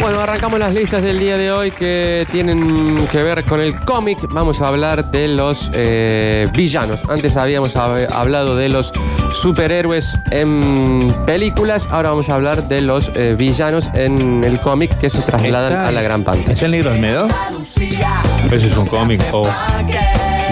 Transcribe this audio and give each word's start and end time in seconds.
Bueno, 0.00 0.20
arrancamos 0.20 0.60
las 0.60 0.74
listas 0.74 1.02
del 1.02 1.18
día 1.18 1.36
de 1.38 1.50
hoy 1.50 1.70
que 1.70 2.26
tienen 2.30 3.06
que 3.10 3.22
ver 3.22 3.42
con 3.44 3.60
el 3.60 3.74
cómic. 3.80 4.18
Vamos 4.30 4.60
a 4.60 4.68
hablar 4.68 5.10
de 5.10 5.26
los 5.26 5.70
eh, 5.72 6.46
villanos. 6.52 7.00
Antes 7.08 7.36
habíamos 7.36 7.74
hab- 7.74 8.06
hablado 8.12 8.56
de 8.56 8.68
los 8.68 8.92
superhéroes 9.34 10.16
en 10.30 11.12
películas. 11.24 11.88
Ahora 11.90 12.10
vamos 12.10 12.28
a 12.28 12.34
hablar 12.34 12.68
de 12.68 12.82
los 12.82 13.10
eh, 13.14 13.34
villanos 13.36 13.88
en 13.94 14.44
el 14.44 14.60
cómic 14.60 14.96
que 14.98 15.08
se 15.10 15.22
trasladan 15.22 15.72
Está- 15.72 15.88
a 15.88 15.92
la 15.92 16.02
gran 16.02 16.22
pantalla. 16.24 16.52
¿Está 16.52 16.66
el 16.66 16.70
negro 16.72 16.90
Olmedo? 16.92 17.26
Eso 17.62 18.66
es 18.66 18.76
un 18.76 18.86
cómic. 18.86 19.22
Oh. 19.32 19.42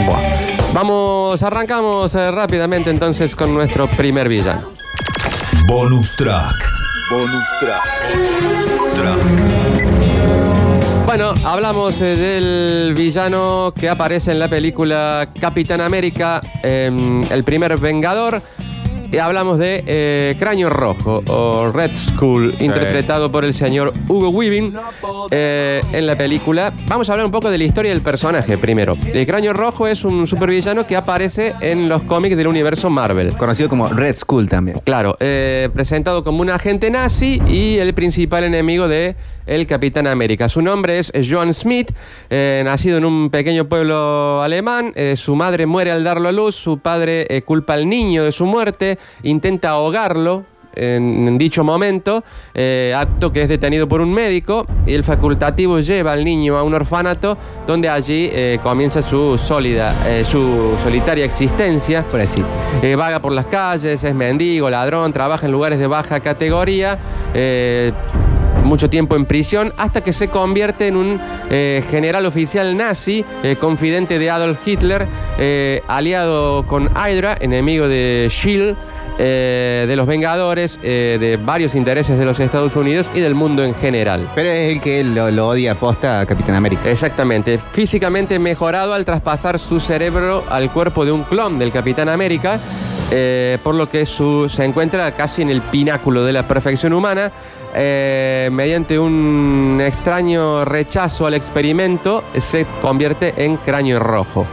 Buah. 0.07 0.21
Vamos, 0.73 1.43
arrancamos 1.43 2.15
eh, 2.15 2.31
rápidamente 2.31 2.91
entonces 2.91 3.37
con 3.37 3.55
nuestro 3.55 3.89
primer 3.89 4.29
villano. 4.29 4.63
Bonus 5.69 6.17
track. 6.17 6.74
Bonus 7.15 7.49
track. 7.61 7.85
Bueno, 11.07 11.33
hablamos 11.45 12.01
eh, 12.01 12.17
del 12.17 12.95
villano 12.95 13.73
que 13.79 13.89
aparece 13.89 14.33
en 14.33 14.41
la 14.41 14.49
película 14.49 15.29
Capitán 15.39 15.81
América, 15.81 16.41
em, 16.65 17.23
el 17.31 17.45
primer 17.45 17.79
Vengador. 17.79 18.43
Y 19.11 19.19
hablamos 19.19 19.59
de 19.59 19.85
eh, 19.87 20.37
Cráneo 20.39 20.71
Rojo 20.71 21.23
o 21.29 21.71
Red 21.73 21.93
Skull, 21.97 22.57
interpretado 22.61 23.31
por 23.31 23.45
el 23.45 23.55
señor 23.55 23.93
Hugo 24.09 24.31
Weaving 24.31 24.75
eh, 25.31 25.81
en 25.93 26.07
la 26.07 26.17
película. 26.17 26.73
Vamos 26.87 27.09
a 27.09 27.13
hablar 27.13 27.27
un 27.27 27.33
poco 27.33 27.51
de 27.51 27.59
la 27.59 27.65
historia 27.65 27.93
del 27.93 28.03
personaje 28.03 28.59
primero. 28.59 28.97
El 29.13 29.27
Cráneo 29.27 29.53
Rojo 29.53 29.87
es 29.87 30.05
un 30.05 30.27
supervillano 30.27 30.87
que 30.87 30.97
aparece 30.97 31.55
en 31.61 31.89
los 31.89 32.03
cómics 32.03 32.37
del 32.37 32.49
universo 32.49 32.91
Marvel. 32.91 33.37
Conocido 33.37 33.69
como 33.69 33.89
Red 33.89 34.17
Skull 34.17 34.49
también. 34.49 34.81
Claro, 34.85 35.17
eh, 35.21 35.69
presentado 35.73 36.25
como 36.25 36.43
un 36.43 36.51
agente 36.51 36.91
nazi 36.91 37.41
y 37.47 37.79
el 37.79 37.95
principal 37.95 38.45
enemigo 38.45 38.89
de 38.89 39.17
el 39.47 39.67
Capitán 39.67 40.07
América. 40.07 40.49
Su 40.49 40.63
nombre 40.63 40.99
es 40.99 41.13
Joan 41.29 41.53
Smith, 41.55 41.91
eh, 42.31 42.63
nacido 42.65 42.99
en 42.99 43.05
un 43.05 43.31
pequeño 43.31 43.69
pueblo 43.69 44.43
alemán. 44.43 44.93
Eh, 44.97 45.17
su 45.17 45.35
madre 45.37 45.67
muere 45.67 45.91
al 45.91 46.05
darlo 46.05 46.29
a 46.29 46.33
luz, 46.33 46.55
su 46.55 46.79
padre 46.79 47.27
eh, 47.29 47.43
culpa 47.43 47.75
al 47.75 47.89
niño 47.89 48.25
de 48.25 48.33
su 48.33 48.47
muerte, 48.47 48.99
intenta 49.23 49.71
ahogarlo. 49.71 50.45
En, 50.77 51.29
en 51.29 51.39
dicho 51.39 51.63
momento, 51.63 52.25
eh, 52.53 52.93
acto 52.97 53.31
que 53.31 53.43
es 53.43 53.49
detenido 53.49 53.87
por 53.87 54.01
un 54.01 54.13
médico 54.13 54.67
y 54.85 54.95
el 54.95 55.05
facultativo 55.05 55.79
lleva 55.79 56.11
al 56.11 56.25
niño 56.25 56.57
a 56.57 56.65
un 56.65 56.75
orfanato 56.75 57.39
donde 57.65 57.89
allí 57.89 58.29
eh, 58.33 58.59
comienza 58.61 59.01
su 59.01 59.39
sólida, 59.39 59.95
eh, 60.09 60.25
su 60.25 60.77
solitaria 60.83 61.27
existencia. 61.27 62.03
Pobrecito. 62.03 62.49
Vaga 62.99 63.21
por 63.21 63.31
las 63.31 63.47
calles, 63.47 64.03
es 64.03 64.15
mendigo, 64.17 64.69
ladrón, 64.69 65.13
trabaja 65.13 65.47
en 65.47 65.53
lugares 65.53 65.79
de 65.79 65.87
baja 65.87 66.19
categoría, 66.19 66.99
mucho 68.75 68.91
tiempo 68.91 69.15
en 69.15 69.25
prisión, 69.25 69.73
hasta 69.77 70.03
que 70.03 70.13
se 70.13 70.27
convierte 70.29 70.89
en 70.89 70.97
un 70.97 71.21
eh, 71.49 71.85
general 71.93 72.27
oficial 72.27 72.77
nazi, 72.77 73.25
eh, 73.45 73.55
confidente 73.55 74.19
de 74.19 74.31
Adolf 74.31 74.67
Hitler, 74.67 75.07
eh, 75.39 75.81
aliado 75.87 76.67
con 76.67 76.91
Hydra, 76.91 77.37
enemigo 77.41 77.87
de 77.87 78.27
Shield. 78.33 78.77
eh, 79.17 79.85
de 79.87 79.95
los 79.95 80.09
Vengadores, 80.09 80.81
eh, 80.83 81.19
de 81.21 81.37
varios 81.37 81.77
intereses 81.77 82.19
de 82.19 82.25
los 82.25 82.41
Estados 82.41 82.75
Unidos 82.75 83.09
y 83.15 83.21
del 83.21 83.37
mundo 83.37 83.63
en 83.63 83.73
general. 83.77 84.29
Pero 84.35 84.49
es 84.49 84.73
el 84.73 84.81
que 84.81 85.05
lo, 85.05 85.31
lo 85.31 85.47
odia 85.51 85.71
aposta 85.71 86.19
a 86.19 86.27
Capitán 86.27 86.57
América. 86.57 86.91
Exactamente, 86.91 87.59
físicamente 87.59 88.41
mejorado 88.41 88.93
al 88.93 89.05
traspasar 89.05 89.61
su 89.61 89.79
cerebro 89.79 90.43
al 90.51 90.73
cuerpo 90.73 91.05
de 91.05 91.13
un 91.13 91.23
clon 91.23 91.61
del 91.61 91.71
Capitán 91.71 92.09
América, 92.09 92.59
eh, 93.13 93.57
por 93.63 93.77
lo 93.77 93.89
que 93.89 94.05
su- 94.05 94.49
se 94.49 94.65
encuentra 94.65 95.09
casi 95.13 95.43
en 95.43 95.51
el 95.51 95.63
pináculo 95.63 96.25
de 96.25 96.33
la 96.33 96.43
perfección 96.49 96.93
humana. 96.93 97.31
Eh, 97.75 98.49
mediante 98.53 98.99
un 98.99 99.81
extraño 99.85 100.65
rechazo 100.65 101.27
al 101.27 101.35
experimento, 101.35 102.25
se 102.39 102.67
convierte 102.81 103.45
en 103.45 103.57
cráneo 103.57 103.99
rojo. 103.99 104.47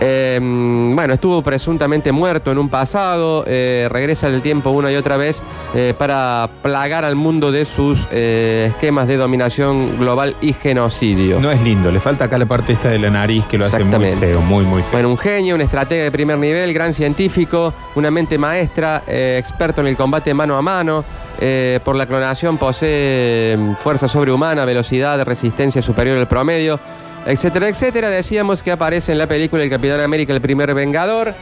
Eh, 0.00 0.38
bueno, 0.40 1.12
estuvo 1.12 1.42
presuntamente 1.42 2.10
muerto 2.10 2.50
en 2.50 2.58
un 2.58 2.70
pasado, 2.70 3.44
eh, 3.46 3.86
regresa 3.90 4.28
el 4.28 4.40
tiempo 4.40 4.70
una 4.70 4.90
y 4.90 4.96
otra 4.96 5.18
vez 5.18 5.42
eh, 5.74 5.94
para 5.96 6.48
plagar 6.62 7.04
al 7.04 7.16
mundo 7.16 7.52
de 7.52 7.66
sus 7.66 8.08
eh, 8.10 8.68
esquemas 8.70 9.06
de 9.08 9.18
dominación 9.18 9.98
global 9.98 10.34
y 10.40 10.54
genocidio. 10.54 11.38
No 11.38 11.50
es 11.50 11.60
lindo, 11.60 11.90
le 11.90 12.00
falta 12.00 12.24
acá 12.24 12.38
la 12.38 12.46
parte 12.46 12.72
esta 12.72 12.88
de 12.88 12.98
la 12.98 13.10
nariz 13.10 13.44
que 13.44 13.58
lo 13.58 13.66
hace 13.66 13.84
muy 13.84 14.12
feo, 14.16 14.40
muy, 14.40 14.64
muy 14.64 14.82
feo. 14.82 14.92
Bueno, 14.92 15.10
un 15.10 15.18
genio, 15.18 15.54
un 15.54 15.60
estratega 15.60 16.04
de 16.04 16.10
primer 16.10 16.38
nivel, 16.38 16.72
gran 16.72 16.94
científico, 16.94 17.74
una 17.94 18.10
mente 18.10 18.38
maestra, 18.38 19.02
experto 19.06 19.82
en 19.82 19.88
el 19.88 19.96
combate 19.96 20.32
mano 20.32 20.56
a 20.56 20.62
mano. 20.62 21.04
eh, 21.40 21.80
por 21.84 21.96
la 21.96 22.06
clonación 22.06 22.58
posee 22.58 23.58
fuerza 23.80 24.08
sobrehumana, 24.08 24.64
velocidad, 24.64 25.22
resistencia 25.24 25.80
superior 25.80 26.18
al 26.18 26.28
promedio, 26.28 26.78
etcétera, 27.26 27.68
etcétera. 27.68 28.10
Decíamos 28.10 28.62
que 28.62 28.70
aparece 28.72 29.12
en 29.12 29.18
la 29.18 29.26
película 29.26 29.62
El 29.62 29.70
Capitán 29.70 30.00
América, 30.00 30.32
el 30.32 30.40
primer 30.40 30.72
Vengador, 30.74 31.34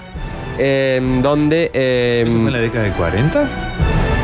eh, 0.59 1.01
donde... 1.23 1.71
eh, 1.73 2.25
¿Eso 2.27 2.33
fue 2.37 2.47
en 2.47 2.53
la 2.53 2.59
década 2.61 2.85
del 2.85 2.93
40? 2.93 3.49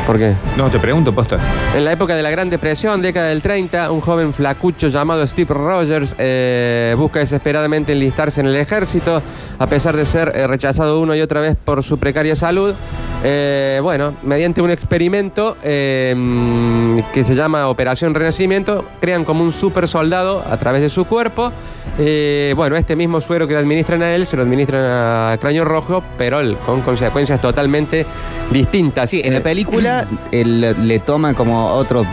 ¿Por 0.05 0.19
qué? 0.19 0.35
No, 0.55 0.69
te 0.69 0.77
pregunto, 0.77 1.13
posta. 1.15 1.39
En 1.75 1.83
la 1.83 1.91
época 1.91 2.15
de 2.15 2.21
la 2.21 2.29
Gran 2.29 2.49
Depresión, 2.49 3.01
década 3.01 3.29
del 3.29 3.41
30, 3.41 3.91
un 3.91 4.01
joven 4.01 4.33
flacucho 4.33 4.87
llamado 4.87 5.25
Steve 5.25 5.51
Rogers 5.51 6.13
eh, 6.19 6.93
busca 6.95 7.19
desesperadamente 7.19 7.93
enlistarse 7.93 8.39
en 8.41 8.47
el 8.47 8.55
ejército, 8.55 9.23
a 9.57 9.67
pesar 9.67 9.95
de 9.97 10.05
ser 10.05 10.31
eh, 10.35 10.45
rechazado 10.45 10.99
una 11.01 11.17
y 11.17 11.21
otra 11.21 11.41
vez 11.41 11.57
por 11.57 11.83
su 11.83 11.97
precaria 11.97 12.35
salud. 12.35 12.75
Eh, 13.23 13.79
bueno, 13.81 14.13
mediante 14.21 14.61
un 14.61 14.69
experimento 14.69 15.57
mm, 15.63 16.99
que 17.11 17.23
se 17.25 17.33
llama 17.33 17.67
Operación 17.67 18.13
Renacimiento, 18.13 18.85
crean 19.01 19.25
como 19.25 19.43
un 19.43 19.51
super 19.51 19.87
soldado 19.87 20.43
a 20.47 20.57
través 20.57 20.81
de 20.81 20.89
su 20.89 21.05
cuerpo. 21.05 21.51
Eh, 21.97 22.53
bueno, 22.55 22.75
este 22.75 22.95
mismo 22.95 23.21
suero 23.21 23.47
que 23.47 23.53
le 23.53 23.59
administran 23.59 24.01
a 24.01 24.13
él 24.13 24.27
se 24.27 24.35
lo 24.35 24.43
administran 24.43 24.81
a 24.83 25.37
Cráneo 25.39 25.63
Rojo, 25.63 26.03
pero 26.17 26.39
con 26.65 26.81
consecuencias 26.81 27.39
totalmente 27.39 28.05
distintas. 28.51 29.09
Sí, 29.09 29.21
en 29.23 29.33
la 29.33 29.41
película 29.41 30.05
le 30.31 30.99
toma 30.99 31.33
como 31.33 31.67
otro, 31.67 32.05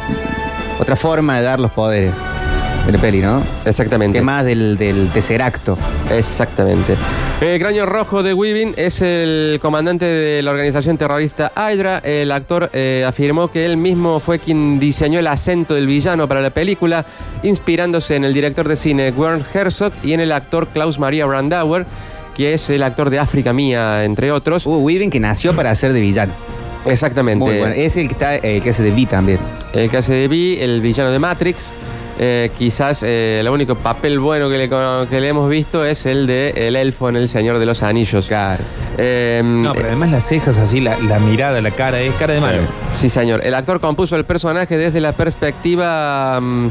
otra 0.79 0.97
forma 0.97 1.39
de 1.39 1.43
dar 1.43 1.61
los 1.61 1.73
poderes 1.73 2.13
de 2.87 2.93
la 2.93 2.99
peli, 2.99 3.21
¿no? 3.21 3.43
Exactamente. 3.65 4.19
Que 4.19 4.25
más 4.25 4.45
del, 4.45 4.77
del 4.77 5.09
tesseracto. 5.11 5.79
Exactamente. 6.11 6.97
El 7.41 7.61
Cráneo 7.61 7.87
Rojo 7.87 8.23
de 8.23 8.35
Weaving 8.35 8.75
es 8.77 9.01
el 9.01 9.59
comandante 9.61 10.05
de 10.05 10.43
la 10.43 10.51
organización 10.51 10.99
terrorista 10.99 11.53
Hydra. 11.57 11.99
El 11.99 12.31
actor 12.33 12.71
eh, 12.73 13.05
afirmó 13.07 13.51
que 13.51 13.65
él 13.65 13.77
mismo 13.77 14.21
fue 14.21 14.39
quien 14.39 14.79
diseñó 14.79 15.19
el 15.19 15.27
acento 15.27 15.75
del 15.75 15.87
villano 15.87 16.29
para 16.29 16.41
la 16.41 16.51
película, 16.51 17.05
inspirándose 17.43 18.17
en 18.17 18.25
el 18.25 18.33
director 18.33 18.69
de 18.69 18.77
cine 18.77 19.11
Werner 19.11 19.45
Herzog 19.53 19.93
y 20.03 20.13
en 20.13 20.21
el 20.21 20.33
actor 20.33 20.69
Klaus 20.69 20.99
Maria 20.99 21.27
Brandauer, 21.27 21.87
que 22.37 22.55
es 22.55 22.71
el 22.71 22.83
actor 22.83 23.11
de 23.11 23.19
África 23.19 23.53
Mía, 23.53 24.05
entre 24.05 24.33
otros. 24.33 24.67
Hugo 24.67 24.79
Weaving 24.79 25.11
que 25.11 25.21
nació 25.21 25.55
para 25.55 25.75
ser 25.77 25.93
de 25.93 26.01
villano. 26.01 26.33
Exactamente. 26.85 27.45
Muy 27.45 27.59
bueno. 27.59 27.75
Es 27.75 27.97
el 27.97 28.09
que, 28.09 28.15
está, 28.15 28.37
eh, 28.37 28.61
que 28.63 28.71
hace 28.71 28.83
de 28.83 28.91
V 28.91 29.07
también. 29.07 29.39
El 29.73 29.89
que 29.89 29.97
hace 29.97 30.15
de 30.15 30.27
V, 30.27 30.65
el 30.65 30.81
villano 30.81 31.11
de 31.11 31.19
Matrix. 31.19 31.73
Eh, 32.19 32.51
quizás 32.59 33.03
eh, 33.03 33.39
el 33.41 33.49
único 33.49 33.75
papel 33.75 34.19
bueno 34.21 34.49
que 34.51 34.59
le, 34.59 34.69
que 35.09 35.21
le 35.21 35.29
hemos 35.29 35.49
visto 35.49 35.85
es 35.85 36.05
el 36.07 36.27
de 36.27 36.51
El 36.51 36.77
Elfo 36.77 37.09
en 37.09 37.17
El 37.17 37.29
Señor 37.29 37.59
de 37.59 37.67
los 37.67 37.83
Anillos. 37.83 38.27
Claro. 38.27 38.63
Eh, 38.99 39.41
No, 39.45 39.73
pero 39.73 39.87
además 39.89 40.11
las 40.11 40.27
cejas 40.29 40.59
así, 40.59 40.81
la, 40.81 40.99
la 41.01 41.19
mirada, 41.19 41.61
la 41.61 41.71
cara, 41.71 42.01
es 42.01 42.15
cara 42.17 42.35
de 42.35 42.41
malo. 42.41 42.59
Sí, 42.97 43.09
señor. 43.09 43.41
El 43.45 43.55
actor 43.55 43.81
compuso 43.81 44.17
el 44.17 44.25
personaje 44.25 44.77
desde 44.77 45.01
la 45.01 45.13
perspectiva 45.13 46.39
mm, 46.41 46.69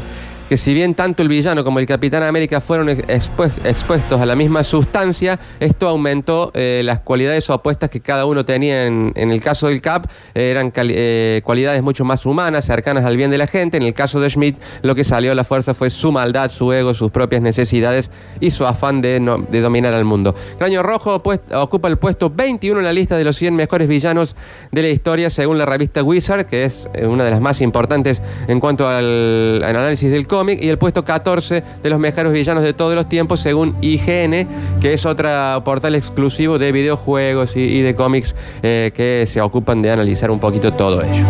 que 0.52 0.58
si 0.58 0.74
bien 0.74 0.94
tanto 0.94 1.22
el 1.22 1.30
villano 1.30 1.64
como 1.64 1.78
el 1.78 1.86
Capitán 1.86 2.22
América 2.22 2.60
fueron 2.60 2.90
ex- 2.90 3.06
expu- 3.08 3.50
expuestos 3.64 4.20
a 4.20 4.26
la 4.26 4.36
misma 4.36 4.62
sustancia, 4.64 5.38
esto 5.60 5.88
aumentó 5.88 6.50
eh, 6.52 6.82
las 6.84 6.98
cualidades 6.98 7.48
opuestas 7.48 7.88
que 7.88 8.00
cada 8.00 8.26
uno 8.26 8.44
tenía 8.44 8.84
en, 8.84 9.14
el 9.16 9.40
caso 9.40 9.68
del 9.68 9.80
Cap, 9.80 10.08
eh, 10.34 10.50
eran 10.50 10.70
eh, 10.76 11.40
cualidades 11.42 11.80
mucho 11.82 12.04
más 12.04 12.26
humanas, 12.26 12.66
cercanas 12.66 13.06
al 13.06 13.16
bien 13.16 13.30
de 13.30 13.38
la 13.38 13.46
gente. 13.46 13.78
En 13.78 13.82
el 13.82 13.94
caso 13.94 14.20
de 14.20 14.28
Schmidt, 14.28 14.56
lo 14.82 14.94
que 14.94 15.04
salió 15.04 15.32
a 15.32 15.34
la 15.34 15.44
fuerza 15.44 15.72
fue 15.72 15.88
su 15.88 16.12
maldad, 16.12 16.50
su 16.50 16.70
ego, 16.70 16.92
sus 16.92 17.10
propias 17.10 17.40
necesidades 17.40 18.10
y 18.38 18.50
su 18.50 18.66
afán 18.66 19.00
de, 19.00 19.20
dominar 19.62 19.94
al 19.94 20.04
mundo. 20.04 20.34
Cráneo 20.58 20.82
Rojo 20.82 21.22
ocupa 21.54 21.88
el 21.88 21.96
puesto 21.96 22.28
21 22.28 22.78
en 22.80 22.84
la 22.84 22.92
lista 22.92 23.16
de 23.16 23.24
los 23.24 23.36
100 23.36 23.56
mejores 23.56 23.88
villanos 23.88 24.36
de 24.70 24.82
la 24.82 24.88
historia, 24.90 25.30
según 25.30 25.56
la 25.56 25.64
revista 25.64 26.02
Wizard, 26.02 26.44
que 26.44 26.66
es 26.66 26.86
una 27.02 27.24
de 27.24 27.30
las 27.30 27.40
más 27.40 27.62
importantes 27.62 28.20
en 28.48 28.60
cuanto 28.60 28.86
al, 28.86 29.62
al 29.64 29.76
análisis 29.76 30.10
del 30.10 30.26
cómic, 30.26 30.41
y 30.50 30.68
el 30.68 30.78
puesto 30.78 31.04
14 31.04 31.62
de 31.82 31.90
los 31.90 31.98
mejores 31.98 32.32
villanos 32.32 32.62
de 32.62 32.72
todos 32.72 32.94
los 32.94 33.08
tiempos, 33.08 33.40
según 33.40 33.76
IGN, 33.80 34.46
que 34.80 34.92
es 34.92 35.06
otro 35.06 35.28
portal 35.64 35.94
exclusivo 35.94 36.58
de 36.58 36.72
videojuegos 36.72 37.56
y, 37.56 37.60
y 37.60 37.80
de 37.82 37.94
cómics 37.94 38.34
eh, 38.62 38.92
que 38.94 39.26
se 39.30 39.40
ocupan 39.40 39.82
de 39.82 39.90
analizar 39.90 40.30
un 40.30 40.40
poquito 40.40 40.72
todo 40.72 41.02
ello. 41.02 41.26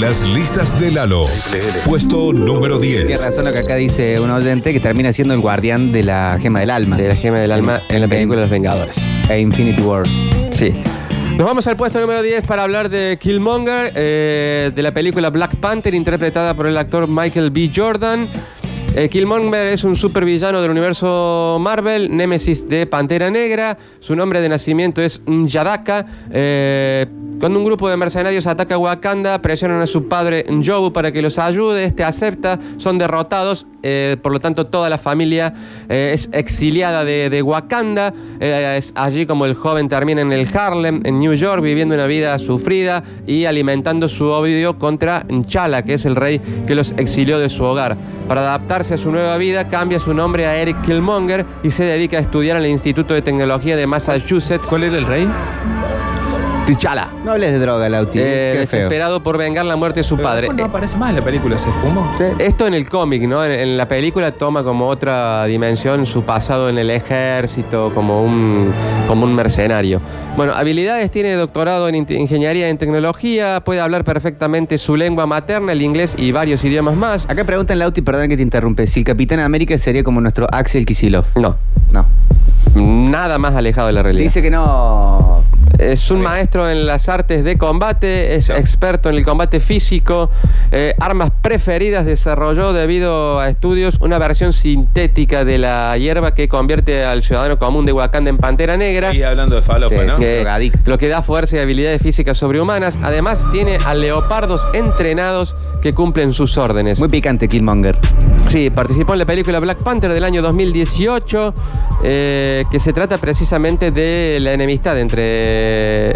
Las 0.00 0.22
listas 0.28 0.80
de 0.80 0.90
Lalo. 0.90 1.26
Puesto 1.84 2.32
número 2.32 2.80
Tiene 2.80 3.04
10. 3.04 3.20
razón 3.26 3.44
lo 3.44 3.52
que 3.52 3.58
acá 3.58 3.76
dice 3.76 4.18
un 4.20 4.30
oyente 4.30 4.72
que 4.72 4.80
termina 4.80 5.12
siendo 5.12 5.34
el 5.34 5.40
guardián 5.40 5.92
de 5.92 6.02
la 6.02 6.38
gema 6.40 6.60
del 6.60 6.70
alma. 6.70 6.96
De 6.96 7.08
la 7.08 7.14
gema 7.14 7.38
del 7.40 7.52
alma 7.52 7.80
en 7.88 8.00
la 8.00 8.08
película 8.08 8.40
Los 8.40 8.50
Vengadores. 8.50 8.96
E 9.28 9.38
Infinity 9.38 9.82
War. 9.82 10.04
Sí. 10.52 10.74
Nos 11.36 11.46
vamos 11.46 11.66
al 11.66 11.76
puesto 11.76 11.98
número 11.98 12.22
10 12.22 12.46
para 12.46 12.62
hablar 12.62 12.88
de 12.90 13.18
Killmonger, 13.20 13.92
eh, 13.96 14.70
de 14.74 14.82
la 14.82 14.92
película 14.92 15.30
Black 15.30 15.56
Panther, 15.56 15.94
interpretada 15.94 16.54
por 16.54 16.66
el 16.66 16.76
actor 16.76 17.08
Michael 17.08 17.50
B. 17.50 17.70
Jordan. 17.74 18.28
Eh, 18.94 19.08
Killmonger 19.08 19.68
es 19.68 19.84
un 19.84 19.96
supervillano 19.96 20.60
del 20.60 20.70
universo 20.70 21.56
Marvel, 21.58 22.14
némesis 22.14 22.68
de 22.68 22.84
Pantera 22.86 23.30
Negra. 23.30 23.78
Su 24.00 24.14
nombre 24.14 24.42
de 24.42 24.50
nacimiento 24.50 25.00
es 25.00 25.22
Yadaka. 25.26 26.04
Eh, 26.30 27.06
cuando 27.40 27.58
un 27.58 27.64
grupo 27.64 27.88
de 27.88 27.96
mercenarios 27.96 28.46
ataca 28.46 28.74
a 28.74 28.78
Wakanda, 28.78 29.40
presionan 29.40 29.80
a 29.80 29.86
su 29.86 30.08
padre 30.08 30.44
Njobu 30.48 30.92
para 30.92 31.10
que 31.10 31.22
los 31.22 31.38
ayude. 31.38 31.84
Este 31.86 32.04
acepta, 32.04 32.58
son 32.76 32.98
derrotados. 32.98 33.66
eh, 33.82 34.16
por 34.22 34.30
lo 34.30 34.38
tanto, 34.38 34.66
toda 34.66 34.88
la 34.90 34.98
familia 34.98 35.54
eh, 35.88 36.10
es 36.14 36.28
exiliada 36.32 37.02
de, 37.04 37.30
de 37.30 37.42
Wakanda. 37.42 38.12
Es 38.38 38.92
allí 38.94 39.24
como 39.24 39.46
el 39.46 39.54
joven 39.54 39.88
termina 39.88 40.20
en 40.20 40.32
el 40.32 40.46
Harlem, 40.54 41.00
en 41.04 41.18
New 41.18 41.32
York, 41.32 41.62
viviendo 41.62 41.94
una 41.94 42.06
vida 42.06 42.38
sufrida 42.38 43.02
y 43.26 43.46
alimentando 43.46 44.06
su 44.06 44.26
odio 44.26 44.78
contra 44.78 45.24
N'Challa, 45.28 45.82
que 45.82 45.94
es 45.94 46.04
el 46.04 46.14
rey 46.14 46.40
que 46.66 46.74
los 46.74 46.92
exilió 46.98 47.38
de 47.38 47.48
su 47.48 47.64
hogar. 47.64 47.96
Para 48.32 48.48
adaptarse 48.48 48.94
a 48.94 48.96
su 48.96 49.10
nueva 49.10 49.36
vida, 49.36 49.68
cambia 49.68 50.00
su 50.00 50.14
nombre 50.14 50.46
a 50.46 50.56
Eric 50.56 50.80
Killmonger 50.86 51.44
y 51.62 51.70
se 51.70 51.84
dedica 51.84 52.16
a 52.16 52.20
estudiar 52.20 52.56
en 52.56 52.64
el 52.64 52.70
Instituto 52.70 53.12
de 53.12 53.20
Tecnología 53.20 53.76
de 53.76 53.86
Massachusetts. 53.86 54.66
¿Cuál 54.66 54.84
era 54.84 54.96
el 54.96 55.04
rey? 55.04 55.28
T'Challa. 56.66 57.08
No 57.24 57.32
hables 57.32 57.52
de 57.52 57.58
droga, 57.58 57.88
Lauti. 57.88 58.18
Eh, 58.20 58.52
Qué 58.60 58.66
feo. 58.66 58.80
desesperado 58.80 59.20
por 59.22 59.36
vengar 59.36 59.64
la 59.64 59.74
muerte 59.74 60.00
de 60.00 60.04
su 60.04 60.14
Pero 60.16 60.28
padre. 60.28 60.40
después 60.42 60.58
No 60.58 60.64
aparece 60.66 60.96
más 60.96 61.10
en 61.10 61.16
la 61.16 61.22
película, 61.22 61.58
¿se 61.58 61.68
fumó? 61.72 62.08
Sí. 62.16 62.24
Esto 62.38 62.66
en 62.68 62.74
el 62.74 62.88
cómic, 62.88 63.22
¿no? 63.22 63.44
En, 63.44 63.50
en 63.50 63.76
la 63.76 63.86
película 63.88 64.30
toma 64.30 64.62
como 64.62 64.86
otra 64.88 65.44
dimensión 65.46 66.06
su 66.06 66.22
pasado 66.22 66.68
en 66.68 66.78
el 66.78 66.90
ejército, 66.90 67.90
como 67.94 68.22
un, 68.22 68.72
como 69.08 69.24
un 69.24 69.34
mercenario. 69.34 70.00
Bueno, 70.36 70.52
habilidades, 70.54 71.10
tiene 71.10 71.32
doctorado 71.34 71.88
en 71.88 71.96
inte- 71.96 72.14
ingeniería 72.18 72.68
en 72.68 72.78
tecnología, 72.78 73.60
puede 73.64 73.80
hablar 73.80 74.04
perfectamente 74.04 74.78
su 74.78 74.94
lengua 74.96 75.26
materna, 75.26 75.72
el 75.72 75.82
inglés 75.82 76.14
y 76.16 76.30
varios 76.30 76.64
idiomas 76.64 76.94
más. 76.94 77.26
Acá 77.28 77.42
preguntan, 77.44 77.80
Lauti, 77.80 78.02
perdón 78.02 78.28
que 78.28 78.36
te 78.36 78.42
interrumpe, 78.42 78.86
si 78.86 79.00
el 79.00 79.04
Capitán 79.06 79.40
América 79.40 79.76
sería 79.78 80.04
como 80.04 80.20
nuestro 80.20 80.46
Axel 80.52 80.86
Kisilov. 80.86 81.24
No, 81.34 81.56
No. 81.90 82.06
nada 82.76 83.36
más 83.38 83.54
alejado 83.56 83.88
de 83.88 83.92
la 83.94 84.02
realidad. 84.04 84.22
Dice 84.22 84.40
que 84.40 84.50
no. 84.50 85.42
Es 85.90 86.10
un 86.10 86.20
maestro 86.20 86.68
en 86.70 86.86
las 86.86 87.08
artes 87.08 87.42
de 87.44 87.58
combate, 87.58 88.34
es 88.36 88.50
experto 88.50 89.08
en 89.08 89.16
el 89.16 89.24
combate 89.24 89.58
físico, 89.60 90.30
eh, 90.70 90.94
armas 91.00 91.30
preferidas 91.42 92.06
desarrolló 92.06 92.72
debido 92.72 93.40
a 93.40 93.48
estudios 93.48 93.96
una 94.00 94.18
versión 94.18 94.52
sintética 94.52 95.44
de 95.44 95.58
la 95.58 95.96
hierba 95.98 96.34
que 96.34 96.48
convierte 96.48 97.04
al 97.04 97.22
ciudadano 97.22 97.58
común 97.58 97.84
de 97.86 97.92
Wakanda 97.92 98.30
en 98.30 98.38
pantera 98.38 98.76
negra. 98.76 99.12
Y 99.14 99.22
hablando 99.22 99.56
de 99.56 99.62
falopa, 99.62 99.94
Sí, 99.94 100.06
¿no? 100.06 100.16
sí. 100.16 100.22
que- 100.22 100.36
drogadicto. 100.36 100.78
lo 100.90 100.98
que 100.98 101.08
da 101.08 101.22
fuerza 101.22 101.56
y 101.56 101.58
habilidades 101.60 102.00
físicas 102.02 102.38
sobrehumanas. 102.38 102.96
Además, 103.02 103.44
tiene 103.52 103.78
a 103.84 103.94
leopardos 103.94 104.64
entrenados 104.74 105.54
que 105.82 105.92
cumplen 105.92 106.32
sus 106.32 106.56
órdenes. 106.56 106.98
Muy 107.00 107.08
picante, 107.08 107.48
Killmonger. 107.48 107.98
Sí, 108.48 108.70
participó 108.70 109.14
en 109.14 109.18
la 109.18 109.26
película 109.26 109.58
Black 109.58 109.82
Panther 109.82 110.12
del 110.12 110.24
año 110.24 110.40
2018, 110.40 111.54
eh, 112.04 112.64
que 112.70 112.78
se 112.78 112.92
trata 112.92 113.18
precisamente 113.18 113.90
de 113.90 114.38
la 114.40 114.52
enemistad 114.52 114.98
entre 114.98 116.12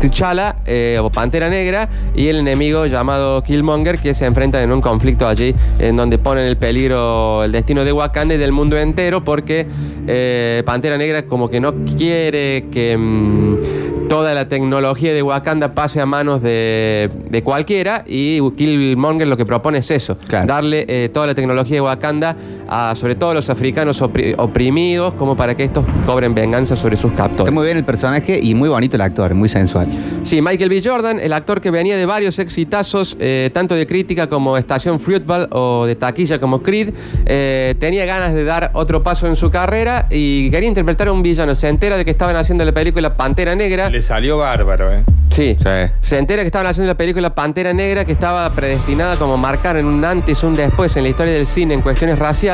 T'Challa 0.00 0.56
eh, 0.66 0.98
o 1.00 1.10
Pantera 1.10 1.48
Negra 1.48 1.88
y 2.14 2.28
el 2.28 2.38
enemigo 2.38 2.86
llamado 2.86 3.42
Killmonger, 3.42 3.98
que 3.98 4.14
se 4.14 4.24
enfrentan 4.24 4.62
en 4.62 4.72
un 4.72 4.80
conflicto 4.80 5.28
allí 5.28 5.52
en 5.78 5.96
donde 5.96 6.18
ponen 6.18 6.48
en 6.48 6.56
peligro 6.56 7.44
el 7.44 7.52
destino 7.52 7.84
de 7.84 7.92
Wakanda 7.92 8.34
y 8.34 8.38
del 8.38 8.52
mundo 8.52 8.78
entero, 8.78 9.22
porque 9.22 9.66
eh, 10.06 10.62
Pantera 10.64 10.96
Negra 10.96 11.26
como 11.26 11.50
que 11.50 11.60
no 11.60 11.74
quiere 11.96 12.66
que... 12.72 12.96
mm, 12.96 13.83
toda 14.14 14.32
la 14.32 14.48
tecnología 14.48 15.12
de 15.12 15.22
Wakanda 15.24 15.74
pase 15.74 16.00
a 16.00 16.06
manos 16.06 16.40
de, 16.40 17.10
de 17.30 17.42
cualquiera 17.42 18.04
y 18.06 18.38
Killmonger 18.56 19.26
lo 19.26 19.36
que 19.36 19.44
propone 19.44 19.78
es 19.78 19.90
eso, 19.90 20.16
Claro. 20.28 20.46
darle 20.46 20.84
eh, 20.86 21.08
toda 21.08 21.26
la 21.26 21.34
tecnología 21.34 21.74
de 21.74 21.80
Wakanda 21.80 22.36
a 22.68 22.94
sobre 22.94 23.14
todo 23.14 23.30
a 23.30 23.34
los 23.34 23.50
africanos 23.50 24.00
opri- 24.02 24.34
oprimidos 24.38 25.14
como 25.14 25.36
para 25.36 25.54
que 25.54 25.64
estos 25.64 25.84
cobren 26.06 26.34
venganza 26.34 26.76
sobre 26.76 26.96
sus 26.96 27.10
Está 27.12 27.24
captores. 27.24 27.52
muy 27.52 27.64
bien 27.64 27.76
el 27.76 27.84
personaje 27.84 28.38
y 28.42 28.54
muy 28.54 28.68
bonito 28.68 28.96
el 28.96 29.02
actor, 29.02 29.34
muy 29.34 29.48
sensual. 29.48 29.86
Sí, 30.22 30.40
Michael 30.42 30.68
B. 30.70 30.82
Jordan, 30.84 31.20
el 31.20 31.32
actor 31.32 31.60
que 31.60 31.70
venía 31.70 31.96
de 31.96 32.06
varios 32.06 32.38
exitazos, 32.38 33.16
eh, 33.20 33.50
tanto 33.52 33.74
de 33.74 33.86
crítica 33.86 34.28
como 34.28 34.56
Estación 34.56 35.00
Fruitball 35.00 35.48
o 35.50 35.84
de 35.86 35.94
taquilla 35.96 36.38
como 36.38 36.62
Creed, 36.62 36.90
eh, 37.26 37.74
tenía 37.78 38.04
ganas 38.06 38.34
de 38.34 38.44
dar 38.44 38.70
otro 38.74 39.02
paso 39.02 39.26
en 39.26 39.36
su 39.36 39.50
carrera 39.50 40.06
y 40.10 40.50
quería 40.50 40.68
interpretar 40.68 41.08
a 41.08 41.12
un 41.12 41.22
villano. 41.22 41.54
Se 41.54 41.68
entera 41.68 41.96
de 41.96 42.04
que 42.04 42.10
estaban 42.10 42.36
haciendo 42.36 42.64
la 42.64 42.72
película 42.72 43.14
Pantera 43.16 43.54
Negra. 43.54 43.90
Le 43.90 44.02
salió 44.02 44.38
bárbaro, 44.38 44.92
¿eh? 44.92 45.02
Sí. 45.30 45.56
Sí. 45.58 45.68
Se 46.00 46.18
entera 46.18 46.42
que 46.42 46.46
estaban 46.46 46.66
haciendo 46.68 46.92
la 46.92 46.96
película 46.96 47.34
Pantera 47.34 47.72
Negra, 47.72 48.04
que 48.04 48.12
estaba 48.12 48.48
predestinada 48.50 49.16
como 49.16 49.36
marcar 49.36 49.76
en 49.76 49.86
un 49.86 50.04
antes 50.04 50.42
un 50.44 50.54
después 50.54 50.96
en 50.96 51.02
la 51.02 51.08
historia 51.08 51.32
del 51.32 51.46
cine 51.46 51.74
en 51.74 51.80
cuestiones 51.80 52.18
raciales, 52.18 52.53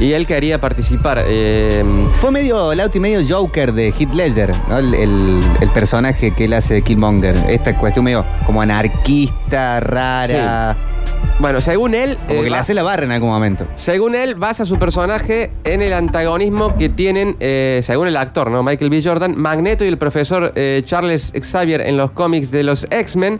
y 0.00 0.12
él 0.12 0.26
quería 0.26 0.60
participar. 0.60 1.22
Eh, 1.26 1.84
Fue 2.20 2.30
medio, 2.30 2.74
Lauti, 2.74 3.00
medio 3.00 3.20
Joker 3.28 3.72
de 3.72 3.88
Heath 3.88 4.12
Ledger, 4.12 4.52
¿no? 4.68 4.78
El, 4.78 4.94
el- 4.94 5.40
el 5.60 5.68
personaje 5.70 6.30
que 6.32 6.44
él 6.46 6.52
hace 6.54 6.74
de 6.74 6.82
Killmonger. 6.82 7.36
Esta 7.48 7.76
cuestión 7.78 8.04
medio 8.04 8.24
como 8.44 8.60
anarquista, 8.62 9.80
rara. 9.80 10.76
Bueno, 11.38 11.60
según 11.60 11.94
él. 11.94 12.16
Como 12.26 12.40
eh, 12.40 12.44
que 12.44 12.50
le 12.50 12.56
hace 12.56 12.72
la 12.72 12.82
barra 12.82 13.04
en 13.04 13.12
algún 13.12 13.28
momento. 13.28 13.66
Según 13.74 14.14
él, 14.14 14.34
basa 14.36 14.64
su 14.64 14.78
personaje 14.78 15.50
en 15.64 15.82
el 15.82 15.92
antagonismo 15.92 16.76
que 16.78 16.88
tienen, 16.88 17.36
eh, 17.40 17.80
según 17.82 18.08
el 18.08 18.16
actor, 18.16 18.50
¿no? 18.50 18.62
Michael 18.62 18.90
B. 18.90 19.02
Jordan, 19.04 19.36
Magneto 19.36 19.84
y 19.84 19.88
el 19.88 19.98
profesor 19.98 20.52
eh, 20.54 20.82
Charles 20.84 21.32
Xavier 21.38 21.82
en 21.82 21.96
los 21.98 22.10
cómics 22.12 22.50
de 22.50 22.62
los 22.62 22.86
X-Men. 22.90 23.38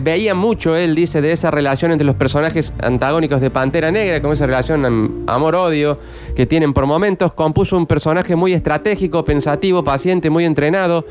veía 0.00 0.34
mucho, 0.34 0.76
él 0.76 0.94
dice, 0.94 1.20
de 1.20 1.32
esa 1.32 1.50
relación 1.50 1.90
entre 1.90 2.06
los 2.06 2.14
personajes 2.14 2.72
antagónicos 2.80 3.40
de 3.40 3.50
Pantera 3.50 3.90
Negra, 3.90 4.20
como 4.20 4.34
esa 4.34 4.46
relación 4.46 4.84
am- 4.86 5.24
amor-odio 5.26 5.98
que 6.36 6.46
tienen 6.46 6.72
por 6.72 6.86
momentos. 6.86 7.32
Compuso 7.32 7.76
un 7.76 7.86
personaje 7.86 8.36
muy 8.36 8.52
estratégico, 8.52 9.24
pensativo, 9.24 9.82
paciente, 9.82 10.30
muy 10.30 10.44
entrenado. 10.44 11.04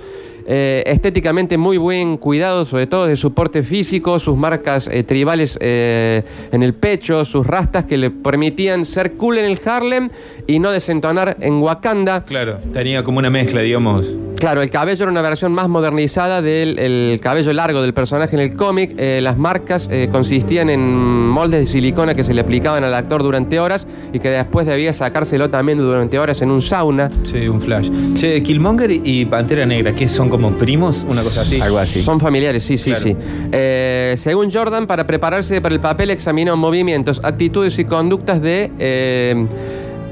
Eh, 0.54 0.84
estéticamente 0.86 1.58
muy 1.58 1.78
buen 1.78 2.18
cuidado, 2.18 2.66
sobre 2.66 2.86
todo 2.86 3.08
de 3.08 3.16
su 3.16 3.34
porte 3.34 3.64
físico, 3.64 4.20
sus 4.20 4.36
marcas 4.36 4.90
eh, 4.92 5.02
tribales 5.04 5.58
eh, 5.62 6.24
en 6.52 6.62
el 6.62 6.74
pecho, 6.74 7.24
sus 7.24 7.48
rastas 7.48 7.86
que 7.86 7.98
le 7.98 8.12
permitían 8.12 8.86
ser 8.86 9.14
cool 9.14 9.38
en 9.38 9.46
el 9.46 9.58
Harlem 9.64 10.10
y 10.48 10.60
no 10.60 10.72
desentonar 10.72 11.38
en 11.40 11.62
Wakanda. 11.62 12.26
Claro, 12.26 12.58
tenía 12.74 13.02
como 13.02 13.20
una 13.20 13.30
mezcla, 13.30 13.62
digamos. 13.62 14.06
Claro, 14.42 14.64
el 14.64 14.72
cabello 14.72 15.04
era 15.04 15.12
una 15.12 15.22
versión 15.22 15.54
más 15.54 15.70
modernizada 15.70 16.42
del 16.42 16.80
el 16.80 17.20
cabello 17.22 17.54
largo 17.54 17.84
del 17.84 17.94
personaje 17.94 18.36
en 18.36 18.42
el 18.42 18.56
cómic. 18.56 18.96
Eh, 18.98 19.20
las 19.22 19.38
marcas 19.38 19.88
eh, 19.92 20.10
consistían 20.12 20.72
en 20.72 20.82
moldes 20.82 21.60
de 21.60 21.66
silicona 21.68 22.16
que 22.16 22.24
se 22.24 22.34
le 22.34 22.42
aplicaban 22.42 22.84
al 22.84 22.96
actor 22.96 23.22
durante 23.22 23.60
horas 23.60 23.86
y 24.12 24.20
que 24.20 24.32
después 24.32 24.66
debía 24.66 24.94
sacárselo 24.94 25.52
también 25.52 25.78
durante 25.78 26.18
horas 26.18 26.42
en 26.42 26.50
un 26.50 26.64
sauna. 26.64 27.12
Sí, 27.24 27.48
un 27.48 27.62
flash. 27.62 27.92
Che, 28.16 28.42
Killmonger 28.42 28.90
y 28.92 29.26
Pantera 29.26 29.64
Negra, 29.68 29.94
¿qué 29.94 30.08
son 30.08 30.28
como 30.28 30.41
primos? 30.50 31.06
Una 31.08 31.22
cosa 31.22 31.42
así. 31.42 31.62
Algo 31.62 31.78
así. 31.78 32.02
Son 32.02 32.20
familiares, 32.20 32.64
sí, 32.64 32.78
sí, 32.78 32.90
Claro. 32.92 33.04
sí. 33.06 33.16
Eh, 33.52 34.16
según 34.18 34.52
Jordan, 34.52 34.88
para 34.88 35.06
prepararse 35.06 35.62
para 35.62 35.76
el 35.76 35.82
papel 35.82 36.10
examinó 36.10 36.58
movimientos, 36.58 37.22
actitudes 37.24 37.78
y 37.80 37.86
conductas 37.86 38.42
de 38.42 38.72
eh, 38.80 39.46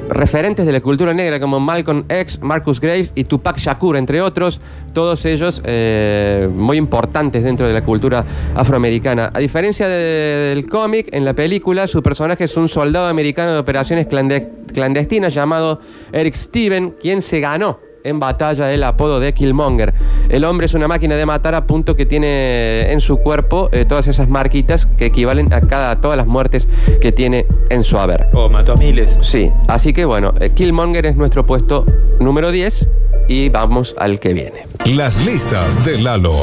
referentes 0.09 0.65
de 0.65 0.71
la 0.71 0.81
cultura 0.81 1.13
negra 1.13 1.39
como 1.39 1.59
Malcolm 1.59 2.03
X, 2.09 2.39
Marcus 2.41 2.79
Graves 2.81 3.12
y 3.13 3.25
Tupac 3.25 3.57
Shakur, 3.59 3.95
entre 3.95 4.21
otros, 4.21 4.59
todos 4.93 5.24
ellos 5.25 5.62
eh, 5.65 6.50
muy 6.51 6.77
importantes 6.77 7.43
dentro 7.43 7.67
de 7.67 7.74
la 7.74 7.83
cultura 7.83 8.25
afroamericana. 8.55 9.29
A 9.33 9.39
diferencia 9.39 9.88
de- 9.88 10.55
del 10.55 10.67
cómic, 10.67 11.09
en 11.12 11.25
la 11.25 11.33
película 11.33 11.86
su 11.86 12.01
personaje 12.01 12.45
es 12.45 12.57
un 12.57 12.67
soldado 12.67 13.07
americano 13.07 13.53
de 13.53 13.59
operaciones 13.59 14.07
clande- 14.07 14.48
clandestinas 14.74 15.33
llamado 15.33 15.79
Eric 16.12 16.33
Steven, 16.36 16.95
quien 17.00 17.21
se 17.21 17.39
ganó 17.39 17.77
en 18.03 18.20
batalla 18.20 18.72
el 18.74 18.84
apodo 18.84 19.20
de 19.20 19.34
Killmonger. 19.34 19.94
El 20.29 20.46
hombre 20.46 20.65
es 20.65 20.74
una 20.74 20.88
máquina 20.88 21.15
de 21.15 21.25
matar 21.25 21.56
a 21.56 21.65
punto 21.65 21.96
que 21.96 22.06
tiene 22.06 22.91
en 22.91 23.01
su 23.01 23.18
cuerpo 23.18 23.70
eh, 23.72 23.86
todas 23.86 24.08
esas 24.08 24.29
marquitas 24.29 24.86
que 24.86 25.08
equivalen 25.08 25.53
a 25.53 25.62
cada 25.62 26.00
todas 26.01 26.18
las 26.18 26.27
muertes 26.27 26.68
que 27.01 27.12
tiene 27.12 27.46
en 27.70 27.84
su 27.84 27.98
haber. 27.98 28.27
Oh, 28.34 28.50
mató 28.50 28.74
a 28.74 28.75
miles. 28.75 29.18
Sí, 29.22 29.51
así 29.68 29.94
que 29.94 30.06
bueno, 30.06 30.34
eh, 30.39 30.51
Killmonger 30.51 31.06
es 31.06 31.15
nuestro 31.15 31.46
puesto 31.46 31.86
número 32.20 32.51
10 32.51 32.88
y 33.27 33.50
vamos 33.50 33.96
al 33.98 34.20
que 34.20 34.34
viene. 34.34 34.68
Las 34.86 35.24
listas 35.24 35.84
de 35.86 36.00
Lalo. 36.00 36.36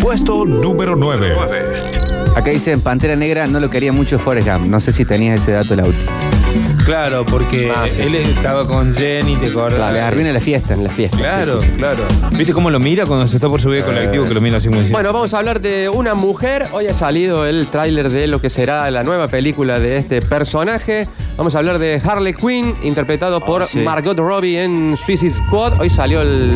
Puesto 0.00 0.44
número 0.44 0.96
9. 0.96 1.34
Acá 2.34 2.50
dice 2.50 2.72
en 2.72 2.80
Pantera 2.80 3.16
Negra 3.16 3.46
no 3.46 3.60
lo 3.60 3.68
quería 3.68 3.92
mucho 3.92 4.18
Forrest 4.18 4.48
Gump. 4.48 4.66
No 4.66 4.80
sé 4.80 4.92
si 4.92 5.04
tenías 5.04 5.42
ese 5.42 5.52
dato, 5.52 5.76
Lauti. 5.76 5.98
Claro, 6.84 7.24
porque 7.24 7.70
Ah, 7.74 7.86
sí. 7.88 8.02
él 8.02 8.14
estaba 8.16 8.66
con 8.66 8.94
Jenny, 8.94 9.36
¿te 9.36 9.46
acordás? 9.46 9.74
Claro, 9.78 9.92
Le 9.94 10.00
arruina 10.00 10.32
la 10.32 10.40
fiesta. 10.40 10.74
en 10.74 10.84
la 10.84 10.90
fiesta. 10.90 11.16
Claro, 11.16 11.60
sí, 11.60 11.66
sí, 11.66 11.72
sí. 11.72 11.78
claro. 11.78 12.02
¿Viste 12.36 12.52
cómo 12.52 12.70
lo 12.70 12.80
mira 12.80 13.06
cuando 13.06 13.26
se 13.28 13.36
está 13.36 13.48
por 13.48 13.60
subir 13.60 13.80
al 13.80 13.86
colectivo? 13.86 14.24
Que 14.24 14.34
lo 14.34 14.40
mira 14.40 14.58
así 14.58 14.68
muy 14.68 14.80
así. 14.80 14.90
Bueno, 14.92 15.12
vamos 15.12 15.32
a 15.34 15.38
hablar 15.38 15.60
de 15.60 15.88
una 15.88 16.14
mujer. 16.14 16.66
Hoy 16.72 16.86
ha 16.88 16.94
salido 16.94 17.46
el 17.46 17.66
tráiler 17.68 18.10
de 18.10 18.26
lo 18.26 18.40
que 18.40 18.50
será 18.50 18.90
la 18.90 19.02
nueva 19.04 19.28
película 19.28 19.78
de 19.78 19.98
este 19.98 20.22
personaje. 20.22 21.06
Vamos 21.36 21.54
a 21.54 21.58
hablar 21.58 21.78
de 21.78 22.00
Harley 22.04 22.34
Quinn, 22.34 22.74
interpretado 22.82 23.40
por 23.40 23.64
sí. 23.66 23.78
Margot 23.78 24.18
Robbie 24.18 24.62
en 24.62 24.96
Suicide 24.96 25.32
Squad. 25.32 25.80
Hoy 25.80 25.88
salió 25.88 26.20
el, 26.22 26.52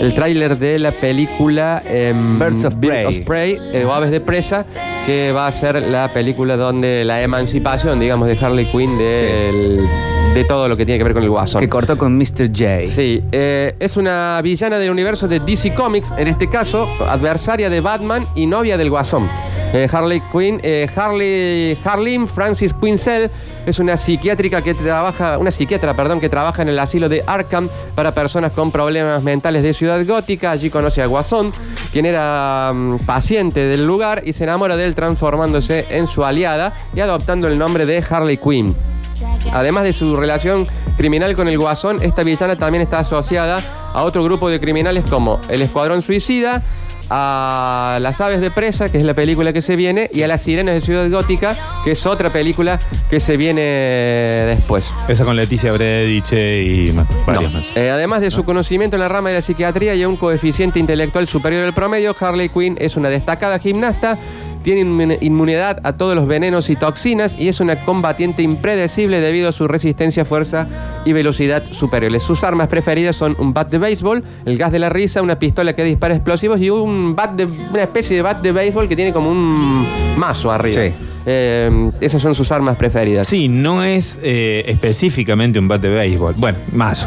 el 0.00 0.14
tráiler 0.14 0.58
de 0.58 0.78
la 0.78 0.92
película 0.92 1.82
em, 1.86 2.38
Birds 2.38 2.64
of 2.64 2.74
Prey. 2.76 3.58
eh, 3.72 3.84
o 3.84 3.92
Aves 3.92 4.10
de 4.10 4.20
Presa, 4.20 4.64
que 5.06 5.32
va 5.32 5.46
a 5.46 5.52
ser 5.52 5.82
la 5.82 6.08
película 6.12 6.56
donde 6.56 7.04
la 7.04 7.20
emancipación, 7.22 8.00
digamos, 8.00 8.26
de 8.28 8.38
Harley 8.40 8.66
Quinn 8.66 8.96
del- 9.40 9.86
de 10.34 10.44
todo 10.44 10.68
lo 10.68 10.76
que 10.76 10.84
tiene 10.86 10.98
que 10.98 11.04
ver 11.04 11.12
con 11.12 11.24
el 11.24 11.30
guasón. 11.30 11.60
Que 11.60 11.68
cortó 11.68 11.98
con 11.98 12.16
Mr. 12.16 12.48
J. 12.56 12.86
Sí, 12.86 13.20
eh, 13.32 13.74
es 13.80 13.96
una 13.96 14.40
villana 14.42 14.78
del 14.78 14.90
universo 14.90 15.26
de 15.26 15.40
DC 15.40 15.74
Comics, 15.74 16.12
en 16.16 16.28
este 16.28 16.48
caso, 16.48 16.86
adversaria 17.08 17.68
de 17.68 17.80
Batman 17.80 18.26
y 18.36 18.46
novia 18.46 18.76
del 18.78 18.90
Guasón. 18.90 19.28
Eh, 19.72 19.88
Harley 19.92 20.20
Quinn, 20.32 20.60
eh, 20.62 20.88
Harley, 20.94 21.76
Harleen 21.84 22.28
Francis 22.28 22.72
Quinzel 22.74 23.28
es 23.66 23.78
una 23.80 23.96
psiquiátrica 23.96 24.62
que 24.62 24.74
trabaja, 24.74 25.36
una 25.38 25.50
psiquiatra, 25.50 25.94
perdón, 25.94 26.20
que 26.20 26.28
trabaja 26.28 26.62
en 26.62 26.68
el 26.68 26.78
asilo 26.78 27.08
de 27.08 27.22
Arkham 27.26 27.68
para 27.96 28.12
personas 28.12 28.52
con 28.52 28.70
problemas 28.72 29.22
mentales 29.24 29.62
de 29.64 29.72
Ciudad 29.74 30.04
Gótica. 30.06 30.52
Allí 30.52 30.70
conoce 30.70 31.02
a 31.02 31.06
Guasón, 31.06 31.52
quien 31.92 32.06
era 32.06 32.72
mm, 32.72 32.98
paciente 33.00 33.60
del 33.60 33.84
lugar 33.84 34.22
y 34.24 34.32
se 34.32 34.44
enamora 34.44 34.76
de 34.76 34.86
él 34.86 34.94
transformándose 34.94 35.86
en 35.90 36.06
su 36.06 36.24
aliada 36.24 36.72
y 36.94 37.00
adoptando 37.00 37.46
el 37.48 37.58
nombre 37.58 37.84
de 37.86 38.02
Harley 38.08 38.36
Quinn. 38.38 38.74
Además 39.52 39.84
de 39.84 39.92
su 39.92 40.16
relación 40.16 40.66
criminal 40.96 41.34
con 41.36 41.48
el 41.48 41.58
Guasón, 41.58 42.02
esta 42.02 42.22
villana 42.22 42.56
también 42.56 42.82
está 42.82 43.00
asociada 43.00 43.60
a 43.92 44.02
otro 44.02 44.22
grupo 44.24 44.48
de 44.48 44.60
criminales 44.60 45.04
como 45.08 45.40
el 45.48 45.62
Escuadrón 45.62 46.02
Suicida, 46.02 46.62
a 47.12 47.98
Las 48.00 48.20
Aves 48.20 48.40
de 48.40 48.52
Presa, 48.52 48.88
que 48.90 48.98
es 48.98 49.04
la 49.04 49.14
película 49.14 49.52
que 49.52 49.62
se 49.62 49.74
viene, 49.74 50.08
y 50.12 50.22
a 50.22 50.28
Las 50.28 50.42
Sirenas 50.42 50.74
de 50.74 50.80
Ciudad 50.80 51.10
Gótica, 51.10 51.56
que 51.84 51.92
es 51.92 52.06
otra 52.06 52.30
película 52.30 52.78
que 53.10 53.18
se 53.18 53.36
viene 53.36 53.60
después. 54.46 54.92
Esa 55.08 55.24
con 55.24 55.34
Leticia 55.34 55.72
Brediche 55.72 56.62
y 56.62 56.92
más, 56.92 57.08
varias 57.26 57.52
más. 57.52 57.76
Eh, 57.76 57.90
además 57.90 58.20
de 58.20 58.30
su 58.30 58.44
conocimiento 58.44 58.96
en 58.96 59.00
la 59.00 59.08
rama 59.08 59.30
de 59.30 59.36
la 59.36 59.42
psiquiatría 59.42 59.96
y 59.96 60.04
un 60.04 60.16
coeficiente 60.16 60.78
intelectual 60.78 61.26
superior 61.26 61.64
al 61.64 61.72
promedio, 61.72 62.14
Harley 62.18 62.48
Quinn 62.48 62.76
es 62.80 62.96
una 62.96 63.08
destacada 63.08 63.58
gimnasta, 63.58 64.16
tiene 64.62 64.82
inmun- 64.84 65.18
inmunidad 65.20 65.80
a 65.84 65.94
todos 65.94 66.14
los 66.14 66.26
venenos 66.26 66.70
y 66.70 66.76
toxinas 66.76 67.34
y 67.38 67.48
es 67.48 67.60
una 67.60 67.84
combatiente 67.84 68.42
impredecible 68.42 69.20
debido 69.20 69.48
a 69.48 69.52
su 69.52 69.66
resistencia, 69.68 70.24
fuerza 70.24 70.66
y 71.04 71.12
velocidad 71.12 71.62
superiores. 71.70 72.22
Sus 72.22 72.44
armas 72.44 72.68
preferidas 72.68 73.16
son 73.16 73.34
un 73.38 73.52
bat 73.52 73.70
de 73.70 73.78
béisbol, 73.78 74.22
el 74.44 74.58
gas 74.58 74.72
de 74.72 74.78
la 74.78 74.88
risa, 74.88 75.22
una 75.22 75.38
pistola 75.38 75.74
que 75.74 75.84
dispara 75.84 76.14
explosivos 76.14 76.60
y 76.60 76.70
un 76.70 77.14
bat 77.16 77.32
de, 77.32 77.46
una 77.72 77.82
especie 77.82 78.16
de 78.16 78.22
bat 78.22 78.40
de 78.42 78.52
béisbol 78.52 78.88
que 78.88 78.96
tiene 78.96 79.12
como 79.12 79.30
un 79.30 79.86
mazo 80.16 80.50
arriba. 80.50 80.82
Sí. 80.82 80.92
Eh, 81.26 81.90
esas 82.00 82.22
son 82.22 82.34
sus 82.34 82.50
armas 82.50 82.76
preferidas. 82.76 83.28
Sí, 83.28 83.48
no 83.48 83.84
es 83.84 84.18
eh, 84.22 84.64
específicamente 84.66 85.58
un 85.58 85.68
bat 85.68 85.80
de 85.80 85.90
béisbol. 85.90 86.34
Bueno, 86.38 86.58
más. 86.74 87.06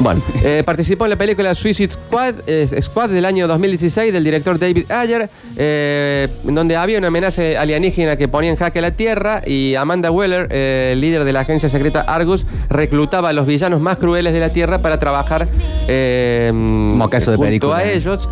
Bueno, 0.00 0.22
eh, 0.42 0.62
participó 0.64 1.04
en 1.04 1.10
la 1.10 1.16
película 1.16 1.54
Suicide 1.54 1.92
Squad, 1.92 2.36
eh, 2.46 2.80
Squad 2.80 3.10
del 3.10 3.26
año 3.26 3.46
2016 3.46 4.14
del 4.14 4.24
director 4.24 4.58
David 4.58 4.90
Ayer, 4.90 5.28
eh, 5.58 6.26
donde 6.42 6.74
había 6.74 6.96
una 6.96 7.08
amenaza 7.08 7.42
alienígena 7.58 8.16
que 8.16 8.26
ponía 8.26 8.50
en 8.50 8.56
jaque 8.56 8.78
a 8.78 8.82
la 8.82 8.92
Tierra 8.92 9.42
y 9.46 9.74
Amanda 9.74 10.10
Weller, 10.10 10.48
líder 10.96 11.24
de 11.24 11.32
la 11.34 11.40
agencia 11.40 11.68
secreta 11.68 12.00
Argus, 12.00 12.46
reclutaba 12.70 13.28
a 13.28 13.32
los 13.34 13.46
villanos 13.46 13.82
más 13.82 13.98
crueles 13.98 14.32
de 14.32 14.40
la 14.40 14.48
Tierra 14.48 14.78
para 14.78 14.98
trabajar 14.98 15.48
de 15.86 16.50
junto 16.50 17.38
película, 17.38 17.76
a 17.76 17.84
ellos. 17.84 18.26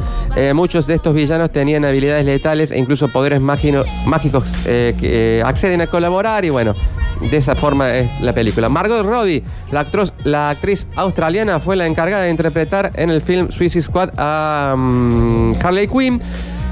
Muchos 0.55 0.87
de 0.87 0.95
estos 0.95 1.13
villanos 1.13 1.51
tenían 1.51 1.85
habilidades 1.85 2.25
letales 2.25 2.71
e 2.71 2.79
incluso 2.79 3.09
poderes 3.09 3.41
mágicos 3.41 4.47
que 4.65 5.43
acceden 5.45 5.83
a 5.83 5.87
colaborar 5.87 6.47
y 6.47 6.51
bueno, 6.51 6.73
de 7.21 7.37
esa 7.37 7.55
forma 7.55 7.91
es 7.91 8.21
la 8.21 8.33
película. 8.33 8.69
Margot 8.69 9.05
Robbie, 9.05 9.43
la, 9.73 9.85
actros- 9.85 10.13
la 10.25 10.51
actriz 10.51 10.87
australiana, 10.97 11.61
fue 11.61 11.77
la 11.77 11.87
encargada 11.87 12.25
de 12.25 12.31
interpretar 12.31 12.93
en 12.95 13.11
el 13.11 13.21
film 13.23 13.51
Suicide 13.51 13.83
Squad 13.85 14.11
a 14.17 14.75
mm, 14.77 15.53
Harley 15.63 15.89
Quinn. 15.89 16.21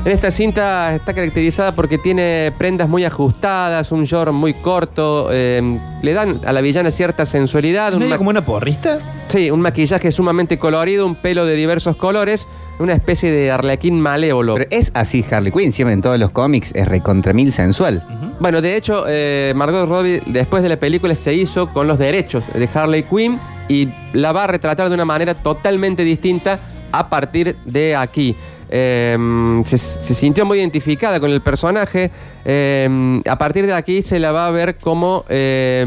En 0.05 0.13
esta 0.13 0.31
cinta 0.31 0.95
está 0.95 1.13
caracterizada 1.15 1.73
porque 1.73 1.99
tiene 1.99 2.53
prendas 2.57 2.89
muy 2.89 3.05
ajustadas, 3.05 3.91
un 3.91 4.05
short 4.05 4.33
muy 4.33 4.55
corto, 4.55 5.31
eh, 5.33 5.81
le 6.01 6.13
dan 6.13 6.41
a 6.47 6.53
la 6.53 6.61
villana 6.61 6.93
cierta 6.93 7.27
sensualidad, 7.27 7.93
un 7.93 7.99
¿Medio 7.99 8.11
ma- 8.11 8.19
como 8.19 8.31
una 8.31 8.45
porrista? 8.45 9.01
Sí, 9.27 9.51
un 9.51 9.61
maquillaje 9.61 10.13
sumamente 10.13 10.61
colorido, 10.61 11.07
un 11.07 11.17
pelo 11.17 11.45
de 11.45 11.57
diversos 11.57 11.97
colores, 11.97 12.47
una 12.79 12.93
especie 12.93 13.31
de 13.31 13.51
arlequín 13.51 14.01
malévolo. 14.01 14.55
Pero 14.55 14.69
es 14.71 14.91
así 14.95 15.25
Harley 15.31 15.53
Quinn, 15.53 15.73
siempre 15.73 15.95
en 15.95 16.03
todos 16.03 16.19
los 16.19 16.31
cómics 16.31 16.73
es 16.75 16.87
recontra 16.87 17.33
mil 17.33 17.53
sensual. 17.53 18.03
Bueno, 18.41 18.61
de 18.61 18.77
hecho, 18.77 19.05
eh, 19.09 19.53
Margot 19.57 19.89
Robbie 19.89 20.23
después 20.27 20.63
de 20.63 20.69
la 20.69 20.77
película 20.77 21.15
se 21.15 21.35
hizo 21.35 21.73
con 21.73 21.87
los 21.87 21.99
derechos 21.99 22.45
de 22.53 22.69
Harley 22.73 23.03
Quinn 23.05 23.39
y 23.69 23.89
la 24.13 24.33
va 24.33 24.45
a 24.45 24.47
retratar 24.47 24.89
de 24.89 24.95
una 24.95 25.05
manera 25.05 25.35
totalmente 25.35 26.05
distinta 26.05 26.59
a 26.93 27.09
partir 27.09 27.57
de 27.65 27.97
aquí. 27.97 28.37
Eh, 28.69 29.17
se, 29.69 29.79
se 29.79 30.15
sintió 30.15 30.45
muy 30.45 30.59
identificada 30.59 31.21
con 31.21 31.31
el 31.31 31.41
personaje. 31.41 32.11
eh, 32.45 33.21
a 33.29 33.39
partir 33.39 33.65
de 33.67 33.73
aquí 33.73 34.03
se 34.03 34.19
la 34.19 34.33
va 34.33 34.49
a 34.49 34.51
ver 34.51 34.77
como 34.77 35.25
eh, 35.29 35.85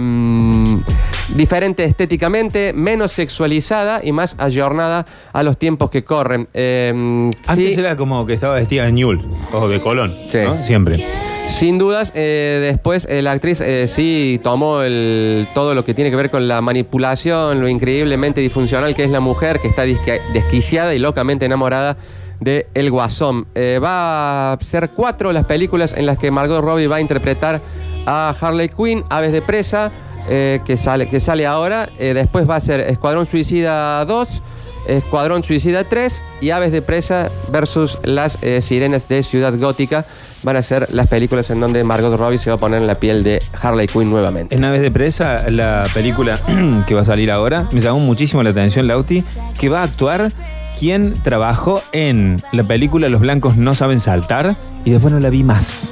diferente 1.36 1.84
estéticamente, 1.84 2.74
menos 2.74 3.12
sexualizada 3.12 4.02
y 4.04 4.12
más 4.12 4.36
ayornada 4.40 5.06
a 5.34 5.44
los 5.44 5.58
tiempos 5.58 5.90
que 5.90 6.04
corren. 6.04 6.48
Eh, 6.54 7.30
Antes 7.48 7.76
sí- 7.76 7.80
era 7.80 7.96
como 7.96 8.26
que 8.26 8.34
estaba 8.34 8.56
vestida 8.56 8.86
de 8.86 8.92
Ñul 8.92 9.22
o 9.54 9.68
de 9.68 9.80
Colón. 9.80 10.14
Sí. 10.30 10.40
¿no? 10.44 10.64
Siempre. 10.64 11.06
Sin 11.48 11.80
dudas, 11.80 12.12
eh, 12.14 12.60
después 12.62 13.08
eh, 13.10 13.24
la 13.24 13.32
actriz 13.32 13.60
eh, 13.62 13.88
sí 13.88 14.40
tomó 14.44 14.84
el, 14.84 15.48
todo 15.56 15.74
lo 15.74 15.84
que 15.84 15.96
tiene 15.96 16.12
que 16.12 16.16
ver 16.16 16.30
con 16.30 16.48
la 16.48 16.62
manipulación, 16.62 17.60
lo 17.60 17.68
increíblemente 17.68 18.40
disfuncional 18.40 18.94
que 18.94 19.04
es 19.04 19.10
la 19.10 19.20
mujer, 19.20 19.60
que 19.60 19.68
está 19.68 19.84
desquiciada 19.84 20.94
y 20.94 21.00
locamente 21.00 21.46
enamorada 21.46 21.98
de 22.40 22.68
El 22.76 22.92
Guasón. 22.92 23.48
Va 23.58 24.54
a 24.54 24.58
ser 24.62 24.90
cuatro 24.92 25.34
las 25.34 25.46
películas 25.46 25.94
en 25.98 26.06
las 26.06 26.20
que 26.20 26.30
Margot 26.32 26.62
Robbie 26.64 26.88
va 26.88 26.98
a 26.98 27.02
interpretar 27.02 27.62
a 28.06 28.34
Harley 28.40 28.70
Quinn, 28.70 29.04
Aves 29.10 29.32
de 29.32 29.42
Presa, 29.42 29.92
eh, 30.30 30.62
que, 30.66 30.78
sale, 30.78 31.10
que 31.10 31.20
sale 31.20 31.46
ahora. 31.46 31.90
Eh, 31.98 32.14
después 32.14 32.50
va 32.50 32.56
a 32.56 32.62
ser 32.62 32.80
Escuadrón 32.82 33.26
Suicida 33.26 34.04
2. 34.06 34.42
Escuadrón 34.88 35.44
Suicida 35.44 35.84
3 35.84 36.24
y 36.42 36.50
Aves 36.50 36.72
de 36.72 36.82
Presa 36.82 37.30
versus 37.52 38.00
las 38.04 38.38
eh, 38.42 38.62
Sirenas 38.62 39.08
de 39.08 39.22
Ciudad 39.24 39.54
Gótica 39.58 40.06
van 40.42 40.56
a 40.56 40.64
ser 40.64 40.88
las 40.94 41.08
películas 41.08 41.50
en 41.50 41.60
donde 41.60 41.84
Margot 41.84 42.18
Robbie 42.18 42.40
se 42.40 42.50
va 42.50 42.56
a 42.56 42.60
poner 42.60 42.82
en 42.82 42.88
la 42.88 42.96
piel 42.96 43.24
de 43.24 43.44
Harley 43.62 43.88
Quinn 43.88 44.10
nuevamente. 44.10 44.56
En 44.56 44.62
Naves 44.62 44.82
de 44.82 44.90
Presa, 44.90 45.50
la 45.50 45.84
película 45.94 46.40
que 46.88 46.96
va 46.96 47.02
a 47.02 47.06
salir 47.06 47.30
ahora, 47.30 47.68
me 47.72 47.82
llamó 47.82 48.00
muchísimo 48.00 48.42
la 48.42 48.52
atención, 48.52 48.88
Lauti, 48.88 49.24
que 49.60 49.70
va 49.70 49.82
a 49.82 49.84
actuar 49.84 50.32
quien 50.80 51.16
trabajó 51.24 51.84
en 51.92 52.42
la 52.54 52.64
película 52.64 53.10
Los 53.10 53.22
Blancos 53.22 53.58
No 53.58 53.76
Saben 53.76 54.00
Saltar 54.00 54.56
y 54.86 54.92
después 54.92 55.14
no 55.14 55.20
la 55.20 55.30
vi 55.30 55.44
más. 55.44 55.92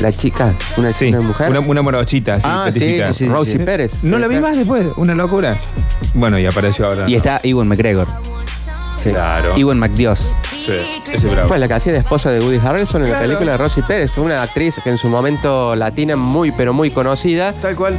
La 0.00 0.12
chica, 0.12 0.52
una, 0.76 0.90
Sí, 0.90 1.06
una 1.08 1.20
mujer, 1.20 1.50
Una, 1.50 1.60
una 1.60 1.82
morochita, 1.82 2.34
así, 2.34 2.46
Ah, 2.48 2.68
sí, 2.72 2.80
sí, 2.80 3.00
sí. 3.14 3.28
Rosie 3.28 3.58
Pérez. 3.60 4.02
No 4.02 4.18
la 4.18 4.26
vi 4.26 4.40
más 4.40 4.56
después, 4.56 4.86
una 4.96 5.14
locura. 5.14 5.56
Bueno, 6.14 6.38
y 6.38 6.46
apareció 6.46 6.86
ahora. 6.86 7.04
Y 7.08 7.14
está 7.14 7.40
Ewan 7.44 7.68
McGregor, 7.68 8.08
Sí. 9.02 9.10
Claro. 9.10 9.54
Ewan 9.56 9.78
McDios. 9.78 10.18
Sí, 10.64 10.72
ese 11.12 11.28
bravo. 11.28 11.48
Fue 11.48 11.58
la 11.58 11.68
que 11.68 11.74
hacía 11.74 11.92
de 11.92 11.98
esposa 11.98 12.30
de 12.30 12.40
Woody 12.40 12.56
Harrelson 12.58 13.04
en 13.04 13.12
la 13.12 13.20
película 13.20 13.52
de 13.52 13.56
Rosie 13.58 13.82
Pérez, 13.86 14.10
Fue 14.12 14.24
una 14.24 14.42
actriz 14.42 14.80
que 14.82 14.88
en 14.90 14.96
su 14.98 15.08
momento 15.08 15.76
latina 15.76 16.16
muy 16.16 16.50
pero 16.52 16.72
muy 16.72 16.90
conocida, 16.90 17.52
Tal 17.60 17.76
cual. 17.76 17.94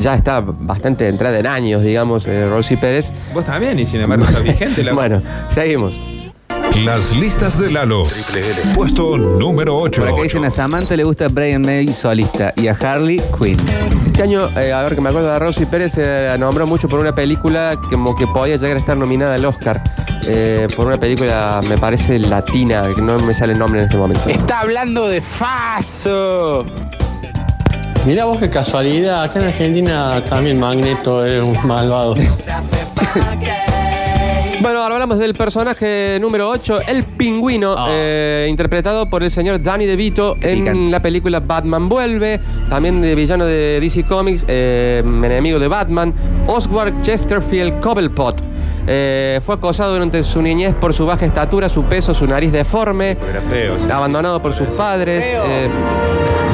ya 0.00 0.14
está 0.14 0.40
bastante 0.40 1.06
entrada 1.06 1.38
en 1.38 1.46
años, 1.46 1.82
digamos, 1.82 2.26
eh, 2.26 2.48
Rosie 2.48 2.78
Pérez. 2.78 3.12
Vos 3.34 3.44
también, 3.44 3.78
y 3.78 3.84
sin 3.86 4.00
embargo 4.00 4.24
está 4.24 4.40
vigente. 4.40 4.82
La... 4.82 4.92
Bueno, 4.94 5.20
seguimos. 5.50 6.00
Las 6.84 7.12
listas 7.12 7.58
de 7.60 7.70
Lalo. 7.70 8.04
Puesto 8.74 9.16
número 9.16 9.76
8. 9.76 10.00
Por 10.02 10.10
acá 10.10 10.22
dicen 10.22 10.44
a 10.44 10.50
Samantha 10.50 10.96
le 10.96 11.04
gusta 11.04 11.28
Brian 11.28 11.62
May 11.62 11.88
solista 11.88 12.52
y 12.56 12.68
a 12.68 12.72
Harley 12.72 13.20
Quinn. 13.38 13.56
Este 14.06 14.22
año, 14.22 14.48
eh, 14.56 14.72
a 14.72 14.82
ver 14.82 14.94
que 14.94 15.00
me 15.00 15.08
acuerdo 15.08 15.30
de 15.30 15.38
Rosy 15.38 15.66
Pérez, 15.66 15.92
se 15.92 16.26
la 16.26 16.38
nombró 16.38 16.66
mucho 16.66 16.88
por 16.88 17.00
una 17.00 17.14
película 17.14 17.76
que 17.82 17.94
como 17.96 18.14
que 18.14 18.26
podía 18.26 18.56
llegar 18.56 18.76
a 18.76 18.80
estar 18.80 18.96
nominada 18.96 19.34
al 19.34 19.44
Oscar. 19.44 19.82
eh, 20.26 20.66
por 20.76 20.86
una 20.86 20.98
película, 20.98 21.60
me 21.68 21.78
parece, 21.78 22.18
latina, 22.18 22.84
que 22.94 23.00
no 23.00 23.18
me 23.20 23.32
sale 23.34 23.54
el 23.54 23.58
nombre 23.58 23.80
en 23.80 23.86
este 23.86 23.96
momento. 23.96 24.28
Está 24.28 24.60
hablando 24.60 25.08
de 25.08 25.20
Faso. 25.20 26.66
Mira 28.06 28.24
vos 28.26 28.38
qué 28.38 28.48
casualidad, 28.50 29.24
acá 29.24 29.40
en 29.40 29.46
Argentina 29.48 30.22
también 30.28 30.58
Magneto 30.58 31.24
es 31.24 31.42
un 31.42 31.58
malvado. 31.66 32.14
Bueno, 34.60 34.82
ahora 34.82 34.94
hablamos 34.96 35.20
del 35.20 35.34
personaje 35.34 36.18
número 36.20 36.50
8, 36.50 36.80
el 36.88 37.04
pingüino, 37.04 37.76
eh, 37.90 38.46
interpretado 38.50 39.08
por 39.08 39.22
el 39.22 39.30
señor 39.30 39.62
Danny 39.62 39.86
DeVito 39.86 40.36
en 40.40 40.90
la 40.90 41.00
película 41.00 41.38
Batman 41.38 41.88
Vuelve, 41.88 42.40
también 42.68 43.00
de 43.00 43.14
villano 43.14 43.44
de 43.46 43.78
DC 43.80 44.02
Comics, 44.02 44.44
eh, 44.48 45.00
enemigo 45.04 45.60
de 45.60 45.68
Batman, 45.68 46.12
Oswald 46.48 47.02
Chesterfield 47.04 47.80
Cobblepot. 47.80 48.42
Eh, 48.90 49.40
fue 49.44 49.56
acosado 49.56 49.92
durante 49.92 50.24
su 50.24 50.40
niñez 50.40 50.74
por 50.74 50.94
su 50.94 51.04
baja 51.04 51.26
estatura, 51.26 51.68
su 51.68 51.84
peso, 51.84 52.14
su 52.14 52.26
nariz 52.26 52.50
deforme, 52.50 53.10
Era 53.28 53.42
feo. 53.42 53.78
sí. 53.78 53.90
abandonado 53.90 54.40
por 54.40 54.54
sus 54.54 54.74
padres. 54.74 55.22
eh, 55.26 55.68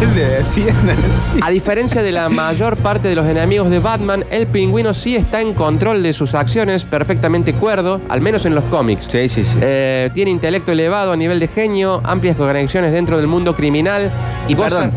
a 1.42 1.50
diferencia 1.50 2.02
de 2.02 2.12
la 2.12 2.28
mayor 2.28 2.76
parte 2.76 3.08
de 3.08 3.14
los 3.14 3.26
enemigos 3.26 3.70
de 3.70 3.78
Batman, 3.78 4.24
el 4.30 4.46
pingüino 4.46 4.92
sí 4.92 5.16
está 5.16 5.40
en 5.40 5.54
control 5.54 6.02
de 6.02 6.12
sus 6.12 6.34
acciones, 6.34 6.84
perfectamente 6.84 7.54
cuerdo, 7.54 8.00
al 8.08 8.20
menos 8.20 8.44
en 8.44 8.54
los 8.54 8.64
cómics. 8.64 9.06
Sí, 9.08 9.28
sí, 9.28 9.44
sí. 9.44 9.58
Eh, 9.60 10.10
tiene 10.12 10.30
intelecto 10.30 10.72
elevado 10.72 11.12
a 11.12 11.16
nivel 11.16 11.40
de 11.40 11.48
genio, 11.48 12.00
amplias 12.04 12.36
conexiones 12.36 12.92
dentro 12.92 13.16
del 13.16 13.26
mundo 13.28 13.54
criminal. 13.54 14.10
y 14.48 14.54
perdón, 14.56 14.90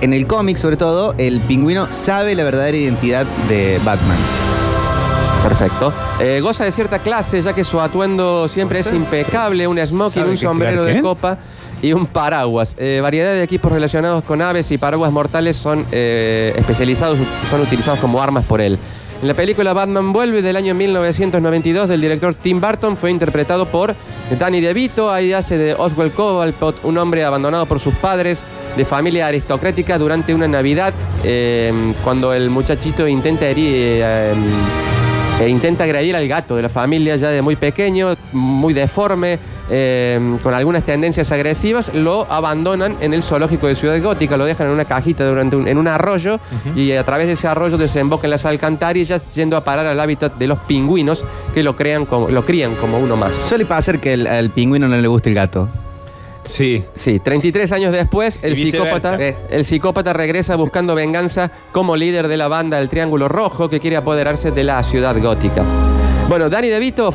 en 0.00 0.12
el 0.12 0.26
cómic, 0.26 0.56
sobre 0.56 0.76
todo, 0.76 1.14
el 1.18 1.40
pingüino 1.40 1.88
sabe 1.92 2.34
la 2.34 2.44
verdadera 2.44 2.76
identidad 2.76 3.26
de 3.48 3.80
Batman. 3.84 4.16
Perfecto. 5.44 5.92
Eh, 6.20 6.40
goza 6.40 6.64
de 6.64 6.72
cierta 6.72 7.00
clase, 7.00 7.42
ya 7.42 7.52
que 7.52 7.64
su 7.64 7.78
atuendo 7.78 8.48
siempre 8.48 8.80
es 8.80 8.90
impecable, 8.90 9.68
un 9.68 9.78
smoking, 9.78 10.10
¿Sabe 10.10 10.28
un 10.28 10.34
es 10.34 10.40
sombrero 10.40 10.72
Clark 10.72 10.86
de 10.86 10.92
Kent? 10.94 11.04
copa 11.04 11.38
y 11.82 11.92
un 11.92 12.06
paraguas. 12.06 12.74
Eh, 12.78 13.00
variedad 13.02 13.32
de 13.32 13.42
equipos 13.42 13.70
relacionados 13.70 14.24
con 14.24 14.40
aves 14.40 14.70
y 14.70 14.78
paraguas 14.78 15.12
mortales 15.12 15.56
son 15.56 15.84
eh, 15.92 16.54
especializados, 16.56 17.18
son 17.50 17.60
utilizados 17.60 17.98
como 17.98 18.22
armas 18.22 18.44
por 18.46 18.62
él. 18.62 18.78
En 19.20 19.28
la 19.28 19.34
película 19.34 19.74
Batman 19.74 20.14
Vuelve 20.14 20.40
del 20.40 20.56
año 20.56 20.74
1992 20.74 21.88
del 21.88 22.00
director 22.00 22.34
Tim 22.34 22.60
Burton 22.60 22.96
fue 22.96 23.10
interpretado 23.10 23.66
por 23.66 23.94
Danny 24.38 24.62
DeVito, 24.62 25.12
ahí 25.12 25.34
hace 25.34 25.58
de 25.58 25.74
Oswald 25.74 26.14
Cobblepot, 26.14 26.84
un 26.84 26.96
hombre 26.96 27.22
abandonado 27.22 27.66
por 27.66 27.80
sus 27.80 27.92
padres 27.94 28.42
de 28.78 28.84
familia 28.86 29.26
aristocrática 29.26 29.98
durante 29.98 30.34
una 30.34 30.48
Navidad, 30.48 30.94
eh, 31.22 31.70
cuando 32.02 32.32
el 32.32 32.48
muchachito 32.48 33.06
intenta 33.06 33.46
herir... 33.46 34.93
eh, 35.40 35.44
e 35.44 35.48
intenta 35.48 35.84
agredir 35.84 36.16
al 36.16 36.26
gato 36.28 36.56
de 36.56 36.62
la 36.62 36.68
familia 36.68 37.16
ya 37.16 37.28
de 37.30 37.42
muy 37.42 37.56
pequeño, 37.56 38.14
muy 38.32 38.72
deforme, 38.74 39.38
eh, 39.70 40.38
con 40.42 40.52
algunas 40.54 40.84
tendencias 40.84 41.32
agresivas, 41.32 41.90
lo 41.94 42.30
abandonan 42.30 42.96
en 43.00 43.14
el 43.14 43.22
zoológico 43.22 43.66
de 43.66 43.74
Ciudad 43.76 44.00
Gótica, 44.02 44.36
lo 44.36 44.44
dejan 44.44 44.66
en 44.68 44.72
una 44.74 44.84
cajita 44.84 45.24
durante 45.26 45.56
un, 45.56 45.66
en 45.68 45.78
un 45.78 45.88
arroyo 45.88 46.38
y 46.76 46.92
a 46.92 47.04
través 47.04 47.26
de 47.26 47.32
ese 47.34 47.48
arroyo 47.48 47.78
desemboca 47.78 48.26
en 48.26 48.30
las 48.32 48.44
alcantarillas 48.44 49.34
yendo 49.34 49.56
a 49.56 49.64
parar 49.64 49.86
al 49.86 49.98
hábitat 50.00 50.34
de 50.36 50.46
los 50.46 50.58
pingüinos 50.60 51.24
que 51.54 51.62
lo, 51.62 51.76
crean 51.76 52.04
como, 52.06 52.28
lo 52.28 52.44
crían 52.44 52.74
como 52.74 52.98
uno 52.98 53.16
más. 53.16 53.34
Suele 53.34 53.64
pasar 53.64 54.00
que 54.00 54.12
el- 54.12 54.26
al 54.26 54.50
pingüino 54.50 54.86
no 54.88 54.96
le 54.96 55.08
gusta 55.08 55.28
el 55.30 55.34
gato. 55.34 55.68
Sí. 56.44 56.84
Sí, 56.94 57.20
33 57.20 57.72
años 57.72 57.92
después, 57.92 58.38
el 58.42 58.56
psicópata, 58.56 59.18
el 59.50 59.64
psicópata 59.64 60.12
regresa 60.12 60.56
buscando 60.56 60.94
venganza 60.94 61.50
como 61.72 61.96
líder 61.96 62.28
de 62.28 62.36
la 62.36 62.48
banda 62.48 62.78
del 62.78 62.88
Triángulo 62.88 63.28
Rojo 63.28 63.68
que 63.68 63.80
quiere 63.80 63.96
apoderarse 63.96 64.50
de 64.50 64.64
la 64.64 64.82
ciudad 64.82 65.16
gótica. 65.20 65.64
Bueno, 66.28 66.48
Danny 66.48 66.68
DeVito, 66.68 67.14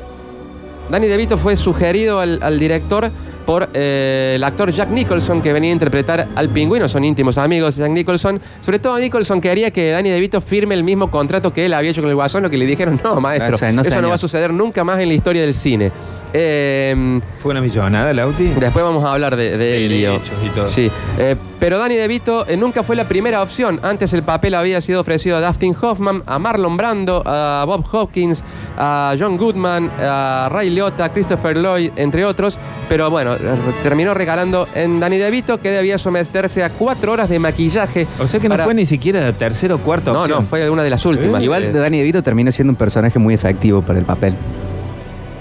Danny 0.89 1.07
DeVito 1.07 1.37
fue 1.37 1.57
sugerido 1.57 2.19
al, 2.19 2.39
al 2.41 2.59
director 2.59 3.11
por 3.49 3.67
eh, 3.73 4.33
el 4.35 4.43
actor 4.43 4.71
Jack 4.71 4.89
Nicholson 4.89 5.41
que 5.41 5.51
venía 5.51 5.71
a 5.71 5.73
interpretar 5.73 6.27
al 6.35 6.49
pingüino, 6.49 6.87
son 6.87 7.03
íntimos 7.03 7.35
amigos 7.39 7.75
de 7.77 7.81
Jack 7.81 7.91
Nicholson. 7.91 8.39
Sobre 8.61 8.77
todo 8.77 8.99
Nicholson 8.99 9.41
quería 9.41 9.71
que 9.71 9.89
Danny 9.89 10.11
DeVito 10.11 10.39
firme 10.39 10.75
el 10.75 10.83
mismo 10.83 11.09
contrato 11.09 11.51
que 11.51 11.65
él 11.65 11.73
había 11.73 11.89
hecho 11.89 12.01
con 12.01 12.11
el 12.11 12.15
Guasón, 12.15 12.43
lo 12.43 12.51
que 12.51 12.59
le 12.59 12.67
dijeron, 12.67 13.01
no, 13.03 13.19
maestro, 13.19 13.49
no, 13.49 13.55
eso 13.55 13.71
no 13.71 13.83
señor". 13.83 14.09
va 14.11 14.13
a 14.13 14.17
suceder 14.19 14.53
nunca 14.53 14.83
más 14.83 14.99
en 14.99 15.07
la 15.07 15.15
historia 15.15 15.41
del 15.41 15.55
cine. 15.55 15.91
Eh, 16.33 17.19
Fue 17.39 17.51
una 17.51 17.61
millonada, 17.61 18.13
Lauti. 18.13 18.47
Después 18.59 18.83
vamos 18.85 19.03
a 19.03 19.13
hablar 19.13 19.35
de, 19.35 19.57
de 19.57 19.77
él, 19.77 19.89
Lío. 19.89 20.11
Derechos 20.13 20.37
y 20.45 20.49
todo. 20.49 20.67
Sí, 20.67 20.91
eh, 21.17 21.35
pero 21.59 21.79
Danny 21.79 21.95
DeVito 21.95 22.45
eh, 22.47 22.55
nunca 22.55 22.83
fue 22.83 22.95
la 22.95 23.05
primera 23.07 23.41
opción. 23.41 23.79
Antes 23.81 24.13
el 24.13 24.21
papel 24.23 24.53
había 24.53 24.79
sido 24.81 25.01
ofrecido 25.01 25.37
a 25.37 25.41
Dustin 25.41 25.75
Hoffman, 25.81 26.21
a 26.27 26.37
Marlon 26.37 26.77
Brando, 26.77 27.23
a 27.25 27.63
Bob 27.65 27.83
Hopkins, 27.91 28.43
a 28.77 29.15
John 29.19 29.37
Goodman, 29.37 29.89
a 29.99 30.49
Ray 30.51 30.69
Liotta, 30.69 31.05
a 31.05 31.09
Christopher 31.11 31.57
Lloyd, 31.57 31.91
entre 31.95 32.23
otros. 32.25 32.59
Pero 32.87 33.09
bueno, 33.09 33.33
eh, 33.35 33.39
terminó 33.83 34.13
regalando 34.13 34.67
en 34.75 34.99
Danny 34.99 35.17
DeVito 35.17 35.59
que 35.59 35.71
debía 35.71 35.97
someterse 35.97 36.63
a 36.63 36.69
cuatro 36.69 37.11
horas 37.13 37.29
de 37.29 37.39
maquillaje. 37.39 38.05
O 38.19 38.27
sea 38.27 38.39
que 38.39 38.47
no 38.49 38.53
para- 38.53 38.65
fue 38.65 38.73
ni 38.75 38.85
siquiera 38.85 39.31
tercera 39.33 39.75
o 39.75 39.79
cuarta 39.79 40.11
No, 40.13 40.21
opción. 40.21 40.39
no, 40.41 40.45
fue 40.45 40.69
una 40.69 40.83
de 40.83 40.89
las 40.91 41.03
últimas. 41.05 41.43
Igual 41.43 41.63
Eh, 41.63 41.71
Danny 41.71 41.97
DeVito 41.97 42.21
terminó 42.21 42.51
siendo 42.51 42.71
un 42.71 42.77
personaje 42.77 43.17
muy 43.17 43.33
efectivo 43.33 43.81
para 43.81 43.97
el 43.97 44.05
papel. 44.05 44.33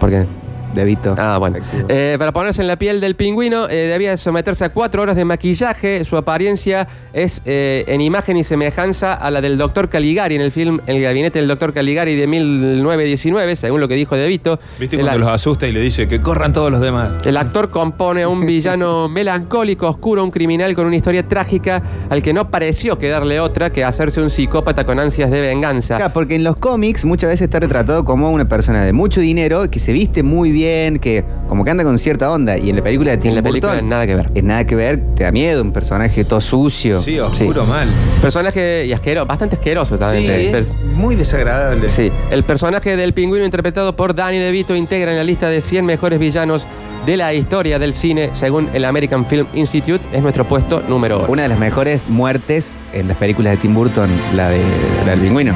¿Por 0.00 0.10
qué? 0.10 0.26
DeVito. 0.74 1.14
Ah, 1.18 1.38
bueno. 1.38 1.58
Eh, 1.88 2.16
para 2.18 2.32
ponerse 2.32 2.60
en 2.60 2.68
la 2.68 2.76
piel 2.76 3.00
del 3.00 3.16
pingüino, 3.16 3.68
eh, 3.68 3.74
debía 3.74 4.16
someterse 4.16 4.64
a 4.64 4.68
cuatro 4.70 5.02
horas 5.02 5.16
de 5.16 5.24
maquillaje. 5.24 6.04
Su 6.04 6.16
apariencia 6.16 6.88
es 7.12 7.42
eh, 7.44 7.84
en 7.88 8.00
imagen 8.00 8.36
y 8.36 8.44
semejanza 8.44 9.14
a 9.14 9.30
la 9.30 9.40
del 9.40 9.58
doctor 9.58 9.88
Caligari 9.88 10.34
en 10.34 10.40
el 10.40 10.52
film 10.52 10.80
El 10.86 11.00
gabinete 11.00 11.38
del 11.38 11.48
doctor 11.48 11.72
Caligari 11.72 12.14
de 12.14 12.26
1919, 12.26 13.56
según 13.56 13.80
lo 13.80 13.88
que 13.88 13.94
dijo 13.94 14.16
De 14.16 14.26
Vito. 14.28 14.58
¿Viste 14.78 14.96
El, 14.96 15.02
cuando 15.02 15.20
los 15.20 15.28
asusta 15.28 15.66
y 15.66 15.72
le 15.72 15.80
dice 15.80 16.08
que 16.08 16.20
corran 16.20 16.52
todos 16.52 16.70
los 16.70 16.80
demás? 16.80 17.10
el 17.24 17.36
actor 17.36 17.70
compone 17.70 18.22
a 18.22 18.28
un 18.28 18.44
villano 18.46 19.08
melancólico, 19.08 19.88
oscuro, 19.88 20.24
un 20.24 20.30
criminal 20.30 20.74
con 20.74 20.86
una 20.86 20.96
historia 20.96 21.26
trágica 21.26 21.82
al 22.10 22.22
que 22.22 22.32
no 22.32 22.50
pareció 22.50 22.98
quedarle 22.98 23.40
otra 23.40 23.70
que 23.70 23.84
hacerse 23.84 24.20
un 24.20 24.30
psicópata 24.30 24.84
con 24.84 24.98
ansias 24.98 25.30
de 25.30 25.40
venganza. 25.40 25.96
Claro, 25.96 26.12
porque 26.12 26.34
en 26.34 26.44
los 26.44 26.56
cómics 26.56 27.04
muchas 27.04 27.28
veces 27.28 27.42
está 27.42 27.60
retratado 27.60 28.04
como 28.04 28.30
una 28.30 28.48
persona 28.48 28.84
de 28.84 28.92
mucho 28.92 29.20
dinero, 29.20 29.70
que 29.70 29.80
se 29.80 29.92
viste 29.92 30.22
muy 30.22 30.52
bien, 30.52 30.57
que 30.58 31.24
como 31.48 31.64
que 31.64 31.70
anda 31.70 31.84
con 31.84 31.98
cierta 31.98 32.30
onda. 32.30 32.58
Y 32.58 32.70
en 32.70 32.76
la 32.76 32.82
película 32.82 33.12
de 33.12 33.18
Tim 33.18 33.30
En 33.30 33.36
la 33.36 33.42
película 33.42 33.72
Burton, 33.72 33.88
nada 33.88 34.06
que 34.06 34.14
ver. 34.14 34.30
Es 34.34 34.44
nada 34.44 34.64
que 34.64 34.74
ver, 34.74 35.00
te 35.14 35.24
da 35.24 35.32
miedo, 35.32 35.62
un 35.62 35.72
personaje 35.72 36.24
todo 36.24 36.40
sucio. 36.40 36.98
Sí, 37.00 37.18
oscuro 37.18 37.64
Sí. 37.64 37.68
mal. 37.70 37.88
Personaje 38.20 38.84
y 38.86 38.92
asqueroso, 38.92 39.26
bastante 39.26 39.56
asqueroso 39.56 39.98
también. 39.98 40.24
Sí, 40.50 40.56
es 40.56 40.72
muy 40.94 41.14
desagradable. 41.14 41.88
Sí, 41.88 42.10
el 42.30 42.42
personaje 42.42 42.96
del 42.96 43.12
pingüino 43.14 43.44
interpretado 43.44 43.94
por 43.96 44.14
Danny 44.14 44.38
DeVito 44.38 44.74
integra 44.74 45.10
en 45.12 45.16
la 45.18 45.24
lista 45.24 45.48
de 45.48 45.60
100 45.62 45.84
mejores 45.86 46.18
villanos 46.18 46.66
de 47.06 47.16
la 47.16 47.32
historia 47.32 47.78
del 47.78 47.94
cine, 47.94 48.30
según 48.34 48.68
el 48.74 48.84
American 48.84 49.24
Film 49.24 49.46
Institute, 49.54 50.04
es 50.12 50.20
nuestro 50.22 50.44
puesto 50.44 50.82
número 50.88 51.18
8. 51.22 51.32
Una 51.32 51.42
de 51.42 51.48
las 51.48 51.58
mejores 51.58 52.02
muertes 52.08 52.74
en 52.92 53.08
las 53.08 53.16
películas 53.16 53.52
de 53.52 53.56
Tim 53.58 53.74
Burton, 53.74 54.10
la, 54.34 54.50
de, 54.50 54.60
la 55.06 55.12
del 55.12 55.20
pingüino. 55.20 55.54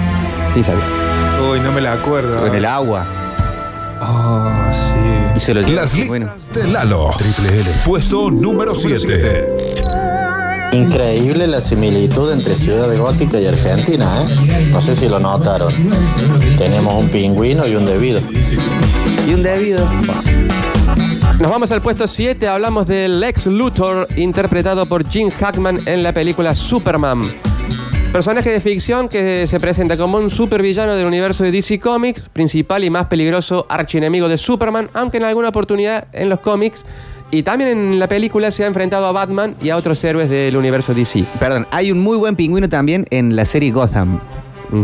Sí, 0.55 0.62
sabía. 0.65 0.83
Uy, 1.51 1.61
no 1.61 1.73
me 1.73 1.81
la 1.83 1.95
acuerdo. 1.95 2.47
En 2.47 2.55
el 2.55 2.65
agua. 2.65 3.05
Oh. 4.01 4.49
Se 5.42 5.55
Las 5.55 5.92
listas 5.92 6.52
de 6.55 6.68
Lalo. 6.68 7.11
Triple 7.18 7.61
L. 7.61 7.70
Puesto 7.85 8.31
número 8.31 8.76
7. 8.76 9.48
Increíble 10.70 11.48
la 11.48 11.61
similitud 11.61 12.31
entre 12.31 12.55
Ciudad 12.55 12.96
Gótica 12.96 13.40
y 13.40 13.46
Argentina, 13.46 14.22
¿eh? 14.22 14.68
No 14.70 14.81
sé 14.81 14.94
si 14.94 15.09
lo 15.09 15.18
notaron. 15.18 15.72
Tenemos 16.57 16.94
un 16.94 17.09
pingüino 17.09 17.66
y 17.66 17.74
un 17.74 17.85
debido. 17.85 18.20
Y 19.26 19.35
un 19.35 19.42
debido. 19.42 19.85
Nos 21.40 21.50
vamos 21.50 21.72
al 21.72 21.83
puesto 21.83 22.07
7, 22.07 22.46
hablamos 22.46 22.87
de 22.87 23.09
Lex 23.09 23.46
Luthor, 23.46 24.07
interpretado 24.14 24.87
por 24.87 25.05
Gene 25.11 25.33
Hackman 25.33 25.81
en 25.87 26.05
la 26.05 26.12
película 26.12 26.55
Superman. 26.55 27.52
Personaje 28.12 28.51
de 28.51 28.61
ficción 28.61 29.09
que 29.09 29.46
se 29.46 29.59
presenta 29.59 29.96
como 29.96 30.18
un 30.18 30.29
supervillano 30.29 30.94
del 30.94 31.07
universo 31.07 31.44
de 31.44 31.51
DC 31.51 31.81
Comics, 31.81 32.29
principal 32.29 32.85
y 32.85 32.90
más 32.90 33.07
peligroso 33.07 33.64
archienemigo 33.70 34.29
de 34.29 34.37
Superman, 34.37 34.90
aunque 34.92 35.16
en 35.16 35.25
alguna 35.25 35.48
oportunidad 35.48 36.09
en 36.12 36.29
los 36.29 36.40
cómics 36.40 36.85
y 37.31 37.42
también 37.42 37.70
en 37.70 37.98
la 37.98 38.09
película 38.09 38.51
se 38.51 38.64
ha 38.64 38.66
enfrentado 38.66 39.07
a 39.07 39.12
Batman 39.12 39.55
y 39.62 39.70
a 39.70 39.79
otros 39.79 40.05
héroes 40.05 40.29
del 40.29 40.55
universo 40.59 40.92
DC. 40.92 41.25
Perdón, 41.40 41.66
hay 41.70 41.90
un 41.90 42.01
muy 42.01 42.18
buen 42.18 42.37
pingüino 42.37 42.68
también 42.68 43.07
en 43.09 43.35
la 43.35 43.46
serie 43.46 43.70
Gotham, 43.70 44.20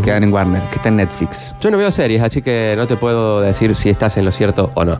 Que 0.03 0.11
dan 0.11 0.23
en 0.23 0.31
Warner, 0.31 0.61
que 0.69 0.75
está 0.75 0.89
en 0.89 0.97
Netflix. 0.97 1.53
Yo 1.61 1.71
no 1.71 1.77
veo 1.77 1.91
series, 1.91 2.21
así 2.21 2.41
que 2.43 2.75
no 2.77 2.85
te 2.85 2.95
puedo 2.95 3.41
decir 3.41 3.75
si 3.75 3.89
estás 3.89 4.15
en 4.17 4.25
lo 4.25 4.31
cierto 4.31 4.71
o 4.75 4.85
no. 4.85 4.99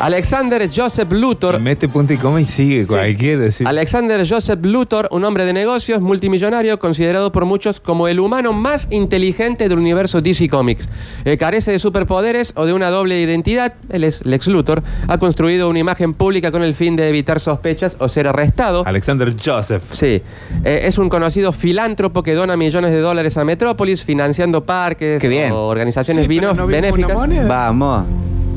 Alexander 0.00 0.68
Joseph 0.74 1.12
Luthor 1.12 1.60
Mete 1.60 1.88
punto 1.88 2.12
y 2.12 2.16
coma 2.16 2.40
y 2.40 2.44
sigue 2.44 2.86
cualquiera. 2.86 3.50
sí. 3.50 3.64
Alexander 3.64 4.26
Joseph 4.28 4.58
Luthor, 4.62 5.08
un 5.12 5.24
hombre 5.24 5.44
de 5.44 5.52
negocios 5.52 6.00
multimillonario, 6.00 6.78
considerado 6.78 7.30
por 7.30 7.44
muchos 7.44 7.78
como 7.78 8.08
el 8.08 8.18
humano 8.20 8.52
más 8.52 8.88
inteligente 8.90 9.68
del 9.68 9.78
universo 9.78 10.20
DC 10.20 10.48
Comics. 10.48 10.88
Eh, 11.24 11.36
carece 11.36 11.70
de 11.72 11.78
superpoderes 11.78 12.52
o 12.56 12.64
de 12.66 12.72
una 12.72 12.90
doble 12.90 13.20
identidad. 13.20 13.74
Él 13.90 14.02
es 14.04 14.24
Lex 14.24 14.46
Luthor. 14.48 14.82
Ha 15.08 15.18
construido 15.18 15.68
una 15.68 15.78
imagen 15.78 16.14
pública 16.14 16.50
con 16.50 16.62
el 16.62 16.74
fin 16.74 16.96
de 16.96 17.08
evitar 17.08 17.38
sospechas 17.38 17.94
o 17.98 18.08
ser 18.08 18.26
arrestado. 18.26 18.82
Alexander 18.86 19.32
Joseph. 19.44 19.82
Sí, 19.92 20.22
Eh, 20.64 20.82
es 20.84 20.98
un 20.98 21.08
conocido 21.08 21.52
filántropo 21.52 22.22
que 22.22 22.34
dona 22.34 22.56
millones 22.56 22.90
de 22.92 23.00
dólares 23.00 23.36
a 23.36 23.44
Metrópolis 23.44 24.02
financiando 24.22 24.62
parques 24.62 25.20
Qué 25.20 25.28
bien. 25.28 25.52
o 25.52 25.66
organizaciones 25.66 26.24
Sí, 26.24 26.28
pero 26.28 26.52
vino- 26.52 26.54
no 26.54 26.66
vimos 26.66 26.80
benéficas. 26.82 27.10
una 27.10 27.20
moneda. 27.20 27.48
Vamos. 27.48 28.04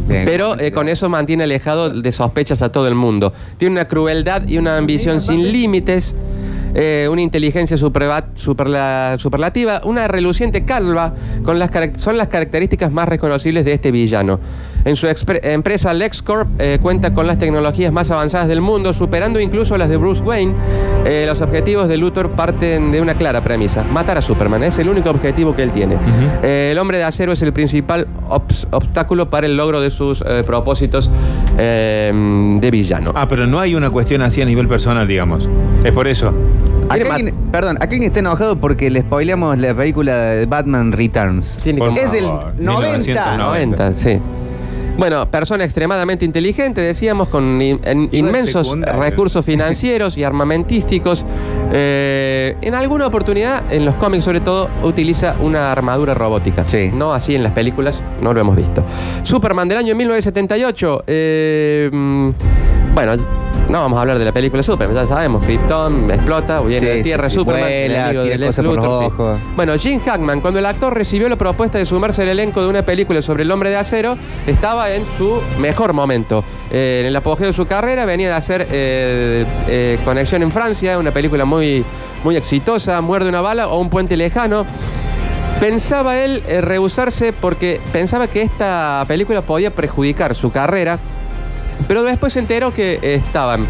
Bien. 0.08 0.24
Pero 0.26 0.60
eh, 0.60 0.72
con 0.72 0.88
eso 0.88 1.10
mantiene 1.10 1.46
alejado 1.46 1.90
de 1.90 2.12
sospechas 2.12 2.62
a 2.62 2.72
todo 2.72 2.88
el 2.88 2.94
mundo. 2.94 3.34
Tiene 3.58 3.74
una 3.74 3.86
crueldad 3.88 4.48
y 4.48 4.60
una 4.60 4.78
ambición 4.78 5.20
sin 5.20 5.52
límites, 5.52 6.14
eh, 6.76 7.08
una 7.12 7.22
inteligencia 7.24 7.76
superva- 7.78 8.26
superla- 8.38 9.18
superlativa, 9.18 9.82
una 9.84 10.08
reluciente 10.08 10.64
calva, 10.64 11.14
con 11.44 11.58
las 11.58 11.72
carac- 11.72 11.98
son 11.98 12.18
las 12.18 12.28
características 12.28 12.92
más 12.92 13.10
reconocibles 13.10 13.66
de 13.66 13.74
este 13.74 13.90
villano. 13.90 14.40
En 14.86 14.96
su 14.96 15.08
empresa 15.08 15.94
LexCorp 15.96 16.48
eh, 16.60 16.78
cuenta 16.82 17.12
con 17.14 17.26
las 17.26 17.40
tecnologías 17.40 17.92
más 17.92 18.12
avanzadas 18.12 18.48
del 18.48 18.62
mundo, 18.62 18.94
superando 18.94 19.40
incluso 19.40 19.78
las 19.78 19.90
de 19.90 19.98
Bruce 19.98 20.22
Wayne. 20.22 20.54
Eh, 21.06 21.26
los 21.28 21.42
objetivos 21.42 21.88
de 21.88 21.98
Luthor 21.98 22.30
parten 22.32 22.92
de 22.92 23.02
una 23.02 23.16
clara 23.16 23.42
premisa, 23.42 23.84
matar 23.84 24.20
a 24.20 24.22
Superman. 24.22 24.64
Es 24.64 24.78
el 24.78 24.88
único 24.88 25.10
objetivo 25.10 25.56
que 25.56 25.64
él 25.64 25.72
tiene. 25.72 25.98
Eh, 26.44 26.70
el 26.72 26.78
hombre 26.78 27.00
de 27.00 27.04
acero 27.04 27.32
es 27.32 27.42
el 27.42 27.52
principal 27.52 28.06
obs- 28.30 28.68
obstáculo 28.72 29.28
para 29.30 29.48
el 29.48 29.58
logro 29.58 29.82
de 29.82 29.90
sus 29.90 30.22
eh, 30.22 30.44
propósitos 30.46 31.10
eh, 31.58 32.12
de 32.62 32.72
villano. 32.72 33.12
Ah, 33.16 33.28
pero 33.28 33.48
no 33.48 33.60
hay 33.60 33.74
una 33.74 33.90
cuestión 33.90 34.22
así 34.22 34.42
a 34.42 34.46
nivel 34.46 34.68
personal, 34.68 35.08
digamos. 35.08 35.50
Es 35.84 35.92
por 35.94 36.08
eso. 36.08 36.32
Quiere 36.90 37.10
alguien- 37.10 37.36
perdón, 37.52 37.78
acá 37.78 37.86
alguien 37.86 38.04
está 38.04 38.20
enojado 38.20 38.58
porque 38.58 38.92
le 38.92 39.02
spoileamos 39.02 39.58
la 39.58 39.74
película 39.74 40.16
de 40.16 40.46
Batman 40.46 40.92
Returns. 40.92 41.58
Que- 41.64 41.72
Es 41.72 42.12
del 42.12 42.26
favor, 42.26 42.54
90. 42.60 42.98
1990. 43.00 43.38
90, 43.38 43.94
sí. 43.96 44.20
Bueno, 44.98 45.30
persona 45.30 45.66
extremadamente 45.66 46.24
inteligente, 46.24 46.80
decíamos, 46.80 47.28
con 47.28 47.62
in- 47.62 47.80
en- 47.84 48.08
inmensos 48.14 48.66
secundario. 48.68 49.02
recursos 49.02 49.46
financieros 49.46 50.18
y 50.18 50.24
armamentísticos. 50.24 51.26
Eh, 51.74 52.56
en 52.62 52.76
alguna 52.76 53.08
oportunidad, 53.08 53.64
en 53.74 53.84
los 53.86 53.96
cómics 53.96 54.24
sobre 54.24 54.40
todo, 54.40 54.70
utiliza 54.84 55.36
una 55.42 55.72
armadura 55.72 56.14
robótica. 56.14 56.64
Sí. 56.66 56.92
No 56.94 57.14
así 57.14 57.36
en 57.36 57.44
las 57.44 57.52
películas, 57.52 58.02
no 58.22 58.34
lo 58.34 58.40
hemos 58.40 58.56
visto. 58.56 58.84
Superman 59.24 59.68
del 59.68 59.80
año 59.80 59.96
1978. 59.96 61.04
eh, 61.08 61.90
mm, 61.92 62.30
bueno, 62.96 63.16
no 63.70 63.82
vamos 63.82 63.98
a 63.98 64.02
hablar 64.02 64.18
de 64.18 64.26
la 64.26 64.32
película 64.32 64.64
Superman, 64.64 64.96
ya 64.96 65.06
sabemos. 65.08 65.46
Krypton 65.46 66.10
explota, 66.10 66.62
viene 66.62 66.80
Sí, 66.80 66.86
de 66.86 66.98
sí, 66.98 67.04
tierra 67.04 67.30
sí, 67.30 67.36
Superman. 67.36 67.64
vuela, 67.64 67.86
enemigo 68.12 68.24
de 68.24 68.38
Lex 68.38 68.58
Luthor, 68.60 69.06
sí. 69.38 69.44
Bueno, 69.56 69.76
Jim 69.78 70.00
Hackman, 70.04 70.40
cuando 70.42 70.60
el 70.60 70.66
actor 70.66 70.94
recibió 70.94 71.28
la 71.30 71.36
propuesta 71.36 71.78
de 71.78 71.86
sumarse 71.86 72.22
al 72.22 72.30
elenco 72.30 72.62
de 72.62 72.68
una 72.70 72.84
película 72.84 73.22
sobre 73.22 73.44
el 73.44 73.52
hombre 73.52 73.70
de 73.70 73.76
acero, 73.76 74.18
estaba 74.48 74.92
en 74.92 75.04
su 75.18 75.42
mejor 75.60 75.94
momento. 75.94 76.44
Eh, 76.72 77.00
en 77.02 77.08
el 77.08 77.16
apogeo 77.16 77.48
de 77.48 77.54
su 77.54 77.68
carrera 77.68 78.06
venía 78.06 78.30
de 78.30 78.34
hacer 78.34 78.66
eh, 78.72 79.46
eh, 79.68 80.00
Conexión 80.06 80.42
en 80.42 80.52
Francia, 80.52 80.98
una 80.98 81.12
película 81.12 81.44
muy, 81.46 81.84
muy 82.24 82.38
exitosa, 82.38 83.02
Muerde 83.02 83.30
una 83.30 83.42
bala 83.42 83.68
o 83.68 83.80
Un 83.80 83.90
puente 83.90 84.16
lejano. 84.16 84.66
Pensaba 85.60 86.18
él 86.18 86.44
eh, 86.48 86.60
rehusarse 86.62 87.32
porque 87.34 87.80
pensaba 87.94 88.28
que 88.28 88.42
esta 88.42 89.04
película 89.08 89.42
podía 89.42 89.72
perjudicar 89.72 90.36
su 90.36 90.52
carrera, 90.52 91.00
pero 91.88 92.04
después 92.04 92.34
se 92.34 92.40
enteró 92.40 92.74
que 92.74 93.00
eh, 93.02 93.16
estaban 93.16 93.66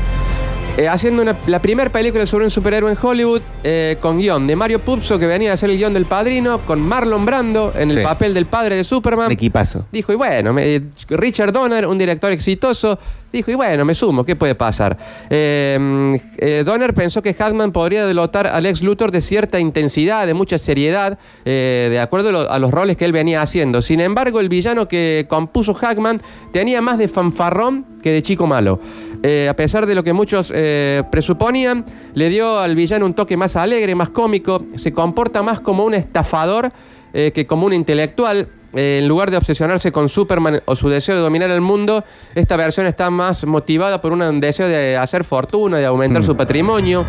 eh, 0.77 0.89
haciendo 0.89 1.21
una- 1.21 1.37
la 1.47 1.59
primera 1.59 1.89
película 1.89 2.25
sobre 2.25 2.43
un 2.45 2.51
superhéroe 2.51 2.91
en 2.91 2.97
Hollywood 3.01 3.41
eh, 3.63 3.95
con 4.01 4.17
guion 4.19 4.45
de 4.45 4.55
Mario 4.57 4.79
Puzo, 4.79 5.17
que 5.17 5.25
venía 5.25 5.51
a 5.51 5.53
hacer 5.53 5.69
el 5.69 5.77
guion 5.77 5.93
del 5.93 6.05
padrino, 6.05 6.59
con 6.59 6.81
Marlon 6.81 7.25
Brando 7.25 7.71
en 7.77 7.91
el 7.91 7.97
Sí. 7.99 8.03
papel 8.03 8.33
del 8.33 8.45
padre 8.45 8.75
de 8.75 8.83
Superman. 8.83 9.27
Un 9.27 9.31
equipazo. 9.31 9.85
Dijo, 9.91 10.11
y 10.11 10.15
bueno, 10.15 10.51
me- 10.51 10.81
Richard 11.09 11.53
Donner, 11.53 11.87
un 11.87 11.97
director 11.97 12.31
exitoso, 12.33 12.99
dijo, 13.33 13.51
y 13.51 13.55
bueno, 13.55 13.83
me 13.85 13.93
sumo, 13.93 14.23
¿qué 14.23 14.35
puede 14.35 14.55
pasar? 14.55 14.97
Eh, 15.29 16.17
eh, 16.37 16.63
Donner 16.65 16.93
pensó 16.93 17.21
que 17.21 17.33
Hackman 17.33 17.71
podría 17.71 18.05
denotar 18.05 18.47
a 18.47 18.61
Lex 18.61 18.81
Luthor 18.81 19.11
de 19.11 19.21
cierta 19.21 19.59
intensidad, 19.59 20.25
de 20.25 20.33
mucha 20.33 20.57
seriedad, 20.57 21.17
eh, 21.43 21.87
de 21.91 21.99
acuerdo 21.99 22.29
a, 22.29 22.31
lo- 22.31 22.51
a 22.51 22.59
los 22.59 22.71
roles 22.71 22.95
que 22.97 23.05
él 23.05 23.11
venía 23.11 23.41
haciendo. 23.41 23.81
Sin 23.81 23.99
embargo, 23.99 24.39
el 24.39 24.47
villano 24.49 24.87
que 24.87 25.25
compuso 25.27 25.73
Hackman 25.73 26.21
tenía 26.53 26.81
más 26.81 26.97
de 26.97 27.07
fanfarrón 27.07 27.85
que 28.01 28.11
de 28.11 28.23
chico 28.23 28.47
malo. 28.47 28.79
Eh, 29.23 29.47
a 29.49 29.53
pesar 29.55 29.85
de 29.85 29.95
lo 29.95 30.03
que 30.03 30.13
muchos 30.13 30.53
presuponían, 31.09 31.85
le 32.13 32.29
dio 32.29 32.59
al 32.59 32.75
villano 32.75 33.05
un 33.05 33.13
toque 33.13 33.35
más 33.37 33.55
alegre, 33.55 33.95
más 33.95 34.09
cómico, 34.09 34.63
se 34.75 34.91
comporta 34.93 35.41
más 35.43 35.59
como 35.59 35.83
un 35.83 35.93
estafador 35.93 36.71
que 37.11 37.45
como 37.47 37.65
un 37.65 37.73
intelectual. 37.73 38.47
Eh, 38.75 38.99
en 39.01 39.07
lugar 39.07 39.31
de 39.31 39.37
obsesionarse 39.37 39.91
con 39.91 40.09
Superman 40.09 40.61
o 40.65 40.75
su 40.75 40.89
deseo 40.89 41.15
de 41.15 41.21
dominar 41.21 41.49
el 41.49 41.61
mundo, 41.61 42.03
esta 42.35 42.57
versión 42.57 42.85
está 42.85 43.09
más 43.09 43.45
motivada 43.45 44.01
por 44.01 44.11
un 44.11 44.39
deseo 44.41 44.67
de 44.67 44.97
hacer 44.97 45.23
fortuna, 45.23 45.77
de 45.77 45.85
aumentar 45.85 46.23
su 46.23 46.35
patrimonio. 46.35 47.05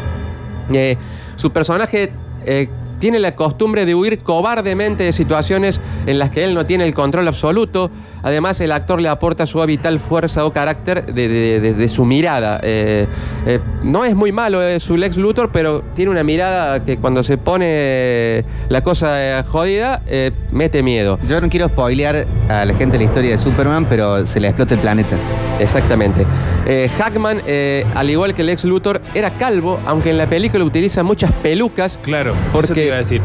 Eh, 0.72 0.96
su 1.35 1.50
personaje 1.50 2.12
eh, 2.44 2.68
tiene 3.00 3.18
la 3.18 3.35
costumbre 3.35 3.85
de 3.85 3.94
huir 3.94 4.20
cobardemente 4.20 5.05
de 5.05 5.12
situaciones 5.12 5.81
en 6.07 6.18
las 6.18 6.31
que 6.31 6.44
él 6.44 6.55
no 6.55 6.66
tiene 6.66 6.85
el 6.85 6.94
control 6.94 7.26
absoluto. 7.29 7.90
Además, 8.27 8.61
el 8.61 8.73
actor 8.73 9.01
le 9.01 9.09
aporta 9.09 9.47
su 9.47 9.65
vital 9.65 10.01
fuerza 10.01 10.45
o 10.45 10.53
carácter 10.53 11.07
de, 11.07 11.29
de- 11.29 11.61
de- 11.61 11.75
de 11.75 11.89
su 11.89 12.05
mirada. 12.05 12.59
Eh, 12.61 13.07
eh, 13.47 13.61
no 13.85 14.05
es 14.05 14.17
muy 14.17 14.33
malo 14.33 14.61
eh, 14.67 14.81
su 14.81 14.97
Lex 14.97 15.17
Luthor, 15.17 15.51
pero 15.53 15.83
tiene 15.95 16.11
una 16.11 16.25
mirada 16.25 16.85
que 16.85 16.97
cuando 16.97 17.23
se 17.23 17.39
pone 17.39 18.45
la 18.69 18.83
cosa 18.83 19.39
eh, 19.39 19.45
jodida, 19.45 20.03
eh, 20.09 20.33
mete 20.51 20.83
miedo. 20.83 21.21
Yo 21.29 21.41
no 21.41 21.49
quiero 21.49 21.69
spoilear 21.69 22.27
a 22.49 22.65
la 22.65 22.75
gente 22.75 22.99
la 22.99 23.05
historia 23.05 23.31
de 23.31 23.39
Superman, 23.39 23.87
pero 23.89 24.27
se 24.27 24.41
le 24.41 24.49
explota 24.49 24.75
el 24.75 24.81
planeta. 24.81 25.17
Exactamente. 25.61 26.27
Eh, 26.67 26.91
Hackman, 26.99 27.43
eh, 27.47 27.87
al 27.95 28.11
igual 28.11 28.35
que 28.35 28.43
Lex 28.43 28.65
Luthor, 28.65 29.01
era 29.15 29.31
calvo, 29.31 29.79
aunque 29.87 30.11
en 30.11 30.19
la 30.19 30.27
película 30.27 30.65
utiliza 30.65 31.05
muchas 31.05 31.31
pelucas. 31.33 32.01
Claro, 32.03 32.35
Porque- 32.53 32.65
eso 32.67 32.75
te 32.75 32.87
iba 32.87 32.97
a 32.97 32.99
decir. 32.99 33.21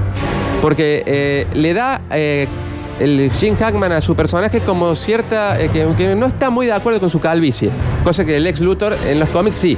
Porque 0.62 1.02
eh, 1.08 1.48
le 1.56 1.74
da 1.74 2.02
eh, 2.12 2.48
el 3.02 3.32
Jim 3.32 3.56
Hackman 3.56 3.92
a 3.92 4.02
su 4.02 4.16
personaje 4.16 4.60
como 4.60 4.96
cierta. 4.96 5.60
eh, 5.60 5.70
que, 5.70 6.16
no 6.16 6.28
está 6.28 6.50
muy 6.50 6.68
de 6.68 6.74
acuerdo 6.74 7.00
con 7.00 7.10
su 7.10 7.20
calvicie. 7.20 7.70
Cosa 8.04 8.26
que 8.26 8.38
el 8.38 8.46
ex 8.46 8.60
Luthor 8.60 8.96
en 9.08 9.20
los 9.20 9.30
cómics 9.30 9.58
sí. 9.58 9.78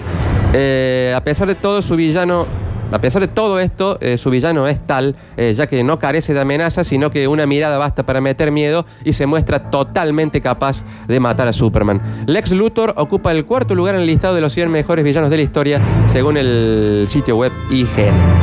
Eh, 0.54 1.14
a 1.16 1.24
pesar 1.24 1.48
de 1.48 1.56
todo, 1.56 1.82
su 1.82 1.96
villano. 1.96 2.46
A 2.92 3.00
pesar 3.00 3.24
de 3.24 3.28
todo 3.28 3.60
esto, 3.60 3.98
eh, 4.02 4.20
su 4.20 4.30
villano 4.30 4.68
es 4.68 4.80
tal, 4.86 5.16
ya 5.36 5.66
que 5.66 5.84
no 5.84 5.98
carece 5.98 6.36
de 6.36 6.42
amenaza, 6.42 6.84
sino 6.84 7.10
que 7.10 7.28
una 7.28 7.48
mirada 7.48 7.80
basta 7.80 8.04
para 8.04 8.22
meter 8.22 8.52
miedo 8.52 8.86
y 9.04 9.14
se 9.14 9.26
muestra 9.26 9.72
totalmente 9.72 10.42
capaz 10.42 10.84
de 11.08 11.20
matar 11.20 11.48
a 11.48 11.54
Superman. 11.54 12.00
Lex 12.28 12.52
Luthor 12.52 12.94
ocupa 12.98 13.32
el 13.32 13.46
cuarto 13.46 13.74
lugar 13.74 13.96
en 13.96 14.02
el 14.02 14.08
listado 14.08 14.36
de 14.36 14.42
los 14.42 14.54
100 14.54 14.70
mejores 14.70 15.04
villanos 15.04 15.32
de 15.32 15.38
la 15.38 15.44
historia, 15.44 15.82
según 16.06 16.38
el 16.38 17.08
sitio 17.10 17.36
web 17.36 17.52
IGN. 17.72 18.43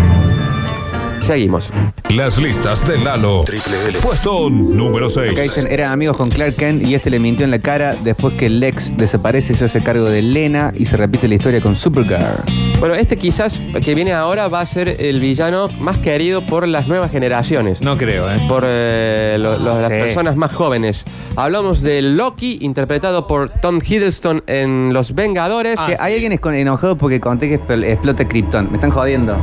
Seguimos. 1.21 1.73
Las 2.09 2.39
listas 2.39 2.87
de 2.89 2.99
Lalo. 2.99 3.45
Puesto 4.03 4.51
número 4.51 5.09
6. 5.11 5.33
Acá 5.33 5.43
dicen, 5.43 5.67
eran 5.71 5.93
amigos 5.93 6.17
con 6.17 6.29
Clark 6.31 6.57
Kent 6.57 6.85
y 6.87 6.95
este 6.95 7.11
le 7.11 7.19
mintió 7.19 7.45
en 7.45 7.51
la 7.51 7.59
cara. 7.61 7.95
Después 8.03 8.35
que 8.35 8.49
Lex 8.49 8.97
desaparece, 8.97 9.55
se 9.55 9.67
hace 9.67 9.81
cargo 9.83 10.07
de 10.09 10.23
Lena 10.23 10.73
y 10.75 10.87
se 10.87 10.97
repite 10.97 11.29
la 11.29 11.35
historia 11.37 11.61
con 11.61 11.77
Supergirl. 11.77 12.25
Bueno, 12.81 12.95
este 12.95 13.17
quizás 13.19 13.61
que 13.85 13.95
viene 13.95 14.13
ahora 14.15 14.49
va 14.49 14.61
a 14.61 14.67
ser 14.67 14.89
el 14.99 15.21
villano 15.21 15.69
más 15.79 15.99
querido 15.99 16.45
por 16.47 16.67
las 16.67 16.89
nuevas 16.89 17.11
generaciones. 17.11 17.81
No 17.83 17.97
creo, 17.99 18.31
¿eh? 18.31 18.41
Por 18.49 18.65
eh, 18.67 19.37
lo- 19.39 19.59
lo- 19.59 19.81
las 19.81 19.91
Sí. 19.91 19.99
personas 19.99 20.37
más 20.37 20.53
jóvenes. 20.53 21.05
Hablamos 21.37 21.83
de 21.83 22.01
Loki, 22.03 22.59
interpretado 22.63 23.27
por 23.27 23.51
Tom 23.51 23.79
Hiddleston 23.87 24.43
en 24.47 24.93
Los 24.95 25.15
Vengadores. 25.15 25.79
Che, 25.87 25.97
hay 26.01 26.15
alguien 26.15 26.33
enojado 26.55 26.97
porque 26.97 27.21
conté 27.21 27.49
que 27.51 27.61
expl- 27.61 27.85
explota 27.85 28.27
Krypton. 28.27 28.69
Me 28.71 28.77
están 28.79 28.91
jodiendo. 28.91 29.37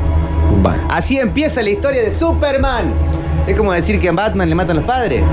Bueno. 0.62 0.84
Así 0.90 1.18
empieza 1.20 1.62
la 1.62 1.70
historia 1.70 2.02
de 2.02 2.12
Superman. 2.12 2.92
Es 3.48 3.56
como 3.56 3.72
decir 3.72 4.00
que 4.00 4.10
a 4.10 4.12
Batman 4.12 4.50
le 4.50 4.56
matan 4.56 4.78
los 4.78 4.86
padres. 4.86 5.24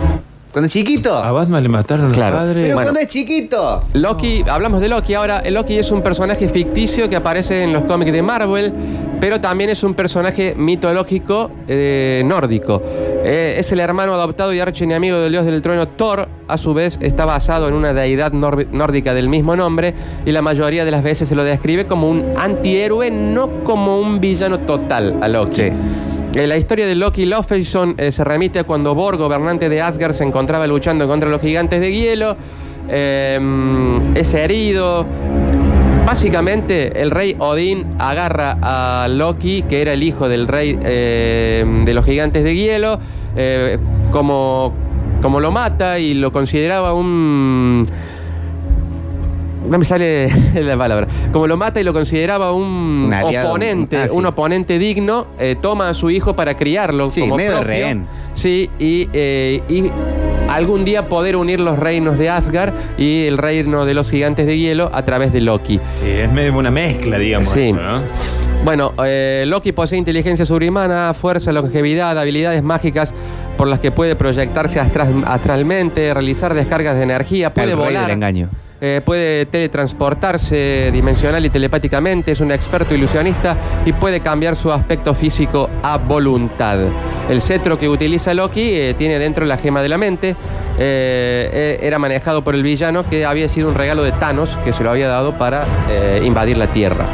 Cuando 0.52 0.66
es 0.66 0.72
chiquito. 0.72 1.16
A 1.18 1.32
Batman 1.32 1.62
le 1.64 1.68
mataron 1.68 2.12
Claro. 2.12 2.36
al 2.38 2.42
padre. 2.44 2.62
Pero 2.62 2.74
bueno. 2.74 2.86
cuando 2.92 3.00
es 3.00 3.08
chiquito. 3.08 3.80
Loki, 3.92 4.44
hablamos 4.48 4.80
de 4.80 4.88
Loki 4.88 5.14
ahora. 5.14 5.42
Loki 5.50 5.76
es 5.78 5.90
un 5.90 6.00
personaje 6.00 6.48
ficticio 6.48 7.08
que 7.08 7.16
aparece 7.16 7.64
en 7.64 7.72
los 7.72 7.82
cómics 7.84 8.12
de 8.12 8.22
Marvel, 8.22 8.72
pero 9.20 9.40
también 9.40 9.70
es 9.70 9.82
un 9.82 9.94
personaje 9.94 10.54
mitológico 10.56 11.50
eh, 11.68 12.22
nórdico. 12.24 12.82
Eh, 13.24 13.56
es 13.58 13.72
el 13.72 13.80
hermano 13.80 14.14
adoptado 14.14 14.52
y 14.52 14.60
archienemigo 14.60 15.18
del 15.18 15.32
dios 15.32 15.46
del 15.46 15.62
trueno 15.62 15.88
Thor. 15.88 16.28
A 16.46 16.58
su 16.58 16.74
vez, 16.74 16.98
está 17.00 17.24
basado 17.24 17.68
en 17.68 17.74
una 17.74 17.94
deidad 17.94 18.32
nórdica 18.32 19.14
del 19.14 19.28
mismo 19.28 19.56
nombre 19.56 19.94
y 20.26 20.32
la 20.32 20.42
mayoría 20.42 20.84
de 20.84 20.90
las 20.90 21.02
veces 21.02 21.28
se 21.28 21.34
lo 21.34 21.42
describe 21.42 21.86
como 21.86 22.10
un 22.10 22.34
antihéroe, 22.36 23.10
no 23.10 23.48
como 23.64 23.98
un 23.98 24.20
villano 24.20 24.60
total 24.60 25.16
a 25.22 25.28
Loki. 25.28 25.54
Sí. 25.54 25.72
Eh, 26.34 26.46
La 26.48 26.56
historia 26.56 26.86
de 26.86 26.96
Loki 26.96 27.26
Lofason 27.26 27.94
eh, 27.96 28.10
se 28.10 28.24
remite 28.24 28.58
a 28.58 28.64
cuando 28.64 28.94
Borg, 28.94 29.18
gobernante 29.18 29.68
de 29.68 29.80
Asgard, 29.80 30.14
se 30.14 30.24
encontraba 30.24 30.66
luchando 30.66 31.06
contra 31.06 31.30
los 31.30 31.40
gigantes 31.40 31.80
de 31.80 31.92
hielo. 31.92 32.36
Eh, 32.88 33.38
es 34.16 34.34
herido. 34.34 35.06
Básicamente, 36.06 37.00
el 37.00 37.10
rey 37.10 37.34
Odín 37.38 37.86
agarra 37.98 38.58
a 38.62 39.08
Loki, 39.08 39.62
que 39.62 39.80
era 39.80 39.94
el 39.94 40.02
hijo 40.02 40.28
del 40.28 40.46
rey 40.46 40.78
eh, 40.82 41.64
de 41.84 41.94
los 41.94 42.04
gigantes 42.04 42.44
de 42.44 42.54
hielo, 42.54 42.98
eh, 43.36 43.78
como, 44.12 44.72
como 45.22 45.40
lo 45.40 45.50
mata 45.50 45.98
y 45.98 46.14
lo 46.14 46.30
consideraba 46.30 46.92
un. 46.92 47.86
No 49.68 49.78
me 49.78 49.84
sale 49.86 50.28
la 50.62 50.76
palabra. 50.76 51.08
Como 51.32 51.46
lo 51.46 51.56
mata 51.56 51.80
y 51.80 51.84
lo 51.84 51.94
consideraba 51.94 52.52
un, 52.52 53.10
aliado. 53.12 53.48
oponente, 53.48 53.96
Ah, 53.96 54.08
sí. 54.08 54.14
un 54.16 54.26
oponente 54.26 54.78
digno, 54.78 55.26
eh, 55.38 55.56
toma 55.60 55.88
a 55.88 55.94
su 55.94 56.10
hijo 56.10 56.36
para 56.36 56.54
criarlo 56.54 57.10
Sí, 57.10 57.20
como 57.22 57.36
medio 57.36 57.52
propio. 57.52 57.66
rehén. 57.68 58.06
Sí, 58.34 58.68
y, 58.78 59.08
y 59.14 59.90
algún 60.48 60.84
día 60.84 61.08
poder 61.08 61.36
unir 61.36 61.60
los 61.60 61.78
reinos 61.78 62.18
de 62.18 62.30
Asgard 62.30 62.72
y 62.98 63.26
el 63.26 63.38
reino 63.38 63.84
de 63.86 63.94
los 63.94 64.10
gigantes 64.10 64.46
de 64.46 64.58
hielo 64.58 64.90
a 64.92 65.04
través 65.04 65.32
de 65.32 65.40
Loki. 65.40 65.80
Sí, 66.02 66.08
es 66.10 66.30
medio 66.32 66.56
una 66.56 66.70
mezcla, 66.70 67.18
digamos. 67.18 67.48
Sí. 67.48 67.70
eso, 67.70 67.80
¿no? 67.80 68.00
Bueno, 68.64 68.92
eh, 69.04 69.44
Loki 69.46 69.72
posee 69.72 69.98
inteligencia 69.98 70.46
sobrehumana, 70.46 71.12
fuerza, 71.12 71.52
longevidad, 71.52 72.18
habilidades 72.18 72.62
mágicas 72.62 73.12
por 73.58 73.68
las 73.68 73.78
que 73.78 73.90
puede 73.90 74.16
proyectarse 74.16 74.80
astral- 74.80 75.24
astralmente, 75.26 76.12
realizar 76.14 76.54
descargas 76.54 76.96
de 76.96 77.02
energía, 77.02 77.52
puede 77.52 77.72
El 77.72 77.76
rey 77.76 77.84
volar. 77.86 78.02
del 78.06 78.10
engaño. 78.14 78.48
Eh, 78.80 79.00
puede 79.04 79.46
teletransportarse 79.46 80.90
dimensional 80.92 81.44
y 81.46 81.48
telepáticamente, 81.48 82.32
es 82.32 82.40
un 82.40 82.50
experto 82.50 82.94
ilusionista 82.94 83.56
y 83.86 83.92
puede 83.92 84.20
cambiar 84.20 84.56
su 84.56 84.72
aspecto 84.72 85.14
físico 85.14 85.70
a 85.82 85.96
voluntad. 85.96 86.78
El 87.30 87.40
cetro 87.40 87.78
que 87.78 87.88
utiliza 87.88 88.34
Loki 88.34 88.74
eh, 88.74 88.94
tiene 88.98 89.18
dentro 89.18 89.46
la 89.46 89.56
gema 89.56 89.80
de 89.80 89.88
la 89.88 89.96
mente, 89.96 90.36
eh, 90.78 91.78
era 91.80 91.98
manejado 91.98 92.42
por 92.42 92.54
el 92.54 92.62
villano 92.62 93.08
que 93.08 93.24
había 93.24 93.48
sido 93.48 93.68
un 93.68 93.74
regalo 93.74 94.02
de 94.02 94.12
Thanos 94.12 94.58
que 94.64 94.72
se 94.72 94.82
lo 94.82 94.90
había 94.90 95.08
dado 95.08 95.38
para 95.38 95.64
invadir 96.22 96.56
la 96.56 96.66
Tierra. 96.66 97.06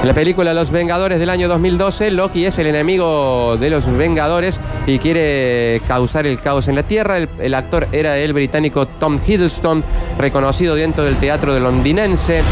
En 0.00 0.06
la 0.06 0.14
película 0.14 0.54
Los 0.54 0.70
Vengadores 0.70 1.18
del 1.18 1.28
año 1.28 1.48
2012, 1.48 2.12
Loki 2.12 2.46
es 2.46 2.56
el 2.60 2.68
enemigo 2.68 3.56
de 3.58 3.68
los 3.68 3.84
Vengadores 3.96 4.60
y 4.86 5.00
quiere 5.00 5.82
causar 5.88 6.24
el 6.24 6.40
caos 6.40 6.68
en 6.68 6.76
la 6.76 6.84
Tierra. 6.84 7.16
El, 7.16 7.54
actor 7.54 7.88
era 7.90 8.16
el 8.16 8.32
británico 8.32 8.86
Tom 8.86 9.18
Hiddleston, 9.26 9.82
reconocido 10.16 10.76
dentro 10.76 11.02
del 11.02 11.16
teatro 11.16 11.58
londinense, 11.58 12.42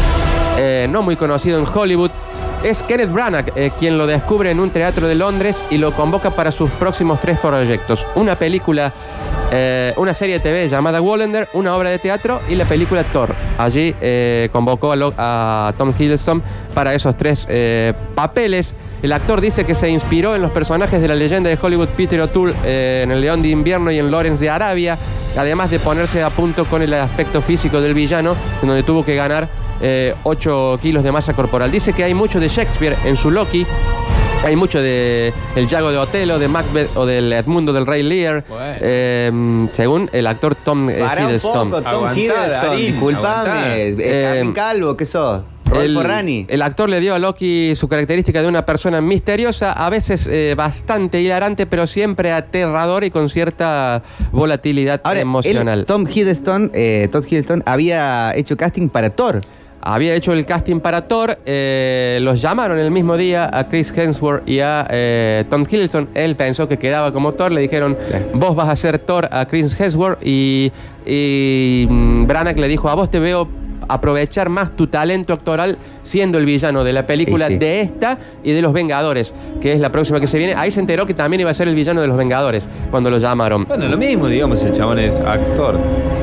eh, 0.57 0.87
no 0.89 1.03
muy 1.03 1.15
conocido 1.15 1.57
en 1.57 1.65
Hollywood. 1.73 2.11
Es 2.63 2.81
Kenneth 2.81 3.11
Branagh 3.11 3.53
eh, 3.55 3.71
quien 3.77 3.97
lo 3.97 4.07
descubre 4.07 4.49
en 4.49 4.59
un 4.59 4.71
teatro 4.71 5.07
de 5.07 5.15
Londres 5.15 5.61
y 5.69 5.77
lo 5.77 5.91
convoca 5.91 6.31
para 6.31 6.51
sus 6.51 6.69
próximos 6.71 7.21
tres 7.21 7.37
proyectos. 7.39 8.05
Una 8.15 8.35
película, 8.35 8.91
eh, 9.51 9.93
una 9.95 10.13
serie 10.13 10.35
de 10.35 10.39
TV 10.41 10.67
llamada 10.67 10.99
Wallander, 10.99 11.47
una 11.53 11.75
obra 11.75 11.91
de 11.91 11.99
teatro 11.99 12.41
y 12.49 12.55
la 12.55 12.65
película 12.65 13.03
Thor. 13.03 13.35
Allí 13.59 13.95
eh, 14.01 14.49
convocó 14.51 14.91
a, 14.91 15.67
a 15.67 15.73
Tom 15.77 15.93
Hiddleston 15.97 16.41
para 16.73 16.95
esos 16.95 17.15
tres 17.15 17.47
papeles. 18.15 18.73
El 19.03 19.13
actor 19.13 19.39
dice 19.39 19.63
que 19.63 19.75
se 19.75 19.89
inspiró 19.89 20.35
en 20.35 20.41
los 20.41 20.51
personajes 20.51 20.99
de 20.99 21.07
la 21.07 21.15
leyenda 21.15 21.51
de 21.51 21.57
Hollywood 21.61 21.89
Peter 21.89 22.19
O'Toole 22.19 22.53
en 22.63 23.11
El 23.11 23.21
León 23.21 23.43
de 23.43 23.49
Invierno 23.49 23.91
y 23.91 23.99
en 23.99 24.09
Lawrence 24.09 24.43
de 24.43 24.49
Arabia, 24.49 24.97
además 25.37 25.69
de 25.69 25.77
ponerse 25.77 26.23
a 26.23 26.31
punto 26.31 26.65
con 26.65 26.81
el 26.81 26.91
aspecto 26.95 27.43
físico 27.43 27.79
del 27.79 27.93
villano, 27.93 28.35
en 28.63 28.67
donde 28.67 28.81
tuvo 28.81 29.05
que 29.05 29.15
ganar 29.15 29.47
eh, 29.81 30.13
8 30.23 30.79
kilos 30.81 31.03
de 31.03 31.11
masa 31.11 31.33
corporal. 31.33 31.71
Dice 31.71 31.93
que 31.93 32.03
hay 32.03 32.13
mucho 32.13 32.39
de 32.39 32.47
Shakespeare 32.47 32.95
en 33.05 33.17
su 33.17 33.31
Loki. 33.31 33.65
Hay 34.45 34.55
mucho 34.55 34.79
de 34.81 35.33
El 35.55 35.67
Yago 35.67 35.91
de 35.91 35.97
Otelo, 35.97 36.37
de 36.37 36.47
Macbeth 36.47 36.95
o 36.95 37.05
del 37.07 37.33
Edmundo 37.33 37.73
del 37.73 37.87
Rey 37.87 38.03
Lear, 38.03 38.45
Bueno. 38.47 38.63
eh, 38.79 39.67
según 39.73 40.09
el 40.13 40.27
actor 40.27 40.53
Tom 40.55 40.89
eh, 40.89 40.99
Para 40.99 41.21
un 41.23 41.27
Hiddleston. 41.29 41.69
poco, 41.71 41.81
Tom 41.81 41.91
Aguantá, 41.93 42.19
Hiddleston. 42.19 42.49
Darín, 42.51 42.85
Disculpame. 42.85 43.87
Eh, 43.97 44.23
Carmen 44.35 44.53
Calvo, 44.53 44.95
¿qué 44.95 45.05
sos? 45.05 45.41
El, 45.75 46.45
el 46.47 46.61
actor 46.61 46.87
le 46.87 47.01
dio 47.01 47.13
a 47.13 47.19
Loki 47.19 47.75
su 47.75 47.89
característica 47.89 48.41
de 48.41 48.47
una 48.47 48.65
persona 48.65 49.01
misteriosa, 49.01 49.73
a 49.73 49.89
veces 49.89 50.25
eh, 50.31 50.53
bastante 50.55 51.19
hilarante, 51.19 51.65
pero 51.65 51.85
siempre 51.87 52.31
aterrador 52.31 53.03
y 53.03 53.11
con 53.11 53.27
cierta 53.29 54.01
volatilidad 54.31 55.01
Ahora, 55.03 55.19
emocional. 55.19 55.79
él, 55.79 55.85
Tom 55.85 56.05
Hiddleston, 56.07 56.71
eh, 56.73 57.09
Todd 57.11 57.25
Hiddleston, 57.25 57.63
había 57.65 58.33
hecho 58.35 58.55
casting 58.55 58.87
para 58.87 59.09
Thor. 59.09 59.41
Había 59.81 60.15
hecho 60.15 60.33
el 60.33 60.45
casting 60.45 60.79
para 60.79 61.07
Thor, 61.07 61.37
eh, 61.45 62.19
los 62.21 62.41
llamaron 62.41 62.77
el 62.79 62.91
mismo 62.91 63.15
día 63.15 63.49
a 63.51 63.67
Chris 63.69 63.95
Hemsworth 63.95 64.47
y 64.47 64.59
a 64.59 64.85
eh, 64.89 65.45
Tom 65.49 65.65
Hiddleston. 65.69 66.09
Él 66.13 66.35
pensó 66.35 66.67
que 66.67 66.77
quedaba 66.77 67.13
como 67.13 67.31
Thor, 67.33 67.51
le 67.51 67.61
dijeron, 67.61 67.95
Sí. 68.09 68.15
vos 68.33 68.55
vas 68.55 68.69
a 68.69 68.75
ser 68.75 68.99
Thor 68.99 69.29
a 69.31 69.45
Chris 69.45 69.79
Hemsworth 69.79 70.19
y, 70.23 70.71
y 71.05 71.87
mm, 71.89 72.27
Branagh 72.27 72.57
le 72.57 72.67
dijo, 72.67 72.89
a 72.89 72.95
vos 72.95 73.09
te 73.09 73.19
veo 73.19 73.47
aprovechar 73.89 74.49
más 74.49 74.75
tu 74.75 74.87
talento 74.87 75.31
actoral 75.31 75.77
siendo 76.03 76.37
el 76.37 76.45
villano 76.45 76.83
de 76.83 76.91
la 76.91 77.07
película 77.07 77.47
sí. 77.47 77.57
de 77.57 77.79
esta 77.79 78.17
y 78.43 78.51
de 78.51 78.61
Los 78.61 78.73
Vengadores, 78.73 79.33
que 79.61 79.71
es 79.71 79.79
la 79.79 79.91
próxima 79.91 80.19
que 80.19 80.27
se 80.27 80.37
viene. 80.37 80.55
Ahí 80.55 80.71
se 80.71 80.81
enteró 80.81 81.05
que 81.05 81.13
también 81.13 81.39
iba 81.41 81.51
a 81.51 81.53
ser 81.53 81.69
el 81.69 81.75
villano 81.75 82.01
de 82.01 82.07
Los 82.07 82.17
Vengadores 82.17 82.67
cuando 82.91 83.09
lo 83.09 83.17
llamaron. 83.19 83.63
Bueno, 83.65 83.87
lo 83.87 83.97
mismo, 83.97 84.27
digamos, 84.27 84.61
el 84.63 84.73
chabón 84.73 84.99
es 84.99 85.19
actor. 85.21 85.77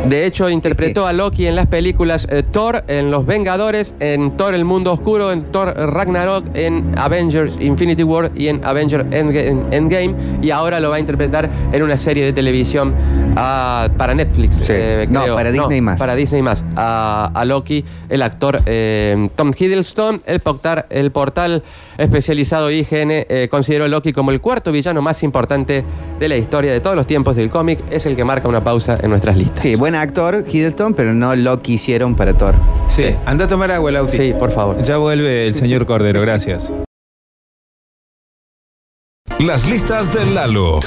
De 0.06 0.26
hecho, 0.26 0.50
interpretó 0.50 1.06
a 1.06 1.12
Loki 1.12 1.46
en 1.46 1.56
las 1.56 1.66
películas 1.66 2.26
eh, 2.30 2.42
Thor, 2.50 2.84
en 2.88 3.10
Los 3.10 3.24
Vengadores, 3.24 3.94
en 4.00 4.36
Thor 4.36 4.54
El 4.54 4.64
Mundo 4.64 4.92
Oscuro, 4.92 5.32
en 5.32 5.44
Thor 5.44 5.68
Ragnarok, 5.74 6.44
en 6.54 6.92
Avengers 6.98 7.56
Infinity 7.60 8.02
War 8.02 8.30
y 8.34 8.48
en 8.48 8.62
Avengers 8.64 9.04
Endga- 9.06 9.44
en- 9.46 9.64
Endgame. 9.72 10.14
Y 10.42 10.50
ahora 10.50 10.78
lo 10.80 10.90
va 10.90 10.96
a 10.96 11.00
interpretar 11.00 11.48
en 11.72 11.82
una 11.82 11.96
serie 11.96 12.24
de 12.24 12.32
televisión 12.34 12.92
ah, 13.36 13.88
para 13.96 14.14
Netflix. 14.14 14.62
eh. 14.68 15.06
No, 15.10 15.26
para 15.34 15.50
Disney 15.52 15.80
más. 15.80 15.98
Para 15.98 16.14
Disney 16.14 16.42
más. 16.42 16.64
A, 16.76 17.30
a 17.34 17.44
Loki, 17.44 17.84
el 18.08 18.22
actor 18.22 18.60
eh, 18.66 19.28
Tom 19.36 19.52
Hiddleston, 19.56 20.22
el 20.26 20.40
portal, 20.40 20.86
el 20.90 21.10
portal 21.10 21.62
especializado 21.98 22.70
IGN 22.70 23.10
eh, 23.10 23.48
consideró 23.50 23.84
a 23.84 23.88
Loki 23.88 24.12
como 24.12 24.30
el 24.30 24.40
cuarto 24.40 24.72
villano 24.72 25.02
más 25.02 25.22
importante 25.22 25.84
de 26.18 26.28
la 26.28 26.36
historia 26.36 26.72
de 26.72 26.80
todos 26.80 26.96
los 26.96 27.06
tiempos 27.06 27.36
del 27.36 27.50
cómic. 27.50 27.80
Es 27.90 28.06
el 28.06 28.16
que 28.16 28.24
marca 28.24 28.48
una 28.48 28.62
pausa 28.64 28.98
en 29.00 29.10
nuestras 29.10 29.36
listas. 29.36 29.60
Sí, 29.62 29.76
buen 29.76 29.94
actor, 29.94 30.44
Hiddleston, 30.48 30.94
pero 30.94 31.14
no 31.14 31.34
lo 31.36 31.60
quisieron 31.62 32.14
para 32.14 32.34
Thor. 32.34 32.54
Sí. 32.88 33.04
Sí. 33.04 33.14
Anda 33.26 33.44
a 33.44 33.48
tomar 33.48 33.70
agua, 33.70 33.90
Lauti. 33.90 34.16
Sí, 34.16 34.34
por 34.38 34.50
favor. 34.50 34.82
Ya 34.82 34.96
vuelve 34.96 35.46
el 35.46 35.54
señor 35.54 35.84
Cordero, 35.84 36.20
gracias. 36.20 36.72
Las 39.40 39.66
listas 39.66 40.14
de 40.14 40.24
Lalo. 40.26 40.78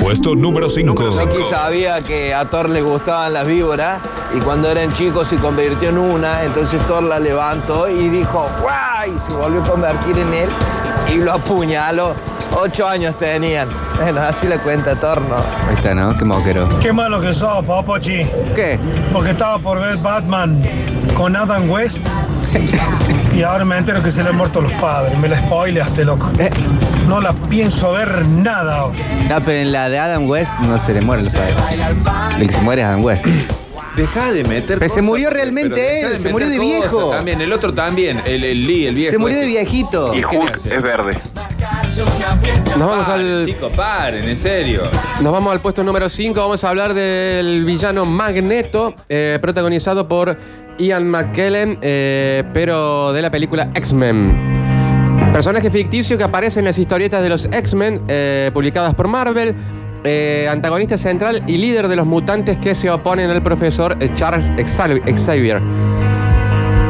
Puesto 0.00 0.34
número 0.34 0.70
5. 0.70 0.94
Loki 1.02 1.42
sabía 1.50 2.00
que 2.00 2.32
a 2.32 2.46
Thor 2.46 2.70
le 2.70 2.80
gustaban 2.80 3.34
las 3.34 3.46
víboras 3.46 4.00
y 4.34 4.40
cuando 4.40 4.70
eran 4.70 4.92
chicos 4.94 5.28
se 5.28 5.36
convirtió 5.36 5.90
en 5.90 5.98
una, 5.98 6.42
entonces 6.42 6.82
Thor 6.88 7.06
la 7.06 7.20
levantó 7.20 7.88
y 7.88 8.08
dijo 8.08 8.48
¡guay! 8.62 9.14
Y 9.14 9.18
se 9.18 9.36
volvió 9.36 9.62
a 9.62 9.68
convertir 9.68 10.18
en 10.18 10.32
él 10.32 10.48
y 11.12 11.16
lo 11.16 11.34
apuñaló. 11.34 12.14
Ocho 12.58 12.88
años 12.88 13.16
tenían. 13.18 13.68
Bueno, 13.96 14.22
así 14.22 14.46
le 14.46 14.56
cuenta 14.58 14.94
Thor, 14.96 15.20
¿no? 15.20 15.36
Ahí 15.36 15.76
está, 15.76 15.94
¿no? 15.94 16.16
Qué 16.16 16.24
moquero. 16.24 16.68
Qué 16.80 16.92
malo 16.92 17.20
que 17.20 17.34
sos, 17.34 17.64
Popochi. 17.64 18.24
¿Qué? 18.54 18.78
Porque 19.12 19.30
estaba 19.30 19.58
por 19.58 19.80
ver 19.80 19.98
Batman 19.98 20.60
con 21.14 21.36
Adam 21.36 21.70
West 21.70 21.98
y 23.34 23.42
ahora 23.42 23.64
me 23.64 23.76
entero 23.76 24.02
que 24.02 24.10
se 24.10 24.22
le 24.22 24.30
han 24.30 24.36
muerto 24.36 24.62
los 24.62 24.72
padres. 24.72 25.18
Me 25.18 25.28
la 25.28 25.38
spoileaste, 25.38 26.04
loco. 26.04 26.30
Eh. 26.38 26.50
No 27.12 27.20
la 27.20 27.34
pienso 27.34 27.92
ver 27.92 28.26
nada. 28.26 28.86
No, 29.28 29.40
pero 29.44 29.52
en 29.52 29.70
la 29.70 29.90
de 29.90 29.98
Adam 29.98 30.26
West 30.26 30.50
no 30.60 30.78
se 30.78 30.94
le 30.94 31.02
muere 31.02 31.22
el 31.22 31.30
padre. 31.30 31.54
El 32.40 32.46
que 32.46 32.54
se 32.54 32.60
muere 32.62 32.80
es 32.80 32.88
Adam 32.88 33.04
West. 33.04 33.26
Deja 33.96 34.32
de 34.32 34.44
meter 34.44 34.78
Pero 34.78 34.94
se 34.94 35.02
murió 35.02 35.28
realmente 35.28 36.00
él, 36.00 36.12
de 36.12 36.18
se 36.18 36.30
murió 36.30 36.48
de 36.48 36.56
cosas 36.56 36.70
viejo. 36.70 37.10
También, 37.10 37.42
el 37.42 37.52
otro 37.52 37.74
también, 37.74 38.22
el, 38.24 38.42
el 38.42 38.66
Lee, 38.66 38.86
el 38.86 38.94
viejo. 38.94 39.10
Se 39.10 39.18
murió 39.18 39.36
de 39.40 39.44
viejito. 39.44 40.14
¿Y 40.14 40.24
Hulk 40.24 40.56
es 40.64 40.82
verde. 40.82 41.18
Nos 42.78 42.88
vamos 42.88 43.06
Paren, 43.06 43.26
al, 43.26 43.44
Chicos, 43.44 43.76
paren, 43.76 44.26
en 44.26 44.38
serio. 44.38 44.84
nos 45.20 45.32
vamos 45.34 45.52
al 45.52 45.60
puesto 45.60 45.84
número 45.84 46.08
5. 46.08 46.40
Vamos 46.40 46.64
a 46.64 46.70
hablar 46.70 46.94
del 46.94 47.66
villano 47.66 48.06
Magneto, 48.06 48.94
eh, 49.10 49.38
protagonizado 49.38 50.08
por 50.08 50.38
Ian 50.78 51.10
McKellen, 51.10 51.78
eh, 51.82 52.42
pero 52.54 53.12
de 53.12 53.20
la 53.20 53.30
película 53.30 53.68
X-Men. 53.74 54.71
Personaje 55.32 55.70
ficticio 55.70 56.18
que 56.18 56.24
aparece 56.24 56.58
en 56.58 56.66
las 56.66 56.78
historietas 56.78 57.22
de 57.22 57.28
los 57.30 57.46
X-Men, 57.50 58.00
eh, 58.08 58.50
publicadas 58.52 58.94
por 58.94 59.08
Marvel. 59.08 59.54
eh, 60.04 60.48
antagonista 60.50 60.96
central 60.98 61.44
y 61.46 61.58
líder 61.58 61.86
de 61.86 61.94
los 61.94 62.04
mutantes 62.06 62.58
que 62.58 62.74
se 62.74 62.90
oponen 62.90 63.30
al 63.30 63.40
profesor 63.40 63.96
eh, 64.00 64.10
Charles 64.16 64.50
Xavi- 64.56 65.00
Xavier. 65.16 65.60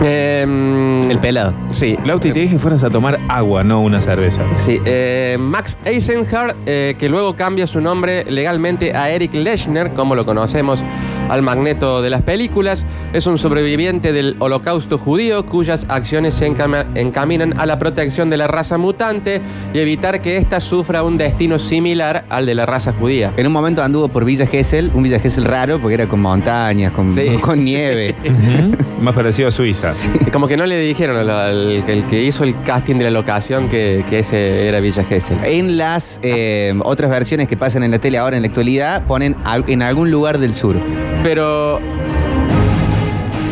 Em, 0.02 1.10
El 1.10 1.18
pelado. 1.18 1.52
Sí, 1.72 1.98
Lauti, 2.06 2.32
te 2.32 2.40
dije 2.40 2.54
que 2.54 2.58
fueras 2.58 2.82
a 2.84 2.88
tomar 2.88 3.18
agua, 3.28 3.62
no 3.62 3.82
una 3.82 4.00
cerveza. 4.00 4.40
Sí, 4.56 4.80
eh, 4.86 5.36
Max 5.38 5.76
Eisenhardt, 5.84 6.56
eh, 6.64 6.94
que 6.98 7.10
luego 7.10 7.36
cambia 7.36 7.66
su 7.66 7.82
nombre 7.82 8.24
legalmente 8.24 8.96
a 8.96 9.10
Eric 9.10 9.34
Lechner, 9.34 9.90
como 9.92 10.14
lo 10.14 10.24
conocemos 10.24 10.82
al 11.32 11.40
magneto 11.40 12.02
de 12.02 12.10
las 12.10 12.20
películas, 12.20 12.84
es 13.14 13.26
un 13.26 13.38
sobreviviente 13.38 14.12
del 14.12 14.36
holocausto 14.38 14.98
judío 14.98 15.46
cuyas 15.46 15.86
acciones 15.88 16.34
se 16.34 16.46
encaminan 16.46 17.58
a 17.58 17.64
la 17.64 17.78
protección 17.78 18.28
de 18.28 18.36
la 18.36 18.48
raza 18.48 18.76
mutante 18.76 19.40
y 19.72 19.78
evitar 19.78 20.20
que 20.20 20.36
ésta 20.36 20.60
sufra 20.60 21.02
un 21.02 21.16
destino 21.16 21.58
similar 21.58 22.24
al 22.28 22.44
de 22.44 22.54
la 22.54 22.66
raza 22.66 22.92
judía. 22.92 23.32
En 23.38 23.46
un 23.46 23.52
momento 23.54 23.82
anduvo 23.82 24.08
por 24.08 24.26
Villa 24.26 24.46
Gesell, 24.46 24.90
un 24.92 25.04
Villa 25.04 25.18
Gesell 25.18 25.44
raro 25.44 25.78
porque 25.78 25.94
era 25.94 26.06
con 26.06 26.20
montañas, 26.20 26.92
con, 26.92 27.10
Sí. 27.10 27.28
con 27.40 27.64
nieve. 27.64 28.14
Más 29.00 29.14
parecido 29.14 29.48
a 29.48 29.50
Suiza. 29.50 29.94
Como 30.32 30.46
que 30.46 30.58
no 30.58 30.66
le 30.66 30.78
dijeron 30.78 31.28
al, 31.30 31.82
que 32.10 32.22
hizo 32.22 32.44
el 32.44 32.60
casting 32.62 32.96
de 32.96 33.04
la 33.04 33.10
locación 33.10 33.70
que, 33.70 34.04
que 34.10 34.18
ese 34.18 34.68
era 34.68 34.80
Villa 34.80 35.02
Gesell. 35.02 35.38
En 35.44 35.78
las 35.78 36.20
eh, 36.22 36.74
otras 36.84 37.10
versiones 37.10 37.48
que 37.48 37.56
pasan 37.56 37.82
en 37.84 37.90
la 37.90 37.98
tele 37.98 38.18
ahora 38.18 38.36
en 38.36 38.42
la 38.42 38.48
actualidad, 38.48 39.02
ponen 39.06 39.34
en 39.66 39.82
algún 39.82 40.10
lugar 40.10 40.38
del 40.38 40.52
sur. 40.52 40.76
Pero 41.22 41.80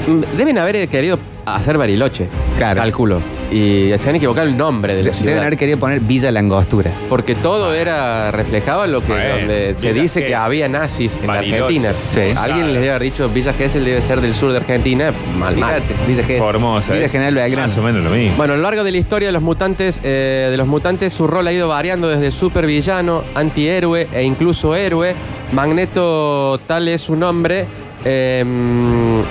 mm, 0.07 0.37
deben 0.37 0.59
haber 0.59 0.89
querido 0.89 1.19
hacer 1.47 1.79
Bariloche, 1.79 2.29
Claro. 2.59 2.81
calculo. 2.81 3.21
Y 3.51 3.91
se 3.99 4.09
han 4.09 4.17
equivocado 4.17 4.47
el 4.47 4.57
nombre 4.57 4.95
de 4.95 5.03
la 5.03 5.11
Deben 5.11 5.19
ciudad. 5.25 5.39
haber 5.39 5.57
querido 5.57 5.79
poner 5.79 6.01
Villa 6.01 6.31
Langostura. 6.31 6.93
Porque 7.09 7.35
todo 7.35 7.75
era 7.75 8.31
reflejaba 8.31 8.87
lo 8.87 9.01
que 9.01 9.13
Bueno, 9.13 9.37
donde 9.37 9.75
se 9.77 9.89
Villa 9.89 10.03
dice 10.03 10.21
que 10.21 10.27
Gesell, 10.27 10.41
había 10.43 10.69
nazis 10.69 11.17
en 11.21 11.27
Bariloche. 11.27 11.63
Argentina. 11.63 11.93
Sí. 12.13 12.21
Alguien 12.37 12.67
les 12.73 12.75
debe 12.77 12.91
haber 12.91 13.03
dicho 13.03 13.29
Villa 13.29 13.53
Gesell 13.53 13.85
debe 13.85 14.01
ser 14.03 14.21
del 14.21 14.35
sur 14.35 14.53
de 14.53 14.59
Argentina. 14.59 15.13
Mal, 15.37 15.57
mal. 15.57 15.83
Fíjate, 15.83 15.95
Villa 16.07 16.23
Gesell. 16.23 16.39
Formosa. 16.39 16.93
Villa 16.93 17.05
es 17.07 17.13
General 17.13 17.35
Belgrano. 17.35 17.69
Más 17.69 17.77
o 17.77 17.83
menos 17.83 18.03
lo 18.03 18.11
mismo. 18.11 18.37
Bueno, 18.37 18.53
a 18.55 18.57
lo 18.57 18.63
largo 18.63 18.85
de 18.85 18.93
la 18.93 18.99
historia 18.99 19.29
de 19.29 19.33
los 19.33 19.43
mutantes, 19.43 20.01
eh, 20.03 20.49
de 20.51 20.57
los 20.57 20.67
mutantes, 20.67 21.13
su 21.13 21.27
rol 21.27 21.47
ha 21.47 21.53
ido 21.53 21.69
variando 21.69 22.09
desde 22.09 22.31
supervillano, 22.31 23.25
antihéroe 23.35 24.07
e 24.13 24.23
incluso 24.23 24.75
héroe. 24.77 25.15
Magneto, 25.53 26.61
tal 26.67 26.87
es 26.89 27.01
su 27.01 27.17
nombre, 27.17 27.67
eh, 28.05 28.45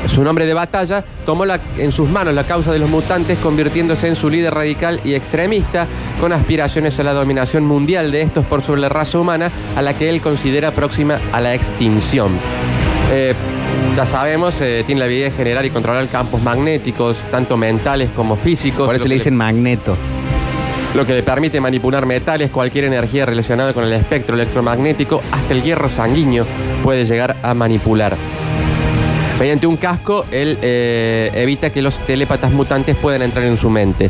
su 0.05 0.23
nombre 0.23 0.45
de 0.45 0.53
batalla, 0.53 1.03
tomó 1.25 1.45
la- 1.45 1.59
en 1.77 1.91
sus 1.91 2.09
manos 2.09 2.33
la 2.33 2.43
causa 2.43 2.71
de 2.71 2.79
los 2.79 2.89
mutantes, 2.89 3.37
convirtiéndose 3.39 4.07
en 4.07 4.15
su 4.15 4.29
líder 4.29 4.53
radical 4.53 5.01
y 5.03 5.13
extremista, 5.13 5.87
con 6.19 6.33
aspiraciones 6.33 6.99
a 6.99 7.03
la 7.03 7.13
dominación 7.13 7.65
mundial 7.65 8.11
de 8.11 8.21
estos 8.21 8.45
por 8.45 8.61
sobre 8.61 8.81
la 8.81 8.89
raza 8.89 9.19
humana, 9.19 9.51
a 9.75 9.81
la 9.81 9.93
que 9.95 10.09
él 10.09 10.21
considera 10.21 10.71
próxima 10.71 11.19
a 11.31 11.41
la 11.41 11.53
extinción. 11.53 12.31
Eh, 13.11 13.33
ya 13.95 14.05
sabemos, 14.05 14.59
eh, 14.61 14.83
tiene 14.85 14.99
la 14.99 15.05
habilidad 15.05 15.27
de 15.31 15.35
generar 15.35 15.65
y 15.65 15.71
controlar 15.71 16.07
campos 16.09 16.41
magnéticos, 16.41 17.17
tanto 17.31 17.57
mentales 17.57 18.09
como 18.15 18.35
físicos. 18.35 18.85
Por 18.85 18.95
eso 18.95 19.07
le 19.07 19.15
dicen 19.15 19.35
Magneto. 19.35 19.97
lo 20.95 21.05
que 21.05 21.13
le 21.13 21.21
permite 21.21 21.61
manipular 21.61 22.07
metales, 22.07 22.49
cualquier 22.49 22.85
energía 22.85 23.23
relacionada 23.25 23.73
con 23.73 23.83
el 23.83 23.93
espectro 23.93 24.33
electromagnético, 24.33 25.21
hasta 25.31 25.53
el 25.53 25.61
hierro 25.61 25.87
sanguíneo 25.87 26.47
puede 26.83 27.05
llegar 27.05 27.35
a 27.43 27.53
manipular. 27.53 28.15
Mediante 29.39 29.65
un 29.67 29.77
casco, 29.77 30.25
él 30.31 30.57
eh, 30.61 31.31
evita 31.33 31.69
que 31.69 31.81
los 31.81 31.97
telépatas 31.99 32.51
mutantes 32.51 32.97
puedan 32.97 33.21
entrar 33.21 33.45
en 33.45 33.57
su 33.57 33.69
mente. 33.69 34.09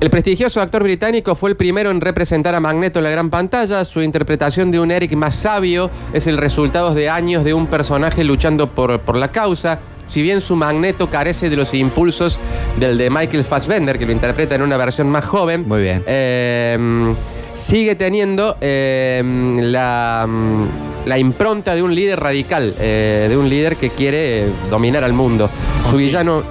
El 0.00 0.10
prestigioso 0.10 0.60
actor 0.60 0.82
británico 0.82 1.34
fue 1.34 1.50
el 1.50 1.56
primero 1.56 1.90
en 1.90 2.00
representar 2.00 2.54
a 2.54 2.60
Magneto 2.60 2.98
en 2.98 3.04
la 3.04 3.10
gran 3.10 3.30
pantalla. 3.30 3.84
Su 3.84 4.02
interpretación 4.02 4.70
de 4.70 4.80
un 4.80 4.90
Eric 4.90 5.14
más 5.14 5.34
sabio 5.36 5.90
es 6.12 6.26
el 6.26 6.38
resultado 6.38 6.94
de 6.94 7.08
años 7.08 7.44
de 7.44 7.54
un 7.54 7.66
personaje 7.68 8.22
luchando 8.24 8.68
por, 8.68 9.00
por 9.00 9.16
la 9.16 9.28
causa. 9.28 9.78
Si 10.08 10.22
bien 10.22 10.40
su 10.40 10.56
Magneto 10.56 11.08
carece 11.10 11.50
de 11.50 11.56
los 11.56 11.74
impulsos 11.74 12.38
del 12.78 12.96
de 12.96 13.10
Michael 13.10 13.44
Fassbender, 13.44 13.98
que 13.98 14.06
lo 14.06 14.12
interpreta 14.12 14.54
en 14.54 14.62
una 14.62 14.76
versión 14.76 15.08
más 15.08 15.24
joven, 15.24 15.66
Muy 15.68 15.82
bien. 15.82 16.02
eh, 16.06 17.14
sigue 17.54 17.94
teniendo 17.94 18.56
eh, 18.60 19.22
la, 19.60 20.26
mm, 20.28 20.66
la 21.08 21.18
impronta 21.18 21.74
de 21.74 21.82
un 21.82 21.94
líder 21.94 22.20
radical, 22.20 22.74
eh, 22.78 23.26
de 23.28 23.36
un 23.36 23.48
líder 23.48 23.76
que 23.76 23.90
quiere 23.90 24.42
eh, 24.42 24.52
dominar 24.70 25.04
al 25.04 25.14
mundo. 25.14 25.50
Su 25.88 25.96
villano, 25.96 26.42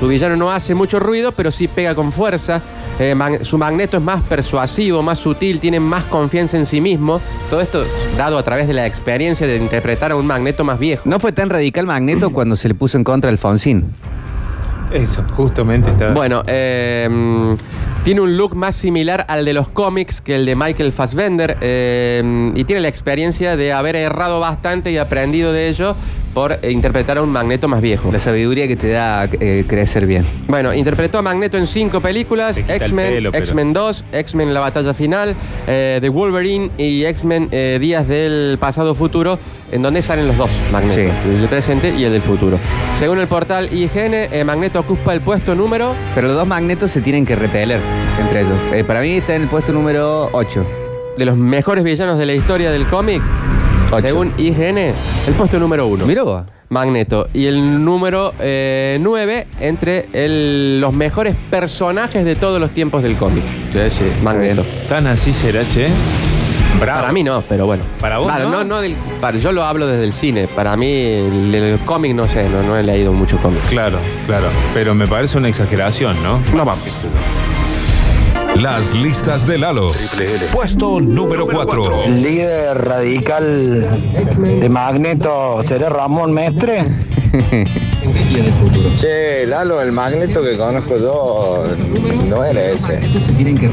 su 0.00 0.08
villano 0.08 0.34
no 0.36 0.50
hace 0.50 0.74
mucho 0.74 0.98
ruido, 0.98 1.32
pero 1.32 1.50
sí 1.50 1.68
pega 1.68 1.94
con 1.94 2.10
fuerza. 2.10 2.62
Eh, 2.98 3.14
su 3.42 3.58
magneto 3.58 3.96
es 3.98 4.02
más 4.02 4.22
persuasivo, 4.22 5.02
más 5.02 5.18
sutil, 5.18 5.60
tiene 5.60 5.78
más 5.78 6.04
confianza 6.04 6.56
en 6.56 6.66
sí 6.66 6.80
mismo. 6.80 7.20
Todo 7.50 7.60
esto 7.60 7.84
dado 8.16 8.38
a 8.38 8.42
través 8.42 8.66
de 8.66 8.72
la 8.72 8.86
experiencia 8.86 9.46
de 9.46 9.56
interpretar 9.56 10.10
a 10.10 10.16
un 10.16 10.26
magneto 10.26 10.64
más 10.64 10.78
viejo. 10.78 11.02
No 11.04 11.20
fue 11.20 11.32
tan 11.32 11.50
radical 11.50 11.86
Magneto 11.86 12.30
cuando 12.30 12.56
se 12.56 12.68
le 12.68 12.74
puso 12.74 12.96
en 12.96 13.04
contra 13.04 13.28
a 13.28 13.32
Alfonsín. 13.32 13.92
Eso, 14.92 15.22
justamente 15.36 15.90
está. 15.90 16.12
Bueno, 16.12 16.42
mm, 16.42 17.54
tiene 18.04 18.20
un 18.20 18.36
look 18.36 18.54
más 18.54 18.76
similar 18.76 19.26
al 19.28 19.44
de 19.44 19.52
los 19.52 19.68
cómics 19.68 20.20
que 20.20 20.36
el 20.36 20.46
de 20.46 20.56
Michael 20.56 20.92
Fassbender 20.92 21.58
eh, 21.60 22.52
y 22.54 22.64
tiene 22.64 22.80
la 22.80 22.88
experiencia 22.88 23.56
de 23.56 23.72
haber 23.72 23.96
errado 23.96 24.40
bastante 24.40 24.90
y 24.90 24.98
aprendido 24.98 25.52
de 25.52 25.68
ello 25.68 25.94
por 26.38 26.56
interpretar 26.62 27.18
a 27.18 27.22
un 27.22 27.30
Magneto 27.30 27.66
más 27.66 27.80
viejo. 27.80 28.12
La 28.12 28.20
sabiduría 28.20 28.68
que 28.68 28.76
te 28.76 28.90
da 28.90 29.28
eh, 29.40 29.64
crecer 29.66 30.06
bien. 30.06 30.24
Bueno, 30.46 30.72
interpretó 30.72 31.18
a 31.18 31.22
Magneto 31.22 31.58
en 31.58 31.66
cinco 31.66 32.00
películas: 32.00 32.58
X-Men, 32.58 33.34
X-Men 33.34 33.72
2, 33.72 34.04
X-Men 34.12 34.54
La 34.54 34.60
Batalla 34.60 34.94
Final, 34.94 35.34
eh, 35.66 35.98
The 36.00 36.08
Wolverine 36.08 36.70
y 36.78 37.04
X-Men 37.06 37.48
eh, 37.50 37.78
Días 37.80 38.06
del 38.06 38.56
Pasado 38.60 38.94
Futuro, 38.94 39.36
en 39.72 39.82
donde 39.82 40.00
salen 40.00 40.28
los 40.28 40.36
dos 40.36 40.52
Magnetos, 40.70 40.94
Sí. 40.94 41.28
el 41.28 41.40
del 41.40 41.48
presente 41.48 41.92
y 41.98 42.04
el 42.04 42.12
del 42.12 42.22
futuro. 42.22 42.60
Según 43.00 43.18
el 43.18 43.26
portal 43.26 43.68
IGN, 43.72 44.14
eh, 44.30 44.44
Magneto 44.46 44.78
ocupa 44.78 45.14
el 45.14 45.20
puesto 45.20 45.56
número 45.56 45.92
Pero 46.14 46.28
los 46.28 46.36
dos 46.36 46.46
magnetos 46.46 46.92
se 46.92 47.00
tienen 47.00 47.26
que 47.26 47.34
repeler 47.34 47.80
entre 48.20 48.42
ellos. 48.42 48.56
Eh, 48.72 48.84
para 48.84 49.00
mí 49.00 49.10
está 49.16 49.34
en 49.34 49.42
el 49.42 49.48
puesto 49.48 49.72
número 49.72 50.28
8. 50.30 50.64
de 51.18 51.24
los 51.24 51.36
mejores 51.36 51.82
villanos 51.82 52.16
de 52.16 52.26
la 52.26 52.34
historia 52.34 52.70
del 52.70 52.86
cómic, 52.86 53.20
Ocho. 53.90 54.00
según 54.06 54.32
IGN, 54.36 54.78
el 54.78 55.34
puesto 55.36 55.58
número 55.58 55.86
uno. 55.86 56.04
Vos. 56.24 56.42
Magneto. 56.70 57.28
Y 57.32 57.46
el 57.46 57.82
número 57.84 58.34
9 58.38 59.46
entre 59.60 60.06
el- 60.12 60.80
los 60.80 60.92
mejores 60.92 61.34
personajes 61.50 62.24
de 62.24 62.36
todos 62.36 62.60
los 62.60 62.70
tiempos 62.70 63.02
del 63.02 63.16
cómic. 63.16 63.42
Sí, 63.72 63.78
sí. 63.90 64.04
Magneto. 64.22 64.64
Tan 64.88 65.06
así 65.06 65.32
será, 65.32 65.66
che. 65.66 65.88
Bravo. 66.78 67.00
Para 67.00 67.12
mí 67.12 67.24
no, 67.24 67.42
pero 67.48 67.64
bueno. 67.66 67.82
Para 67.98 68.18
vos, 68.18 68.26
Claro, 68.30 68.50
¿no? 68.50 68.62
no, 68.62 68.80
del- 68.82 68.94
para- 69.20 69.38
yo 69.38 69.50
lo 69.52 69.64
hablo 69.64 69.86
desde 69.86 70.04
el 70.04 70.12
cine. 70.12 70.46
Para 70.46 70.76
mí, 70.76 70.86
el, 70.86 71.54
el 71.54 71.78
cómic, 71.80 72.14
no 72.14 72.28
sé, 72.28 72.46
no, 72.50 72.62
no 72.62 72.76
he 72.76 72.82
leído 72.82 73.12
mucho 73.14 73.38
cómic. 73.38 73.62
Claro, 73.70 73.98
claro. 74.26 74.46
Pero 74.74 74.94
me 74.94 75.06
parece 75.08 75.38
una 75.38 75.48
exageración, 75.48 76.22
¿no? 76.22 76.38
No 76.54 76.64
vamos. 76.66 76.84
Las 78.60 78.92
listas 78.92 79.46
de 79.46 79.56
Lalo. 79.56 79.92
Puesto 80.52 80.98
número 81.00 81.46
4. 81.46 82.08
Líder 82.08 82.76
radical 82.76 83.86
de 84.60 84.68
Magneto, 84.68 85.62
¿será 85.62 85.88
Ramón 85.88 86.32
Mestre? 86.32 86.84
Che, 88.96 89.46
Lalo, 89.46 89.80
el 89.80 89.90
magneto 89.92 90.42
que 90.42 90.56
conozco 90.56 90.98
yo 90.98 91.64
no 92.28 92.44
era 92.44 92.66
ese. 92.66 93.00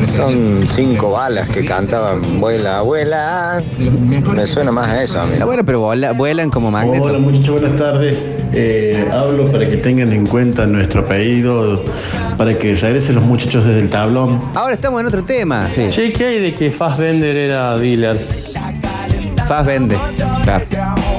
Son 0.08 0.66
cinco 0.70 1.12
balas 1.12 1.50
que 1.50 1.66
cantaban 1.66 2.40
vuela, 2.40 2.78
abuela. 2.80 3.62
Me 3.78 4.46
suena 4.48 4.72
más 4.72 4.88
a 4.88 5.04
eso 5.04 5.20
a 5.20 5.26
mí. 5.26 5.34
Ah, 5.42 5.46
bueno, 5.46 5.66
pero 5.66 5.82
vola- 5.82 6.14
vuelan 6.14 6.50
como 6.50 6.72
magnetos. 6.72 7.08
Hola 7.08 7.20
muchachos, 7.20 7.60
buenas 7.62 7.76
tardes. 7.78 8.16
Eh, 8.54 9.06
hablo 9.12 9.52
para 9.52 9.70
que 9.70 9.78
tengan 9.78 10.14
en 10.14 10.26
cuenta 10.26 10.66
nuestro 10.66 11.02
apellido, 11.02 11.84
para 12.38 12.58
que 12.58 12.76
regresen 12.76 13.16
los 13.16 13.26
muchachos 13.26 13.66
desde 13.66 13.82
el 13.82 13.90
tablón. 13.90 14.42
Ahora 14.54 14.76
estamos 14.76 15.02
en 15.02 15.08
otro 15.08 15.24
tema. 15.24 15.68
Sí. 15.70 15.88
Che, 15.90 16.14
¿qué 16.14 16.26
hay 16.26 16.40
de 16.40 16.56
que 16.56 16.72
Fassbender 16.72 17.36
era 17.36 17.78
dealer? 17.78 18.26
Faz 19.48 19.66
vende. 19.66 19.98
Claro. 20.44 20.66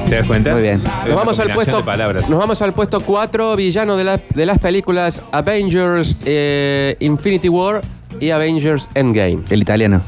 ¿Te 0.09 0.15
das 0.15 0.25
cuenta? 0.27 0.53
Muy 0.53 0.61
bien. 0.61 0.81
Nos 1.05 1.15
vamos, 1.15 1.39
al 1.39 1.51
puesto, 1.53 1.83
nos 2.29 2.39
vamos 2.39 2.61
al 2.61 2.73
puesto 2.73 2.99
4, 3.01 3.55
villano 3.57 3.97
de, 3.97 4.03
la- 4.05 4.19
de 4.33 4.45
las 4.45 4.57
películas 4.59 5.21
Avengers 5.33 6.15
eh, 6.25 6.95
Infinity 6.99 7.49
War 7.49 7.81
y 8.19 8.29
Avengers 8.29 8.87
Endgame. 8.95 9.39
El 9.49 9.61
italiano. 9.61 10.01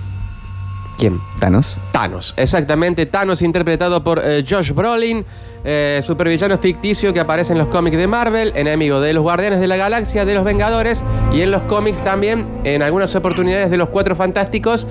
¿Quién? 0.97 1.19
Thanos. 1.39 1.77
Thanos, 1.91 2.33
exactamente. 2.38 3.05
Thanos 3.05 3.41
interpretado 3.41 4.03
por 4.03 4.21
eh, 4.23 4.43
Josh 4.49 4.71
Brolin, 4.71 5.25
eh, 5.65 6.01
supervillano 6.03 6.57
ficticio 6.57 7.13
que 7.13 7.19
aparece 7.19 7.51
en 7.53 7.59
los 7.59 7.67
cómics 7.67 7.97
de 7.97 8.07
Marvel, 8.07 8.53
enemigo 8.55 9.01
de 9.01 9.12
los 9.13 9.23
Guardianes 9.23 9.59
de 9.59 9.67
la 9.67 9.75
Galaxia, 9.77 10.23
de 10.25 10.33
los 10.33 10.43
Vengadores 10.45 11.03
y 11.33 11.41
en 11.41 11.51
los 11.51 11.62
cómics 11.63 12.01
también, 12.03 12.45
en 12.63 12.83
algunas 12.83 13.13
oportunidades 13.15 13.69
de 13.69 13.77
los 13.77 13.89
Cuatro 13.89 14.15
Fantásticos 14.15 14.88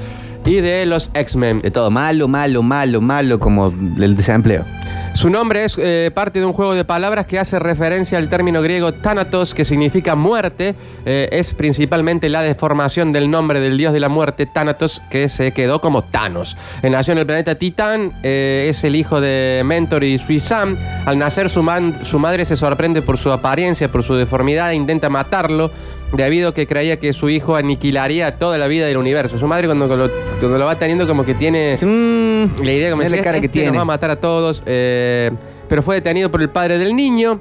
y 0.46 0.60
de 0.60 0.86
los 0.86 1.10
X-Men. 1.12 1.58
De 1.60 1.70
todo. 1.70 1.90
Malo, 1.90 2.26
malo, 2.28 2.62
malo, 2.62 3.00
malo, 3.02 3.38
como 3.38 3.68
el 4.00 4.16
desempleo. 4.16 4.64
Su 5.14 5.30
nombre 5.30 5.64
es 5.64 5.76
eh, 5.78 6.10
parte 6.14 6.38
de 6.38 6.46
un 6.46 6.52
juego 6.52 6.74
de 6.74 6.84
palabras 6.84 7.26
que 7.26 7.38
hace 7.38 7.58
referencia 7.58 8.18
al 8.18 8.28
término 8.28 8.62
griego 8.62 8.92
Thanatos, 8.92 9.52
que 9.52 9.64
significa 9.64 10.14
muerte. 10.14 10.74
Eh, 11.04 11.28
es 11.32 11.54
principalmente 11.54 12.28
la 12.28 12.42
deformación 12.42 13.12
del 13.12 13.30
nombre 13.30 13.58
del 13.58 13.76
dios 13.76 13.92
de 13.92 14.00
la 14.00 14.08
muerte, 14.08 14.46
Thanatos, 14.46 15.02
que 15.10 15.28
se 15.28 15.52
quedó 15.52 15.80
como 15.80 16.04
Thanos. 16.04 16.56
Eh, 16.82 16.90
nació 16.90 17.12
en 17.12 17.18
el 17.18 17.26
planeta 17.26 17.56
Titán, 17.56 18.12
es 18.22 18.84
el 18.84 18.94
hijo 18.94 19.20
de 19.20 19.62
Mentor 19.64 20.04
y 20.04 20.18
Suizam. 20.18 20.76
Al 21.04 21.18
nacer, 21.18 21.50
su 21.50 21.62
madre 21.62 22.44
se 22.44 22.56
sorprende 22.56 23.02
por 23.02 23.18
su 23.18 23.32
apariencia, 23.32 23.90
por 23.90 24.04
su 24.04 24.14
deformidad, 24.14 24.70
e 24.70 24.76
intenta 24.76 25.08
matarlo. 25.08 25.72
Debido 26.12 26.48
a 26.50 26.54
que 26.54 26.66
creía 26.66 26.98
que 26.98 27.12
su 27.12 27.28
hijo 27.28 27.54
aniquilaría 27.56 28.38
toda 28.38 28.56
la 28.56 28.66
vida 28.66 28.86
del 28.86 28.96
universo. 28.96 29.38
Su 29.38 29.46
madre, 29.46 29.66
cuando 29.66 29.86
lo, 29.94 30.10
cuando 30.40 30.56
lo 30.58 30.64
va 30.64 30.78
teniendo, 30.78 31.06
como 31.06 31.24
que 31.24 31.34
tiene. 31.34 31.76
"Mm, 31.80 32.62
La 32.64 32.72
idea 32.72 32.90
como 32.90 33.02
la 33.02 33.08
decía, 33.10 33.22
cara 33.24 33.40
que 33.40 33.46
"Este 33.46 33.58
tiene". 33.58 33.68
nos 33.68 33.78
va 33.78 33.82
a 33.82 33.84
matar 33.84 34.10
a 34.10 34.16
todos, 34.16 34.62
eh, 34.64 35.30
pero 35.68 35.82
fue 35.82 35.96
detenido 35.96 36.30
por 36.30 36.40
el 36.40 36.48
padre 36.48 36.78
del 36.78 36.96
niño. 36.96 37.40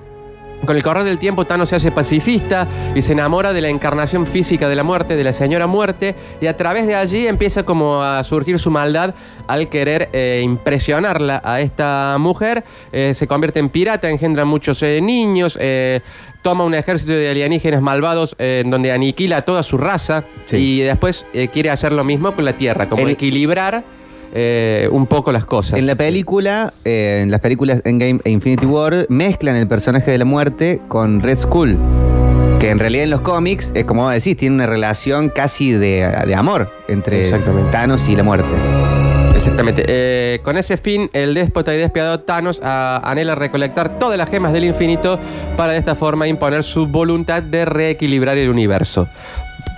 Con 0.66 0.76
el 0.76 0.82
correr 0.82 1.04
del 1.04 1.20
tiempo, 1.20 1.46
Thanos 1.46 1.70
se 1.70 1.76
hace 1.76 1.92
pacifista 1.92 2.68
y 2.96 3.04
se 3.04 3.12
enamora 3.12 3.54
de 3.54 3.62
la 3.62 3.70
encarnación 3.70 4.26
física 4.26 4.68
de 4.68 4.76
la 4.76 4.82
muerte, 4.84 5.16
de 5.16 5.24
la 5.24 5.32
señora 5.32 5.68
muerte, 5.68 6.16
y 6.42 6.48
a 6.48 6.58
través 6.58 6.88
de 6.88 6.96
allí 6.96 7.28
empieza 7.28 7.62
como 7.62 8.02
a 8.02 8.24
surgir 8.24 8.58
su 8.58 8.72
maldad 8.72 9.14
al 9.46 9.70
querer 9.70 10.10
eh, 10.14 10.42
impresionarla 10.44 11.42
a 11.46 11.62
esta 11.62 12.18
mujer. 12.20 12.64
Eh, 12.92 13.14
se 13.14 13.28
convierte 13.28 13.60
en 13.60 13.70
pirata, 13.70 14.10
engendra 14.10 14.46
muchos 14.46 14.82
eh, 14.82 15.00
niños, 15.00 15.60
toma 16.42 16.64
un 16.64 16.74
ejército 16.74 17.12
de 17.14 17.30
alienígenas 17.30 17.82
malvados 17.82 18.36
eh, 18.40 18.62
en 18.64 18.72
donde 18.72 18.92
aniquila 18.92 19.38
a 19.38 19.42
toda 19.44 19.64
su 19.64 19.78
raza 19.78 20.24
Sí. 20.46 20.58
y 20.58 20.80
después 20.82 21.26
eh, 21.34 21.48
quiere 21.50 21.70
hacer 21.70 21.92
lo 21.92 22.04
mismo 22.04 22.32
con 22.34 22.46
la 22.46 22.54
Tierra, 22.54 22.88
como 22.90 23.04
El- 23.04 23.10
equilibrar 23.10 23.84
eh, 24.34 24.88
un 24.92 25.08
poco 25.08 25.32
las 25.32 25.46
cosas. 25.46 25.80
En 25.80 25.88
la 25.88 25.96
película, 25.96 26.74
eh, 26.86 27.22
en 27.24 27.32
las 27.32 27.40
películas 27.42 27.82
Endgame 27.86 28.20
e 28.24 28.30
Infinity 28.32 28.66
War, 28.66 29.06
mezclan 29.10 29.56
el 29.56 29.68
personaje 29.68 30.12
de 30.12 30.18
la 30.18 30.26
muerte 30.26 30.80
con 30.88 31.22
Red 31.22 31.40
Skull. 31.40 31.78
Que 32.60 32.70
en 32.72 32.80
realidad 32.80 33.04
en 33.06 33.12
los 33.12 33.22
cómics, 33.22 33.72
es 33.76 33.86
como 33.86 34.10
decís, 34.10 34.36
tiene 34.36 34.56
una 34.56 34.66
relación 34.66 35.30
casi 35.30 35.72
de, 35.74 36.12
de 36.26 36.36
amor 36.36 36.72
entre. 36.88 37.32
Thanos 37.72 38.10
y 38.10 38.16
la 38.16 38.24
muerte. 38.24 39.07
Exactamente. 39.38 39.86
Eh, 39.88 40.40
con 40.42 40.58
ese 40.58 40.78
fin, 40.78 41.12
el 41.14 41.36
déspota 41.36 41.74
y 41.74 41.78
despiadado 41.78 42.22
Thanos 42.22 42.60
ah, 42.64 43.00
anhela 43.04 43.36
recolectar 43.36 44.00
todas 44.00 44.18
las 44.18 44.30
gemas 44.30 44.52
del 44.52 44.64
infinito 44.64 45.20
para 45.56 45.74
de 45.74 45.80
esta 45.80 45.94
forma 45.94 46.28
imponer 46.28 46.64
su 46.64 46.88
voluntad 46.88 47.44
de 47.44 47.66
reequilibrar 47.66 48.36
el 48.38 48.50
universo. 48.50 49.08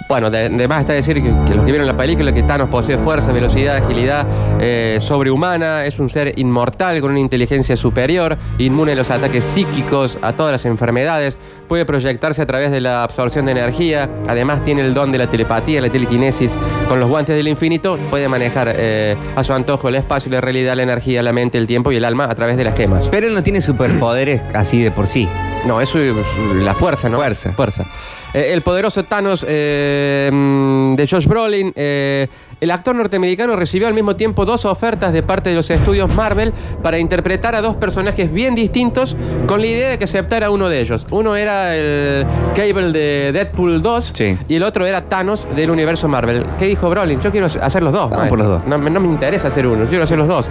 Bueno, 0.10 0.32
de, 0.32 0.50
de 0.50 0.68
más 0.68 0.80
está 0.80 0.94
decir 0.94 1.22
que, 1.22 1.32
que 1.46 1.54
los 1.54 1.64
que 1.64 1.72
vieron 1.72 1.86
la 1.86 1.96
película, 1.96 2.32
que 2.34 2.42
Thanos 2.42 2.68
posee 2.70 2.98
fuerza, 2.98 3.32
velocidad, 3.32 3.76
agilidad 3.76 4.26
eh, 4.60 4.98
sobrehumana, 5.00 5.86
es 5.86 6.00
un 6.00 6.10
ser 6.10 6.34
inmortal 6.40 7.00
con 7.00 7.12
una 7.12 7.20
inteligencia 7.20 7.78
superior, 7.78 8.36
inmune 8.58 8.94
a 8.94 8.96
los 8.96 9.12
ataques 9.12 9.46
psíquicos, 9.46 10.18
a 10.24 10.34
todas 10.34 10.52
las 10.52 10.66
enfermedades, 10.66 11.38
puede 11.68 11.86
proyectarse 11.86 12.42
a 12.42 12.48
través 12.48 12.72
de 12.72 12.82
la 12.82 13.04
absorción 13.04 13.46
de 13.46 13.52
energía, 13.52 14.10
además 14.28 14.64
tiene 14.64 14.82
el 14.82 14.96
don 14.96 15.12
de 15.12 15.20
la 15.20 15.30
telepatía, 15.30 15.80
la 15.80 15.92
telequinesis, 15.92 16.58
con 16.88 17.00
los 17.00 17.08
guantes 17.08 17.36
del 17.36 17.48
infinito 17.48 18.00
puede 18.10 18.28
manejar 18.28 18.74
eh, 18.76 19.16
a 19.36 19.44
su 19.44 19.54
antojo 19.54 19.90
el 19.90 19.96
espacio, 19.96 20.32
la 20.32 20.42
realidad, 20.42 20.76
la 20.76 20.82
energía, 20.82 21.22
la 21.22 21.34
mente, 21.34 21.60
el 21.60 21.68
tiempo 21.68 21.92
y 21.92 21.98
el 21.98 22.04
alma 22.04 22.24
a 22.24 22.34
través 22.34 22.58
de 22.58 22.64
las 22.64 22.76
gemas. 22.76 23.10
Pero 23.10 23.28
él 23.28 23.36
no 23.36 23.44
tiene 23.44 23.62
superpoderes 23.62 24.42
así 24.56 24.82
de 24.82 24.90
por 24.90 25.06
sí. 25.06 25.30
No, 25.68 25.82
eso 25.82 26.00
es 26.00 26.16
la 26.56 26.74
fuerza, 26.74 27.10
¿no? 27.10 27.18
Fuerza. 27.18 27.52
Fuerza. 27.52 27.86
Eh, 28.34 28.52
el 28.54 28.62
poderoso 28.62 29.04
Thanos 29.04 29.44
eh, 29.48 30.30
mm, 30.32 30.96
de 30.96 31.08
Josh 31.08 31.26
Brolin. 31.28 31.74
eh, 31.76 32.28
el 32.62 32.72
actor 32.72 32.94
norteamericano 32.94 33.56
recibió 33.56 33.88
al 33.88 33.94
mismo 33.94 34.18
tiempo 34.18 34.44
dos 34.44 34.66
ofertas 34.66 35.14
de 35.14 35.24
parte 35.24 35.50
de 35.50 35.56
los 35.56 35.70
estudios 35.70 36.14
Marvel 36.14 36.52
para 36.84 37.00
interpretar 37.00 37.56
a 37.56 37.62
dos 37.62 37.76
personajes 37.78 38.32
bien 38.34 38.54
distintos 38.54 39.16
con 39.48 39.62
la 39.62 39.68
idea 39.68 39.90
de 39.92 39.98
que 39.98 40.04
aceptara 40.04 40.52
uno 40.52 40.68
de 40.68 40.82
ellos. 40.82 41.08
Uno 41.10 41.38
era 41.38 41.74
el 41.78 42.26
Cable 42.56 42.92
de 42.92 43.32
Deadpool 43.32 43.82
2 43.82 44.12
Sí. 44.14 44.38
y 44.50 44.56
el 44.56 44.64
otro 44.64 44.86
era 44.86 45.02
Thanos 45.06 45.48
del 45.56 45.72
universo 45.72 46.10
Marvel. 46.10 46.46
¿Qué 46.58 46.66
dijo 46.66 46.90
Brolin? 46.90 47.22
Yo 47.22 47.32
quiero 47.32 47.48
hacer 47.48 47.82
los 47.82 47.94
dos. 47.94 48.12
Por 48.28 48.38
los 48.38 48.48
dos. 48.48 48.68
No, 48.68 48.78
me- 48.78 48.90
no 48.90 49.00
me 49.00 49.08
interesa 49.08 49.48
hacer 49.48 49.66
uno, 49.66 49.84
yo 49.86 49.90
quiero 49.90 50.04
hacer 50.04 50.18
los 50.18 50.28
dos. 50.28 50.50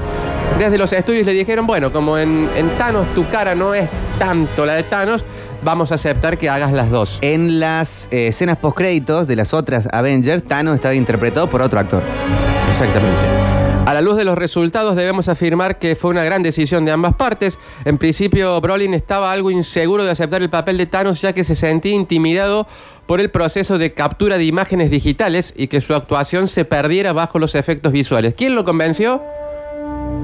Desde 0.58 0.78
los 0.78 0.90
estudios 0.94 1.26
le 1.26 1.34
dijeron, 1.34 1.66
bueno, 1.66 1.92
como 1.92 2.16
en, 2.16 2.48
en 2.56 2.70
Thanos 2.78 3.06
tu 3.14 3.28
cara 3.28 3.54
no 3.54 3.74
es 3.74 3.86
tanto 4.18 4.64
la 4.64 4.76
de 4.76 4.82
Thanos, 4.84 5.26
vamos 5.62 5.92
a 5.92 5.96
aceptar 5.96 6.38
que 6.38 6.48
hagas 6.48 6.72
las 6.72 6.90
dos. 6.90 7.18
En 7.20 7.60
las 7.60 8.08
eh, 8.10 8.28
escenas 8.28 8.58
postcréditos 8.58 9.26
de 9.26 9.36
las 9.36 9.54
otras 9.54 9.88
Avengers, 9.92 10.44
Thanos 10.44 10.74
estaba 10.74 10.94
interpretado 10.94 11.48
por 11.48 11.62
otro 11.62 11.78
actor. 11.80 12.02
Exactamente. 12.68 13.16
A 13.86 13.94
la 13.94 14.02
luz 14.02 14.18
de 14.18 14.24
los 14.24 14.36
resultados 14.36 14.96
debemos 14.96 15.28
afirmar 15.28 15.78
que 15.78 15.96
fue 15.96 16.10
una 16.10 16.22
gran 16.22 16.42
decisión 16.42 16.84
de 16.84 16.92
ambas 16.92 17.14
partes. 17.14 17.58
En 17.86 17.96
principio, 17.96 18.60
Brolin 18.60 18.92
estaba 18.92 19.32
algo 19.32 19.50
inseguro 19.50 20.04
de 20.04 20.10
aceptar 20.10 20.42
el 20.42 20.50
papel 20.50 20.76
de 20.76 20.84
Thanos 20.84 21.22
ya 21.22 21.32
que 21.32 21.42
se 21.42 21.54
sentía 21.54 21.92
intimidado 21.92 22.66
por 23.06 23.20
el 23.20 23.30
proceso 23.30 23.78
de 23.78 23.94
captura 23.94 24.36
de 24.36 24.44
imágenes 24.44 24.90
digitales 24.90 25.54
y 25.56 25.68
que 25.68 25.80
su 25.80 25.94
actuación 25.94 26.48
se 26.48 26.66
perdiera 26.66 27.14
bajo 27.14 27.38
los 27.38 27.54
efectos 27.54 27.90
visuales. 27.90 28.34
¿Quién 28.34 28.54
lo 28.54 28.66
convenció? 28.66 29.22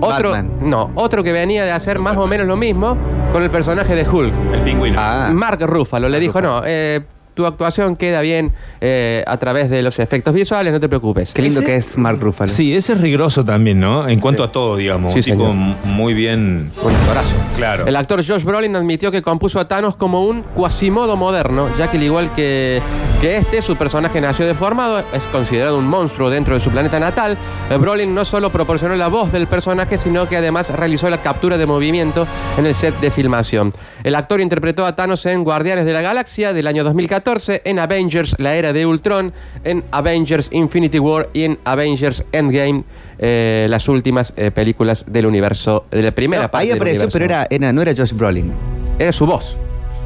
Otro, 0.00 0.30
Batman. 0.32 0.50
no, 0.62 0.90
otro 0.94 1.22
que 1.22 1.32
venía 1.32 1.64
de 1.64 1.72
hacer 1.72 1.98
más 1.98 2.16
o 2.16 2.26
menos 2.26 2.46
lo 2.46 2.56
mismo 2.56 2.96
con 3.32 3.42
el 3.42 3.50
personaje 3.50 3.94
de 3.94 4.08
Hulk. 4.08 4.32
El 4.52 4.60
pingüino. 4.60 4.96
Ah, 5.00 5.30
Mark 5.32 5.58
Ruffalo 5.62 6.08
le 6.08 6.20
dijo, 6.20 6.40
no, 6.42 6.62
eh, 6.64 7.00
tu 7.34 7.46
actuación 7.46 7.96
queda 7.96 8.20
bien 8.20 8.52
eh, 8.80 9.24
a 9.26 9.36
través 9.38 9.68
de 9.68 9.82
los 9.82 9.98
efectos 9.98 10.32
visuales, 10.34 10.72
no 10.72 10.78
te 10.78 10.88
preocupes. 10.88 11.32
qué 11.32 11.42
lindo 11.42 11.60
Ese- 11.60 11.66
que 11.66 11.76
es 11.76 11.98
Mark 11.98 12.18
Ruffalo. 12.20 12.48
Sí, 12.52 12.74
ese 12.76 12.92
es 12.92 13.00
riguroso 13.00 13.44
también, 13.44 13.80
¿no? 13.80 14.06
En 14.08 14.20
cuanto 14.20 14.44
a 14.44 14.52
todo, 14.52 14.76
digamos. 14.76 15.12
Sí, 15.14 15.18
un 15.18 15.24
tipo 15.38 15.50
señor. 15.50 15.76
muy 15.84 16.14
bien. 16.14 16.70
Con 16.80 16.94
actorazo. 16.94 17.34
Claro. 17.56 17.86
El 17.86 17.96
actor 17.96 18.24
Josh 18.24 18.44
Brolin 18.44 18.76
admitió 18.76 19.10
que 19.10 19.20
compuso 19.22 19.58
a 19.58 19.66
Thanos 19.66 19.96
como 19.96 20.24
un 20.26 20.42
cuasimodo 20.42 21.16
moderno, 21.16 21.68
ya 21.76 21.90
que 21.90 21.96
al 21.96 22.02
igual 22.04 22.32
que, 22.34 22.80
que 23.24 23.38
este, 23.38 23.62
su 23.62 23.74
personaje 23.76 24.20
nació 24.20 24.44
deformado, 24.44 25.02
es 25.14 25.24
considerado 25.28 25.78
un 25.78 25.86
monstruo 25.86 26.28
dentro 26.28 26.52
de 26.52 26.60
su 26.60 26.70
planeta 26.70 27.00
natal. 27.00 27.38
Eh, 27.70 27.76
Brolin 27.78 28.14
no 28.14 28.22
solo 28.22 28.50
proporcionó 28.50 28.96
la 28.96 29.08
voz 29.08 29.32
del 29.32 29.46
personaje, 29.46 29.96
sino 29.96 30.28
que 30.28 30.36
además 30.36 30.68
realizó 30.68 31.08
la 31.08 31.22
captura 31.22 31.56
de 31.56 31.64
movimiento 31.64 32.26
en 32.58 32.66
el 32.66 32.74
set 32.74 32.94
de 33.00 33.10
filmación. 33.10 33.72
El 34.02 34.14
actor 34.14 34.42
interpretó 34.42 34.84
a 34.84 34.94
Thanos 34.94 35.24
en 35.24 35.42
Guardianes 35.42 35.86
de 35.86 35.94
la 35.94 36.02
Galaxia 36.02 36.52
del 36.52 36.66
año 36.66 36.84
2014, 36.84 37.62
en 37.64 37.78
Avengers 37.78 38.34
La 38.36 38.56
Era 38.56 38.74
de 38.74 38.84
Ultron, 38.84 39.32
en 39.64 39.84
Avengers 39.90 40.48
Infinity 40.52 40.98
War 40.98 41.30
y 41.32 41.44
en 41.44 41.58
Avengers 41.64 42.24
Endgame, 42.30 42.84
eh, 43.18 43.66
las 43.70 43.88
últimas 43.88 44.34
eh, 44.36 44.50
películas 44.50 45.06
del 45.08 45.24
universo, 45.24 45.86
de 45.90 46.02
la 46.02 46.10
primera 46.10 46.42
No, 46.42 46.50
parte 46.50 46.66
ahí 46.66 46.76
apareció, 46.76 47.08
pero 47.08 47.24
era, 47.24 47.46
era- 47.48 47.72
no 47.72 47.80
era 47.80 47.94
Josh 47.96 48.12
Brolin. 48.12 48.52
Era 48.98 49.12
su 49.12 49.24
voz. 49.24 49.56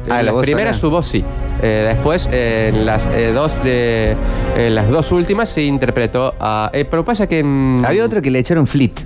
Ah, 0.09 0.19
En 0.19 0.25
la 0.25 0.31
las 0.31 0.41
primeras 0.41 0.77
su 0.77 0.89
voz 0.89 1.07
sí. 1.07 1.23
Eh, 1.61 1.85
después, 1.93 2.29
eh, 2.31 2.71
en 2.73 2.85
las 2.85 3.05
eh, 3.07 3.31
dos 3.33 3.61
de 3.63 4.15
en 4.57 4.75
las 4.75 4.89
dos 4.89 5.11
últimas 5.11 5.49
se 5.49 5.63
interpretó 5.63 6.33
a. 6.39 6.69
eh, 6.73 6.85
pero 6.85 7.03
pasa 7.03 7.27
que. 7.27 7.43
mm, 7.43 7.83
Había 7.85 8.05
otro 8.05 8.21
que 8.21 8.31
le 8.31 8.39
echaron 8.39 8.65
flit. 8.65 8.99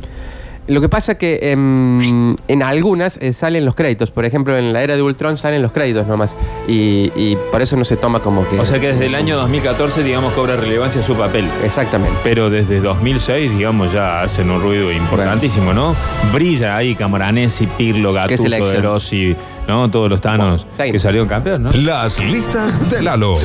Lo 0.67 0.79
que 0.79 0.87
pasa 0.87 1.15
que 1.15 1.39
em, 1.51 2.35
en 2.47 2.63
algunas 2.63 3.17
eh, 3.17 3.33
salen 3.33 3.65
los 3.65 3.75
créditos. 3.75 4.11
Por 4.11 4.23
ejemplo, 4.23 4.57
en 4.57 4.71
la 4.71 4.81
era 4.81 4.95
de 4.95 5.01
Ultron 5.01 5.35
salen 5.35 5.61
los 5.61 5.71
créditos 5.71 6.07
nomás. 6.07 6.33
Y, 6.67 7.11
y 7.15 7.37
por 7.51 7.61
eso 7.61 7.75
no 7.75 7.83
se 7.83 7.97
toma 7.97 8.21
como 8.21 8.47
que. 8.47 8.59
O 8.59 8.65
sea 8.65 8.79
que 8.79 8.93
desde 8.93 9.07
el 9.07 9.15
año 9.15 9.37
2014, 9.37 10.03
digamos, 10.03 10.33
cobra 10.33 10.55
relevancia 10.55 11.03
su 11.03 11.15
papel. 11.15 11.49
Exactamente. 11.63 12.17
Pero 12.23 12.49
desde 12.49 12.79
2006, 12.79 13.57
digamos, 13.57 13.91
ya 13.91 14.21
hacen 14.21 14.49
un 14.49 14.61
ruido 14.61 14.91
importantísimo, 14.91 15.73
¿no? 15.73 15.95
Brilla 16.31 16.77
ahí 16.77 16.95
Camoranesi, 16.95 17.67
Pirlo, 17.67 18.13
Qué 18.13 18.19
Gattuso, 18.19 18.43
selección. 18.43 18.75
De 18.75 18.81
Rossi, 18.81 19.35
¿no? 19.67 19.91
Todos 19.91 20.09
los 20.09 20.21
tanos 20.21 20.65
seguimos. 20.71 20.93
que 20.93 20.99
salieron 20.99 21.27
campeones, 21.27 21.59
¿no? 21.59 21.81
Las 21.81 22.19
listas 22.19 22.89
de 22.89 23.01
Lalo. 23.01 23.37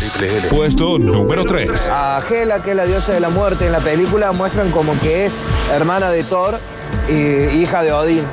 Puesto 0.51 0.99
número 0.99 1.45
3. 1.45 1.89
A 1.91 2.21
Hela, 2.31 2.63
que 2.63 2.71
es 2.71 2.77
la 2.77 2.85
diosa 2.85 3.13
de 3.13 3.21
la 3.21 3.29
muerte 3.29 3.67
en 3.67 3.73
la 3.73 3.81
película, 3.81 4.31
muestran 4.31 4.71
como 4.71 4.99
que 5.01 5.27
es 5.27 5.33
hermana 5.73 6.11
de 6.11 6.23
Thor 6.23 6.59
y 7.09 7.63
hija 7.63 7.83
de 7.83 7.93
Odín. 7.93 8.25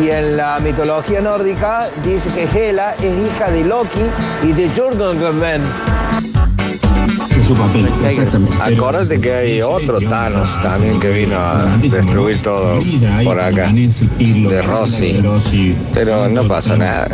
Y 0.00 0.10
en 0.10 0.36
la 0.36 0.58
mitología 0.58 1.20
nórdica 1.20 1.88
dice 2.02 2.28
que 2.30 2.70
Hela 2.70 2.94
es 3.00 3.26
hija 3.26 3.50
de 3.50 3.64
Loki 3.64 4.00
y 4.42 4.52
de 4.52 4.68
Jordan 4.70 5.18
Acordate 8.60 9.20
que 9.20 9.32
hay 9.32 9.62
otro 9.62 10.00
Thanos 10.00 10.62
también 10.62 10.98
que 10.98 11.10
vino 11.10 11.36
a 11.36 11.76
destruir 11.82 12.40
todo 12.40 12.82
por 13.22 13.38
acá. 13.38 13.70
De 13.70 14.62
Rossi. 14.62 15.76
Pero 15.92 16.28
no 16.28 16.48
pasó 16.48 16.76
nada. 16.76 17.06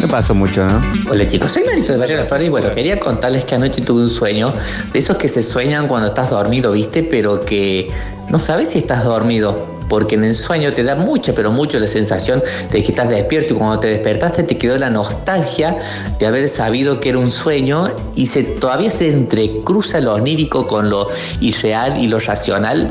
No 0.00 0.08
pasó 0.08 0.34
mucho, 0.34 0.66
¿no? 0.66 0.82
Hola 1.10 1.26
chicos, 1.26 1.50
soy 1.50 1.64
Marito 1.64 1.92
de 1.92 1.98
Barrio 1.98 2.18
La 2.18 2.26
Flor 2.26 2.42
y 2.42 2.48
bueno, 2.50 2.74
quería 2.74 3.00
contarles 3.00 3.44
que 3.44 3.54
anoche 3.54 3.80
tuve 3.80 4.02
un 4.02 4.10
sueño, 4.10 4.52
de 4.92 4.98
esos 4.98 5.16
que 5.16 5.28
se 5.28 5.42
sueñan 5.42 5.88
cuando 5.88 6.08
estás 6.08 6.30
dormido, 6.30 6.72
¿viste? 6.72 7.02
Pero 7.02 7.40
que 7.40 7.90
no 8.28 8.38
sabes 8.38 8.68
si 8.68 8.78
estás 8.78 9.04
dormido, 9.04 9.79
porque 9.90 10.14
en 10.14 10.24
el 10.24 10.34
sueño 10.36 10.72
te 10.72 10.84
da 10.84 10.94
mucha, 10.94 11.34
pero 11.34 11.50
mucho 11.50 11.78
la 11.78 11.88
sensación 11.88 12.42
de 12.70 12.82
que 12.82 12.92
estás 12.92 13.08
despierto 13.08 13.54
y 13.54 13.56
cuando 13.58 13.80
te 13.80 13.88
despertaste 13.88 14.44
te 14.44 14.56
quedó 14.56 14.78
la 14.78 14.88
nostalgia 14.88 15.76
de 16.18 16.26
haber 16.26 16.48
sabido 16.48 17.00
que 17.00 17.10
era 17.10 17.18
un 17.18 17.30
sueño 17.30 17.90
y 18.14 18.28
se, 18.28 18.44
todavía 18.44 18.90
se 18.90 19.08
entrecruza 19.08 20.00
lo 20.00 20.14
onírico 20.14 20.66
con 20.68 20.88
lo 20.88 21.08
irreal 21.40 22.02
y 22.02 22.06
lo 22.06 22.20
racional 22.20 22.88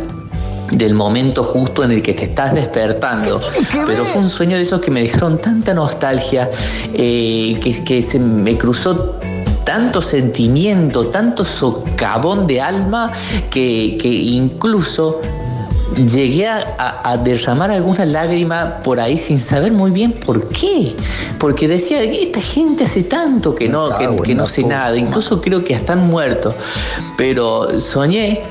del 0.71 0.93
momento 0.93 1.41
justo 1.43 1.83
en 1.83 1.91
el 1.91 2.01
que 2.03 2.13
te 2.13 2.25
estás 2.25 2.53
despertando. 2.53 3.41
Pero 3.87 4.03
fue 4.03 4.21
un 4.21 4.29
sueño 4.29 4.57
de 4.57 4.63
esos 4.63 4.81
que 4.81 4.91
me 4.91 5.01
dejaron 5.01 5.39
tanta 5.39 5.73
nostalgia, 5.73 6.51
eh, 6.93 7.57
que, 7.63 7.83
que 7.83 8.01
se 8.01 8.19
me 8.19 8.57
cruzó 8.57 9.15
tanto 9.63 10.01
sentimiento, 10.01 11.07
tanto 11.07 11.45
socavón 11.45 12.45
de 12.45 12.59
alma, 12.59 13.13
que, 13.49 13.97
que 14.01 14.09
incluso 14.09 15.21
llegué 15.95 16.47
a, 16.47 16.75
a- 16.77 17.11
a 17.11 17.17
derramar 17.17 17.71
alguna 17.71 18.05
lágrima 18.05 18.77
por 18.83 18.99
ahí 18.99 19.17
sin 19.17 19.39
saber 19.39 19.71
muy 19.71 19.91
bien 19.91 20.11
por 20.13 20.47
qué. 20.49 20.95
Porque 21.37 21.67
decía, 21.67 22.01
esta 22.03 22.41
gente 22.41 22.83
hace 22.85 23.03
tanto 23.03 23.55
que 23.55 23.67
no, 23.69 23.97
que, 23.97 24.07
que 24.23 24.35
no 24.35 24.47
sé 24.47 24.63
nada, 24.63 24.95
incluso 24.97 25.41
creo 25.41 25.63
que 25.63 25.73
están 25.73 26.07
muertos. 26.07 26.53
Pero 27.17 27.79
soñé 27.79 28.41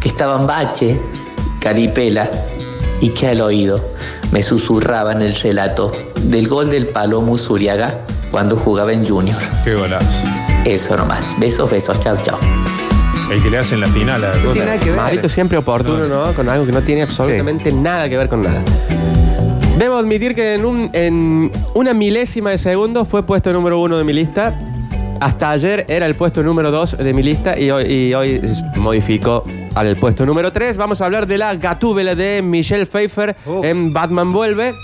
que 0.00 0.08
estaban 0.08 0.46
Bache, 0.46 1.00
Caripela 1.60 2.30
y 3.00 3.10
que 3.10 3.28
al 3.28 3.40
oído 3.40 3.80
me 4.30 4.42
susurraban 4.42 5.22
el 5.22 5.34
relato 5.34 5.92
del 6.22 6.48
gol 6.48 6.70
del 6.70 6.88
Palomo 6.88 7.38
Zuriaga 7.38 8.00
cuando 8.30 8.56
jugaba 8.56 8.92
en 8.92 9.06
Junior. 9.08 9.38
Qué 9.64 9.74
golazo. 9.74 10.06
Eso 10.64 10.96
nomás. 10.96 11.24
Besos, 11.38 11.70
besos. 11.70 11.98
Chao, 12.00 12.16
chao. 12.22 12.38
El 13.30 13.42
que 13.42 13.50
le 13.50 13.58
hacen 13.58 13.80
la 13.80 13.88
final 13.88 14.24
a 14.24 14.34
No 14.36 14.52
tiene 14.52 14.66
nada 14.66 14.78
que 14.80 14.86
ver. 14.90 14.96
Marito 14.96 15.28
siempre 15.28 15.58
oportuno, 15.58 16.06
¿no? 16.06 16.32
Con 16.34 16.48
algo 16.48 16.64
que 16.66 16.72
no 16.72 16.80
tiene 16.82 17.02
absolutamente 17.02 17.70
nada 17.72 18.08
que 18.08 18.16
ver 18.16 18.28
con 18.28 18.42
nada. 18.42 18.62
Debo 19.78 19.96
admitir 19.96 20.34
que 20.34 20.54
en, 20.54 20.64
un- 20.64 20.90
en 20.92 21.52
una 21.74 21.94
milésima 21.94 22.50
de 22.50 22.58
segundo 22.58 23.04
fue 23.04 23.22
puesto 23.24 23.52
número 23.52 23.78
uno 23.80 23.96
de 23.98 24.04
mi 24.04 24.12
lista. 24.12 24.58
Hasta 25.20 25.50
ayer 25.50 25.84
era 25.88 26.06
el 26.06 26.14
puesto 26.16 26.42
número 26.42 26.70
dos 26.70 26.96
de 26.96 27.12
mi 27.12 27.22
lista 27.22 27.58
y 27.58 27.70
hoy, 27.70 27.84
y 27.84 28.14
hoy 28.14 28.40
es- 28.42 28.62
modificó 28.76 29.44
al 29.74 29.96
puesto 29.96 30.24
número 30.24 30.50
tres. 30.52 30.76
Vamos 30.76 31.00
a 31.00 31.04
hablar 31.04 31.26
de 31.26 31.38
la 31.38 31.54
gatúbela 31.56 32.14
de 32.14 32.40
Michelle 32.42 32.86
Pfeiffer 32.86 33.36
Oh. 33.46 33.62
en 33.64 33.92
Batman 33.92 34.32
Vuelve. 34.32 34.74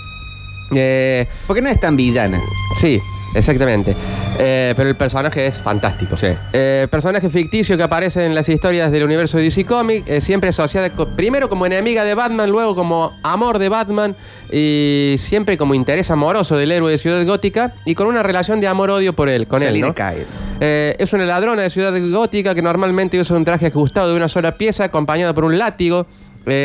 Eh, 0.73 1.27
Porque 1.47 1.61
no 1.61 1.69
es 1.69 1.79
tan 1.79 1.95
villana. 1.95 2.39
sí, 2.79 2.99
exactamente. 3.35 3.95
Eh, 4.37 4.73
pero 4.75 4.89
el 4.89 4.95
personaje 4.95 5.45
es 5.45 5.57
fantástico. 5.59 6.17
Sí. 6.17 6.27
Eh, 6.53 6.87
personaje 6.89 7.29
ficticio 7.29 7.77
que 7.77 7.83
aparece 7.83 8.25
en 8.25 8.35
las 8.35 8.49
historias 8.49 8.91
del 8.91 9.03
universo 9.03 9.37
de 9.37 9.43
DC 9.43 9.65
Comics, 9.65 10.09
eh, 10.09 10.21
siempre 10.21 10.49
asociada 10.49 10.89
primero 11.15 11.49
como 11.49 11.65
enemiga 11.65 12.03
de 12.03 12.15
Batman, 12.15 12.49
luego 12.49 12.75
como 12.75 13.13
amor 13.23 13.59
de 13.59 13.69
Batman 13.69 14.15
y 14.51 15.15
siempre 15.17 15.57
como 15.57 15.73
interés 15.73 16.11
amoroso 16.11 16.57
del 16.57 16.71
héroe 16.71 16.91
de 16.91 16.97
Ciudad 16.97 17.25
Gótica 17.25 17.73
y 17.85 17.95
con 17.95 18.07
una 18.07 18.23
relación 18.23 18.59
de 18.61 18.67
amor-odio 18.67 19.13
por 19.13 19.29
él, 19.29 19.47
con 19.47 19.63
él. 19.63 19.79
¿no? 19.81 19.93
Kyle. 19.93 20.25
Eh, 20.59 20.95
es 20.99 21.13
una 21.13 21.25
ladrona 21.25 21.63
de 21.63 21.69
Ciudad 21.69 21.93
Gótica 22.11 22.55
que 22.55 22.61
normalmente 22.61 23.19
usa 23.19 23.35
un 23.35 23.45
traje 23.45 23.67
ajustado 23.67 24.09
de 24.09 24.15
una 24.15 24.27
sola 24.27 24.53
pieza 24.53 24.85
acompañada 24.85 25.33
por 25.33 25.45
un 25.45 25.57
látigo, 25.57 26.07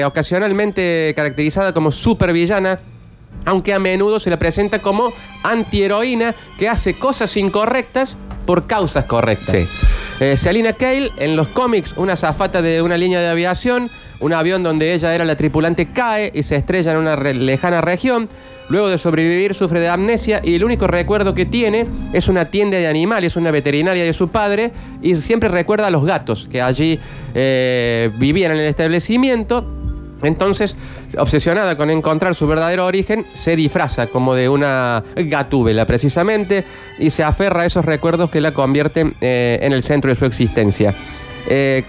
ocasionalmente 0.04 1.14
caracterizada 1.16 1.72
como 1.72 1.90
supervillana, 1.90 2.78
aunque 3.44 3.72
a 3.72 3.78
menudo 3.78 4.18
se 4.18 4.30
la 4.30 4.38
presenta 4.38 4.80
como 4.80 5.12
antiheroína 5.42 6.34
que 6.58 6.68
hace 6.68 6.94
cosas 6.94 7.36
incorrectas 7.36 8.16
por 8.46 8.66
causas 8.66 9.04
correctas. 9.04 9.50
Sí. 9.50 9.66
Eh, 10.20 10.36
Selina 10.36 10.72
Kale, 10.72 11.10
en 11.18 11.36
los 11.36 11.48
cómics, 11.48 11.94
una 11.96 12.16
zafata 12.16 12.60
de 12.62 12.82
una 12.82 12.96
línea 12.96 13.20
de 13.20 13.28
aviación, 13.28 13.90
un 14.18 14.32
avión 14.32 14.62
donde 14.62 14.92
ella 14.92 15.14
era 15.14 15.24
la 15.24 15.36
tripulante 15.36 15.92
cae 15.92 16.30
y 16.34 16.42
se 16.42 16.56
estrella 16.56 16.92
en 16.92 16.98
una 16.98 17.16
re- 17.16 17.34
lejana 17.34 17.80
región. 17.80 18.28
Luego 18.68 18.88
de 18.88 18.98
sobrevivir 18.98 19.54
sufre 19.54 19.80
de 19.80 19.88
amnesia 19.88 20.40
y 20.44 20.54
el 20.54 20.62
único 20.62 20.86
recuerdo 20.86 21.34
que 21.34 21.44
tiene 21.44 21.86
es 22.12 22.28
una 22.28 22.44
tienda 22.50 22.78
de 22.78 22.86
animales, 22.86 23.34
una 23.34 23.50
veterinaria 23.50 24.04
de 24.04 24.12
su 24.12 24.28
padre 24.28 24.70
y 25.02 25.20
siempre 25.20 25.48
recuerda 25.48 25.88
a 25.88 25.90
los 25.90 26.04
gatos 26.04 26.46
que 26.50 26.62
allí 26.62 27.00
eh, 27.34 28.10
vivían 28.18 28.52
en 28.52 28.58
el 28.58 28.66
establecimiento. 28.66 29.64
Entonces, 30.22 30.76
obsesionada 31.18 31.76
con 31.76 31.90
encontrar 31.90 32.34
su 32.34 32.46
verdadero 32.46 32.86
origen, 32.86 33.24
se 33.34 33.56
disfraza 33.56 34.06
como 34.06 34.34
de 34.34 34.48
una 34.48 35.02
gatúbela 35.16 35.86
precisamente 35.86 36.64
y 36.98 37.10
se 37.10 37.22
aferra 37.22 37.62
a 37.62 37.66
esos 37.66 37.84
recuerdos 37.84 38.30
que 38.30 38.40
la 38.40 38.52
convierten 38.52 39.14
eh, 39.20 39.58
en 39.62 39.72
el 39.72 39.82
centro 39.82 40.10
de 40.10 40.16
su 40.16 40.24
existencia. 40.24 40.94
Eh, 41.48 41.84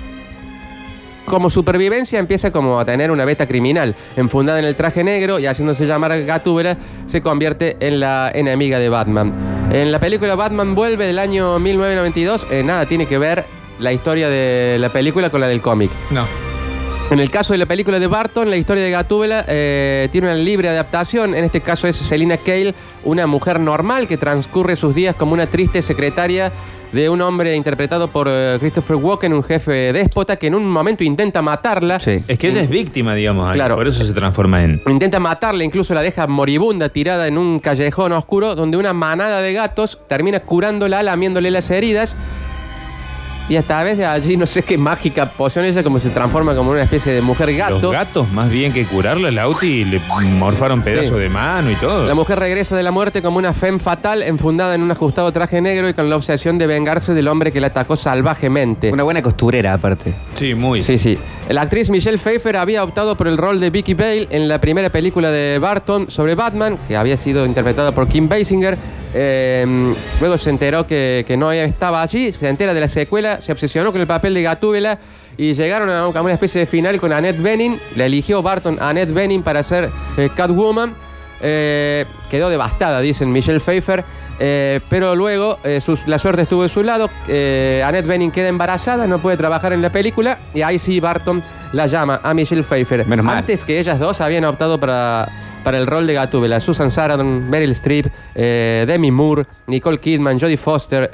como 1.25 1.49
supervivencia 1.49 2.19
empieza 2.19 2.51
como 2.51 2.79
a 2.79 2.85
tener 2.85 3.11
una 3.11 3.25
beta 3.25 3.47
criminal, 3.47 3.95
enfundada 4.17 4.59
en 4.59 4.65
el 4.65 4.75
traje 4.75 5.03
negro 5.03 5.39
y 5.39 5.45
haciéndose 5.45 5.85
llamar 5.85 6.25
Gatúbela, 6.25 6.77
se 7.05 7.21
convierte 7.21 7.77
en 7.79 7.99
la 7.99 8.31
enemiga 8.33 8.79
de 8.79 8.89
Batman. 8.89 9.69
En 9.71 9.91
la 9.91 9.99
película 9.99 10.35
Batman 10.35 10.75
vuelve 10.75 11.05
del 11.05 11.19
año 11.19 11.57
1992, 11.59 12.47
eh, 12.51 12.63
nada 12.63 12.85
tiene 12.85 13.05
que 13.05 13.17
ver 13.17 13.45
la 13.79 13.93
historia 13.93 14.27
de 14.29 14.77
la 14.79 14.89
película 14.89 15.29
con 15.29 15.41
la 15.41 15.47
del 15.47 15.61
cómic. 15.61 15.91
No. 16.09 16.50
En 17.11 17.19
el 17.19 17.29
caso 17.29 17.53
de 17.53 17.57
la 17.57 17.65
película 17.65 17.99
de 17.99 18.07
Barton, 18.07 18.49
la 18.49 18.55
historia 18.55 18.81
de 18.85 18.89
Gatúbela 18.89 19.43
eh, 19.49 20.07
tiene 20.13 20.27
una 20.27 20.35
libre 20.37 20.69
adaptación. 20.69 21.35
En 21.35 21.43
este 21.43 21.59
caso 21.59 21.85
es 21.89 21.97
Selina 21.97 22.37
Kale, 22.37 22.73
una 23.03 23.27
mujer 23.27 23.59
normal 23.59 24.07
que 24.07 24.15
transcurre 24.15 24.77
sus 24.77 24.95
días 24.95 25.13
como 25.15 25.33
una 25.33 25.45
triste 25.45 25.81
secretaria 25.81 26.53
de 26.93 27.09
un 27.09 27.21
hombre 27.21 27.53
interpretado 27.55 28.07
por 28.07 28.27
eh, 28.29 28.55
Christopher 28.61 28.95
Walken, 28.95 29.33
un 29.33 29.43
jefe 29.43 29.91
déspota 29.91 30.37
que 30.37 30.47
en 30.47 30.55
un 30.55 30.69
momento 30.69 31.03
intenta 31.03 31.41
matarla. 31.41 31.99
Sí. 31.99 32.23
Es 32.29 32.37
que 32.39 32.47
ella 32.47 32.61
es 32.61 32.69
víctima, 32.69 33.13
digamos, 33.13 33.45
ahí, 33.49 33.55
Claro. 33.55 33.75
por 33.75 33.89
eso 33.89 34.05
se 34.05 34.13
transforma 34.13 34.63
en. 34.63 34.81
Intenta 34.87 35.19
matarla, 35.19 35.65
incluso 35.65 35.93
la 35.93 36.01
deja 36.01 36.27
moribunda 36.27 36.87
tirada 36.87 37.27
en 37.27 37.37
un 37.37 37.59
callejón 37.59 38.13
oscuro 38.13 38.55
donde 38.55 38.77
una 38.77 38.93
manada 38.93 39.41
de 39.41 39.51
gatos 39.51 39.99
termina 40.07 40.39
curándola, 40.39 41.03
lamiéndole 41.03 41.51
las 41.51 41.69
heridas. 41.71 42.15
Y 43.51 43.57
a 43.57 43.63
través 43.63 43.97
de 43.97 44.05
allí, 44.05 44.37
no 44.37 44.45
sé 44.45 44.63
qué 44.63 44.77
mágica 44.77 45.25
poción 45.25 45.65
ella, 45.65 45.83
como 45.83 45.99
se 45.99 46.09
transforma 46.09 46.55
como 46.55 46.71
una 46.71 46.83
especie 46.83 47.11
de 47.11 47.21
mujer 47.21 47.53
gato. 47.53 47.81
Los 47.81 47.91
gatos, 47.91 48.31
más 48.31 48.49
bien 48.49 48.71
que 48.71 48.85
curarla, 48.85 49.27
el 49.27 49.37
Auti 49.39 49.83
le 49.83 49.99
morfaron 50.39 50.81
pedazos 50.81 51.09
Sí. 51.09 51.15
de 51.15 51.27
mano 51.27 51.69
y 51.69 51.75
todo. 51.75 52.07
La 52.07 52.15
mujer 52.15 52.39
regresa 52.39 52.77
de 52.77 52.83
la 52.83 52.91
muerte 52.91 53.21
como 53.21 53.37
una 53.39 53.51
femme 53.51 53.79
fatal, 53.79 54.23
enfundada 54.23 54.73
en 54.73 54.81
un 54.81 54.91
ajustado 54.91 55.29
traje 55.33 55.59
negro 55.59 55.89
y 55.89 55.93
con 55.93 56.09
la 56.09 56.15
obsesión 56.15 56.57
de 56.57 56.65
vengarse 56.65 57.13
del 57.13 57.27
hombre 57.27 57.51
que 57.51 57.59
la 57.59 57.67
atacó 57.67 57.97
salvajemente. 57.97 58.89
Una 58.89 59.03
buena 59.03 59.21
costurera, 59.21 59.73
aparte. 59.73 60.13
Sí, 60.35 60.55
muy. 60.55 60.81
Sí, 60.81 60.97
sí. 60.97 61.17
La 61.49 61.61
actriz 61.61 61.89
Michelle 61.89 62.17
Pfeiffer 62.17 62.55
había 62.55 62.83
optado 62.83 63.17
por 63.17 63.27
el 63.27 63.37
rol 63.37 63.59
de 63.59 63.69
Vicky 63.69 63.93
Bale 63.93 64.27
en 64.29 64.47
la 64.47 64.61
primera 64.61 64.89
película 64.89 65.31
de 65.31 65.59
Barton 65.59 66.09
sobre 66.09 66.35
Batman, 66.35 66.77
que 66.87 66.95
había 66.95 67.17
sido 67.17 67.45
interpretada 67.45 67.91
por 67.91 68.07
Kim 68.07 68.29
Basinger. 68.29 68.77
Eh, 69.13 69.93
luego 70.21 70.37
se 70.37 70.49
enteró 70.49 70.87
que, 70.87 71.25
que 71.27 71.35
no 71.35 71.51
estaba 71.51 72.01
allí, 72.01 72.31
se 72.31 72.47
entera 72.47 72.73
de 72.73 72.79
la 72.79 72.87
secuela, 72.87 73.41
se 73.41 73.51
obsesionó 73.51 73.91
con 73.91 73.99
el 73.99 74.07
papel 74.07 74.33
de 74.33 74.43
Gatúbela 74.43 74.99
y 75.37 75.53
llegaron 75.53 75.89
a 75.89 76.07
una 76.07 76.33
especie 76.33 76.61
de 76.61 76.67
final 76.67 76.99
con 76.99 77.11
Annette 77.11 77.41
Bening. 77.41 77.79
La 77.95 78.05
eligió 78.05 78.41
Barton 78.41 78.77
a 78.79 78.89
Annette 78.89 79.13
Bening 79.13 79.43
para 79.43 79.63
ser 79.63 79.89
eh, 80.17 80.29
Catwoman. 80.35 80.93
Eh, 81.41 82.05
quedó 82.29 82.49
devastada, 82.49 83.01
dicen 83.01 83.31
Michelle 83.31 83.59
Pfeiffer. 83.59 84.03
Eh, 84.43 84.79
pero 84.89 85.15
luego 85.15 85.59
eh, 85.63 85.79
sus- 85.81 86.07
la 86.07 86.17
suerte 86.17 86.41
estuvo 86.41 86.63
de 86.63 86.69
su 86.69 86.81
lado. 86.81 87.11
Eh, 87.27 87.83
Annette 87.85 88.07
Bening 88.07 88.31
queda 88.31 88.47
embarazada, 88.47 89.05
no 89.05 89.19
puede 89.19 89.37
trabajar 89.37 89.71
en 89.71 89.83
la 89.83 89.91
película. 89.91 90.39
Y 90.55 90.63
ahí 90.63 90.79
sí 90.79 90.99
Barton 90.99 91.43
la 91.73 91.85
llama 91.85 92.19
a 92.23 92.33
Michelle 92.33 92.63
Pfeiffer. 92.63 93.05
Menos 93.05 93.23
mal. 93.23 93.37
Antes 93.37 93.63
que 93.63 93.79
ellas 93.79 93.99
dos 93.99 94.19
habían 94.19 94.43
optado 94.45 94.79
para, 94.79 95.29
para 95.63 95.77
el 95.77 95.85
rol 95.85 96.07
de 96.07 96.13
Gatúbela. 96.15 96.59
Susan 96.59 96.89
Sarandon, 96.89 97.49
Meryl 97.51 97.69
Streep, 97.71 98.07
Demi 98.33 99.11
Moore, 99.11 99.43
Nicole 99.67 99.99
Kidman, 99.99 100.39
Jodie 100.39 100.57
Foster, 100.57 101.09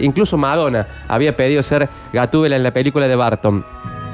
incluso 0.00 0.38
Madonna 0.38 0.86
había 1.06 1.36
pedido 1.36 1.62
ser 1.62 1.86
Gatúbela 2.14 2.56
en 2.56 2.62
la 2.62 2.70
película 2.72 3.06
de 3.06 3.14
Barton. 3.14 3.62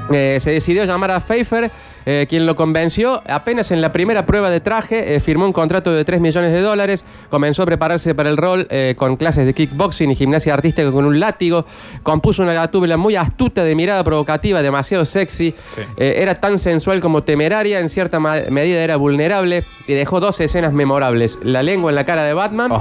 Se 0.09 0.51
decidió 0.51 0.83
llamar 0.85 1.11
a 1.11 1.19
Pfeiffer, 1.21 1.71
eh, 2.09 2.25
quien 2.29 2.45
lo 2.45 2.55
convenció. 2.55 3.21
Apenas 3.27 3.69
en 3.71 3.81
la 3.81 3.91
primera 3.91 4.25
prueba 4.25 4.49
de 4.49 4.61
traje, 4.61 5.13
eh, 5.13 5.19
firmó 5.19 5.45
un 5.45 5.51
contrato 5.51 5.91
de 5.91 6.05
3 6.05 6.21
millones 6.21 6.53
de 6.53 6.61
dólares. 6.61 7.03
Comenzó 7.29 7.63
a 7.63 7.65
prepararse 7.65 8.15
para 8.15 8.29
el 8.29 8.37
rol 8.37 8.65
eh, 8.69 8.95
con 8.97 9.17
clases 9.17 9.45
de 9.45 9.53
kickboxing 9.53 10.11
y 10.11 10.15
gimnasia 10.15 10.53
artística 10.53 10.89
con 10.89 11.03
un 11.03 11.19
látigo. 11.19 11.65
Compuso 12.03 12.43
una 12.43 12.53
gatúbela 12.53 12.95
muy 12.95 13.17
astuta, 13.17 13.65
de 13.65 13.75
mirada 13.75 14.05
provocativa, 14.05 14.61
demasiado 14.61 15.03
sexy. 15.03 15.53
Eh, 15.97 16.15
era 16.19 16.39
tan 16.39 16.59
sensual 16.59 17.01
como 17.01 17.23
temeraria, 17.23 17.81
en 17.81 17.89
cierta 17.89 18.21
medida 18.21 18.81
era 18.81 18.95
vulnerable. 18.95 19.65
Y 19.85 19.93
dejó 19.93 20.21
dos 20.21 20.39
escenas 20.39 20.71
memorables: 20.71 21.39
la 21.43 21.61
lengua 21.61 21.91
en 21.91 21.95
la 21.95 22.05
cara 22.05 22.23
de 22.23 22.33
Batman. 22.33 22.71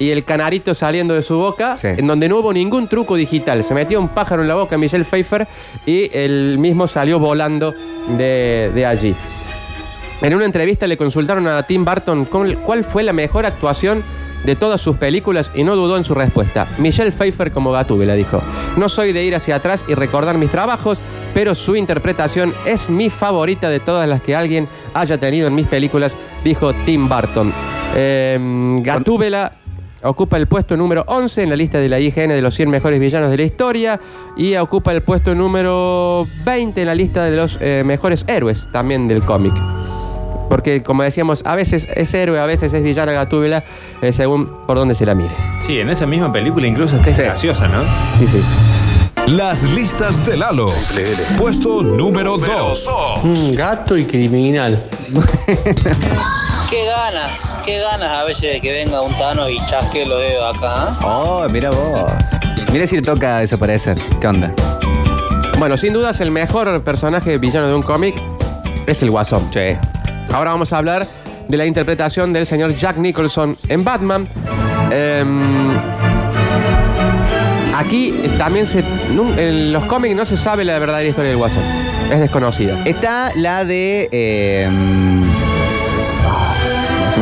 Y 0.00 0.10
el 0.10 0.24
canarito 0.24 0.74
saliendo 0.74 1.14
de 1.14 1.22
su 1.22 1.36
boca, 1.36 1.76
en 1.84 2.08
donde 2.08 2.28
no 2.28 2.38
hubo 2.38 2.52
ningún 2.52 2.88
truco 2.88 3.14
digital. 3.14 3.62
Se 3.62 3.74
metió 3.74 4.00
un 4.00 4.08
pájaro 4.08 4.42
en 4.42 4.48
la 4.48 4.56
boca 4.56 4.74
a 4.74 4.78
Michelle 4.78 5.04
Pfeiffer 5.04 5.46
y 5.86 6.10
él 6.12 6.56
mismo 6.58 6.88
salió 6.88 7.20
volando 7.20 7.72
de, 8.08 8.70
de 8.74 8.86
allí. 8.86 9.14
En 10.20 10.34
una 10.34 10.44
entrevista 10.44 10.86
le 10.86 10.96
consultaron 10.96 11.48
a 11.48 11.62
Tim 11.64 11.84
Burton 11.84 12.26
cuál 12.26 12.84
fue 12.84 13.02
la 13.02 13.12
mejor 13.12 13.44
actuación 13.44 14.04
de 14.44 14.56
todas 14.56 14.80
sus 14.80 14.96
películas 14.96 15.50
y 15.54 15.64
no 15.64 15.76
dudó 15.76 15.96
en 15.96 16.04
su 16.04 16.14
respuesta. 16.14 16.66
Michelle 16.78 17.12
Pfeiffer 17.12 17.52
como 17.52 17.72
Gatúbela 17.72 18.14
dijo, 18.14 18.42
no 18.76 18.88
soy 18.88 19.12
de 19.12 19.24
ir 19.24 19.34
hacia 19.34 19.56
atrás 19.56 19.84
y 19.88 19.94
recordar 19.94 20.38
mis 20.38 20.50
trabajos, 20.50 20.98
pero 21.34 21.54
su 21.54 21.76
interpretación 21.76 22.54
es 22.66 22.88
mi 22.88 23.10
favorita 23.10 23.68
de 23.68 23.80
todas 23.80 24.08
las 24.08 24.22
que 24.22 24.36
alguien 24.36 24.68
haya 24.94 25.18
tenido 25.18 25.48
en 25.48 25.54
mis 25.54 25.66
películas, 25.66 26.16
dijo 26.44 26.72
Tim 26.84 27.08
Burton. 27.08 27.52
Eh, 27.94 28.38
Gatúbela 28.80 29.52
ocupa 30.02 30.36
el 30.36 30.46
puesto 30.46 30.76
número 30.76 31.04
11 31.06 31.42
en 31.42 31.50
la 31.50 31.56
lista 31.56 31.78
de 31.78 31.88
la 31.88 31.98
IGN 31.98 32.28
de 32.28 32.42
los 32.42 32.54
100 32.54 32.70
mejores 32.70 33.00
villanos 33.00 33.30
de 33.30 33.36
la 33.36 33.42
historia 33.42 34.00
y 34.36 34.56
ocupa 34.56 34.92
el 34.92 35.02
puesto 35.02 35.34
número 35.34 36.26
20 36.44 36.80
en 36.80 36.86
la 36.86 36.94
lista 36.94 37.24
de 37.24 37.36
los 37.36 37.58
eh, 37.60 37.82
mejores 37.84 38.24
héroes 38.28 38.68
también 38.72 39.08
del 39.08 39.22
cómic. 39.24 39.54
Porque, 40.48 40.82
como 40.82 41.02
decíamos, 41.02 41.42
a 41.46 41.54
veces 41.54 41.88
es 41.94 42.12
héroe, 42.12 42.38
a 42.38 42.44
veces 42.44 42.72
es 42.74 42.82
villana 42.82 43.12
Gatúbela, 43.12 43.64
eh, 44.02 44.12
según 44.12 44.66
por 44.66 44.76
donde 44.76 44.94
se 44.94 45.06
la 45.06 45.14
mire. 45.14 45.30
Sí, 45.60 45.78
en 45.78 45.88
esa 45.88 46.06
misma 46.06 46.30
película 46.30 46.66
incluso 46.66 46.96
está 46.96 47.10
graciosa, 47.10 47.68
¿no? 47.68 47.82
Sí, 48.18 48.26
sí. 48.26 48.42
Las 49.28 49.62
listas 49.62 50.26
de 50.26 50.36
Lalo. 50.36 50.70
Puesto 51.38 51.82
número 51.82 52.36
2. 52.36 52.90
Mm, 53.22 53.52
gato 53.52 53.96
y 53.96 54.04
criminal. 54.04 54.82
Qué 56.72 56.86
ganas, 56.86 57.58
qué 57.66 57.80
ganas 57.80 58.18
a 58.18 58.24
veces 58.24 58.54
de 58.54 58.60
que 58.62 58.72
venga 58.72 59.02
un 59.02 59.14
Tano 59.18 59.46
y 59.46 59.58
chasque 59.66 60.06
los 60.06 60.18
dedos 60.18 60.56
acá. 60.56 60.88
¿eh? 60.88 61.04
Oh, 61.04 61.46
mira 61.50 61.68
vos. 61.70 62.10
Mira 62.72 62.86
si 62.86 62.96
le 62.96 63.02
toca 63.02 63.40
desaparecer. 63.40 63.98
¿Qué 64.18 64.26
onda? 64.26 64.50
Bueno, 65.58 65.76
sin 65.76 65.92
dudas 65.92 66.18
el 66.22 66.30
mejor 66.30 66.82
personaje 66.82 67.36
villano 67.36 67.68
de 67.68 67.74
un 67.74 67.82
cómic 67.82 68.14
es 68.86 69.02
el 69.02 69.10
Guasón. 69.10 69.50
Ahora 70.32 70.52
vamos 70.52 70.72
a 70.72 70.78
hablar 70.78 71.06
de 71.46 71.56
la 71.58 71.66
interpretación 71.66 72.32
del 72.32 72.46
señor 72.46 72.74
Jack 72.74 72.96
Nicholson 72.96 73.54
en 73.68 73.84
Batman. 73.84 74.26
Em, 74.90 75.72
aquí 77.76 78.14
también 78.38 78.66
se, 78.66 78.82
en 79.36 79.74
los 79.74 79.84
cómics 79.84 80.16
no 80.16 80.24
se 80.24 80.38
sabe 80.38 80.64
la 80.64 80.78
verdadera 80.78 81.06
historia 81.06 81.28
del 81.32 81.38
Guasón. 81.38 81.64
Es 82.10 82.18
desconocida. 82.18 82.82
Está 82.86 83.30
la 83.36 83.66
de. 83.66 84.08
eh, 84.10 84.70
se 84.70 85.31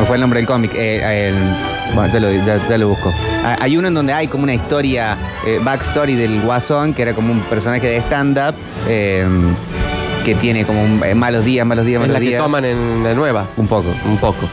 me 0.01 0.05
fue 0.05 0.15
el 0.17 0.21
nombre 0.21 0.39
del 0.39 0.47
cómic. 0.47 0.71
eh, 0.75 1.29
el- 1.29 1.95
bueno, 1.95 2.11
ya 2.13 2.19
lo, 2.19 2.31
ya- 2.31 2.67
ya 2.69 2.77
lo 2.77 2.89
busco. 2.89 3.13
Ah, 3.43 3.57
Hay 3.61 3.77
uno 3.77 3.87
en 3.87 3.93
donde 3.93 4.13
hay 4.13 4.27
como 4.27 4.43
una 4.43 4.53
historia, 4.53 5.17
eh, 5.45 5.59
backstory 5.63 6.15
del 6.15 6.41
Guasón, 6.41 6.93
que 6.93 7.01
era 7.03 7.13
como 7.13 7.31
un 7.33 7.41
personaje 7.41 7.87
de 7.87 7.97
stand-up. 7.97 8.55
eh, 8.87 9.25
que 10.23 10.35
tiene 10.35 10.65
como 10.65 10.83
un- 10.83 11.01
eh, 11.03 11.15
malos 11.15 11.43
días, 11.43 11.65
malos 11.65 11.83
días, 11.83 11.95
Es 11.99 12.07
malos 12.07 12.13
la 12.13 12.19
que 12.19 12.25
días. 12.29 12.43
toman 12.43 12.63
en 12.65 13.03
la 13.03 13.13
nueva. 13.15 13.45
Un 13.57 13.67
poco. 13.67 13.87
Un 14.05 14.17
poco. 14.17 14.47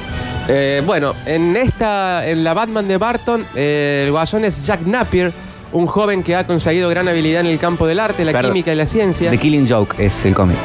Eh, 0.49 0.83
bueno, 0.87 1.13
en 1.27 1.57
esta, 1.57 2.27
en 2.27 2.43
la 2.43 2.55
Batman 2.55 2.89
de 2.89 2.97
Barton, 2.97 3.45
eh, 3.55 4.05
el 4.07 4.11
guasón 4.11 4.47
es 4.47 4.65
Jack 4.65 4.81
Napier, 4.87 5.31
un 5.73 5.87
joven 5.87 6.23
que 6.23 6.35
ha 6.37 6.47
conseguido 6.47 6.89
gran 6.89 7.07
habilidad 7.07 7.43
en 7.43 7.49
el 7.49 7.59
campo 7.59 7.87
del 7.87 8.01
arte, 8.01 8.25
la 8.25 8.33
Perdón. 8.33 8.53
química 8.53 8.73
y 8.73 8.77
la 8.77 8.87
ciencia. 8.87 9.31
The 9.31 9.37
Killing 9.37 9.69
Joke 9.69 9.95
es 9.99 10.25
el 10.25 10.35
cómic. 10.35 10.57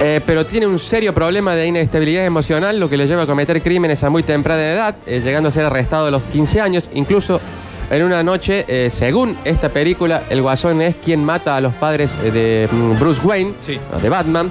Eh, 0.00 0.20
pero 0.26 0.44
tiene 0.44 0.66
un 0.66 0.78
serio 0.78 1.14
problema 1.14 1.54
de 1.54 1.66
inestabilidad 1.66 2.26
emocional, 2.26 2.78
lo 2.78 2.90
que 2.90 2.98
le 2.98 3.06
lleva 3.06 3.22
a 3.22 3.26
cometer 3.26 3.62
crímenes 3.62 4.04
a 4.04 4.10
muy 4.10 4.22
temprana 4.22 4.62
edad, 4.62 4.96
eh, 5.06 5.22
llegando 5.24 5.48
a 5.48 5.52
ser 5.52 5.64
arrestado 5.64 6.06
a 6.06 6.10
los 6.10 6.22
15 6.22 6.60
años. 6.60 6.90
Incluso 6.92 7.40
en 7.90 8.02
una 8.02 8.22
noche, 8.22 8.66
eh, 8.68 8.90
según 8.90 9.38
esta 9.44 9.70
película, 9.70 10.24
el 10.28 10.42
guasón 10.42 10.82
es 10.82 10.96
quien 10.96 11.24
mata 11.24 11.56
a 11.56 11.62
los 11.62 11.72
padres 11.74 12.10
de 12.22 12.68
mm, 12.70 12.98
Bruce 12.98 13.26
Wayne, 13.26 13.54
de 14.02 14.08
Batman. 14.08 14.50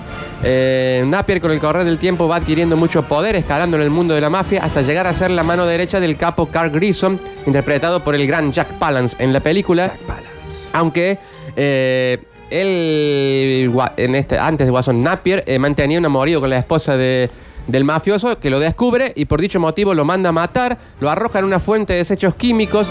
Napier 1.10 1.39
con 1.41 1.52
el 1.52 1.60
correr 1.60 1.86
del 1.86 2.00
tiempo 2.00 2.28
va 2.28 2.38
adquiriendo 2.38 2.76
mucho 2.76 3.04
poder, 3.04 3.36
escalando 3.36 3.78
en 3.78 3.84
el 3.84 3.91
mundo 3.91 4.16
de 4.16 4.22
la 4.22 4.32
mafia, 4.32 4.64
hasta 4.64 4.82
llegar 4.82 5.06
a 5.06 5.14
ser 5.14 5.30
la 5.30 5.43
mano 5.43 5.68
derecha 5.68 6.00
del 6.00 6.18
capo 6.18 6.48
Carl 6.48 6.72
Grissom, 6.72 7.20
interpretado 7.46 8.04
por 8.04 8.16
el 8.16 8.26
gran 8.26 8.52
Jack 8.52 8.80
Palance 8.80 9.16
en 9.20 9.32
la 9.32 9.41
película. 9.41 9.93
Aunque 10.74 11.20
eh, 11.56 12.18
él, 12.18 12.35
en 12.50 14.16
este, 14.16 14.38
antes 14.38 14.68
de 14.68 14.72
Watson 14.72 15.02
Napier, 15.04 15.43
eh, 15.48 15.60
mantenía 15.60 16.00
un 16.00 16.06
amorío 16.06 16.39
con 16.39 16.50
la 16.50 16.58
esposa 16.58 16.96
de- 16.98 17.30
del 17.68 17.84
mafioso 17.84 18.38
que 18.39 18.50
lo 18.52 18.60
descubre 18.60 19.12
y 19.16 19.26
por 19.26 19.41
dicho 19.41 19.60
motivo 19.60 19.93
lo 19.96 20.06
manda 20.06 20.30
a 20.30 20.32
matar, 20.32 20.78
lo 21.00 21.10
arroja 21.10 21.39
en 21.39 21.46
una 21.46 21.60
fuente 21.60 21.93
de 21.93 22.00
desechos 22.00 22.36
químicos. 22.36 22.89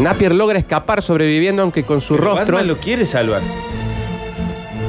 Napier 0.00 0.34
logra 0.34 0.58
escapar 0.58 1.02
sobreviviendo, 1.02 1.62
aunque 1.62 1.82
con 1.82 2.00
su 2.00 2.14
Pero 2.14 2.26
rostro. 2.34 2.46
Batman 2.56 2.68
lo 2.68 2.76
quiere 2.76 3.06
salvar. 3.06 3.40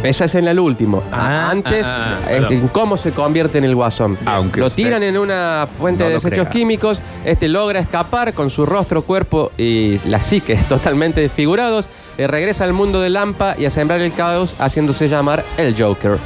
Esa 0.04 0.26
es 0.26 0.36
en 0.36 0.48
el 0.48 0.60
último. 0.60 1.02
Ah, 1.12 1.50
Antes, 1.50 1.84
ah, 1.84 2.20
ah, 2.28 2.32
eh, 2.32 2.46
en 2.52 2.68
cómo 2.68 2.96
se 2.98 3.12
convierte 3.12 3.58
en 3.58 3.64
el 3.64 3.74
guasón. 3.74 4.20
Aunque 4.26 4.60
lo 4.60 4.70
tiran 4.70 5.02
en 5.02 5.18
una 5.18 5.68
fuente 5.80 6.04
no 6.04 6.10
de 6.10 6.16
desechos 6.16 6.48
químicos. 6.50 7.00
Este 7.24 7.48
logra 7.48 7.80
escapar 7.80 8.34
con 8.34 8.52
su 8.52 8.68
rostro, 8.68 9.02
cuerpo 9.02 9.52
y 9.58 9.98
la 10.08 10.22
psique 10.22 10.56
totalmente 10.70 11.22
desfigurados. 11.22 11.88
Eh, 12.18 12.28
regresa 12.28 12.64
al 12.64 12.74
mundo 12.74 13.02
de 13.02 13.10
Lampa 13.10 13.56
y 13.58 13.66
a 13.66 13.70
sembrar 13.70 14.02
el 14.02 14.14
caos, 14.14 14.56
haciéndose 14.60 15.08
llamar 15.10 15.44
el 15.58 15.76
Joker. 15.82 16.18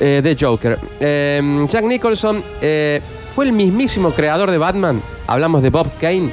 Eh, 0.00 0.20
The 0.22 0.36
Joker. 0.38 0.78
Eh, 0.98 1.66
Jack 1.68 1.84
Nicholson 1.84 2.42
eh, 2.62 3.00
fue 3.34 3.44
el 3.46 3.52
mismísimo 3.52 4.10
creador 4.10 4.50
de 4.50 4.58
Batman. 4.58 5.00
Hablamos 5.26 5.62
de 5.62 5.70
Bob 5.70 5.86
Kane, 6.00 6.30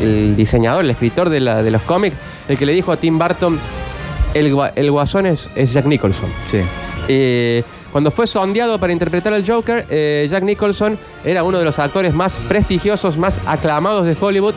el, 0.00 0.06
el 0.06 0.36
diseñador, 0.36 0.84
el 0.84 0.90
escritor 0.90 1.28
de, 1.30 1.40
la- 1.40 1.62
de 1.62 1.70
los 1.70 1.82
cómics, 1.82 2.16
el 2.48 2.58
que 2.58 2.66
le 2.66 2.72
dijo 2.72 2.92
a 2.92 2.96
Tim 2.96 3.18
Burton, 3.18 3.58
el, 4.34 4.52
gua- 4.54 4.72
el 4.74 4.90
guasón 4.90 5.26
es, 5.26 5.48
es 5.54 5.72
Jack 5.72 5.86
Nicholson. 5.86 6.28
Sí. 6.50 6.58
Eh, 7.08 7.62
cuando 7.92 8.10
fue 8.10 8.26
sondeado 8.26 8.78
para 8.80 8.92
interpretar 8.92 9.32
al 9.32 9.46
Joker, 9.48 9.86
eh, 9.88 10.26
Jack 10.28 10.42
Nicholson 10.42 10.98
era 11.24 11.44
uno 11.44 11.58
de 11.58 11.64
los 11.64 11.78
actores 11.78 12.12
más 12.12 12.32
prestigiosos, 12.48 13.16
más 13.16 13.40
aclamados 13.46 14.04
de 14.04 14.16
Hollywood 14.20 14.54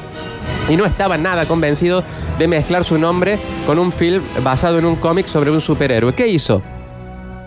y 0.69 0.75
no 0.75 0.85
estaba 0.85 1.17
nada 1.17 1.45
convencido 1.45 2.03
de 2.37 2.47
mezclar 2.47 2.83
su 2.83 2.97
nombre 2.97 3.39
con 3.65 3.79
un 3.79 3.91
film 3.91 4.21
basado 4.43 4.79
en 4.79 4.85
un 4.85 4.95
cómic 4.95 5.25
sobre 5.27 5.51
un 5.51 5.61
superhéroe. 5.61 6.13
¿Qué 6.13 6.27
hizo? 6.27 6.61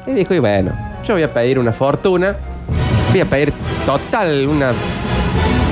Y 0.07 0.13
dijo, 0.13 0.35
y 0.35 0.39
bueno, 0.39 0.73
yo 1.05 1.15
voy 1.15 1.23
a 1.23 1.33
pedir 1.33 1.59
una 1.59 1.73
fortuna, 1.73 2.37
voy 3.11 3.21
a 3.21 3.25
pedir 3.25 3.53
total, 3.87 4.47
una... 4.47 4.73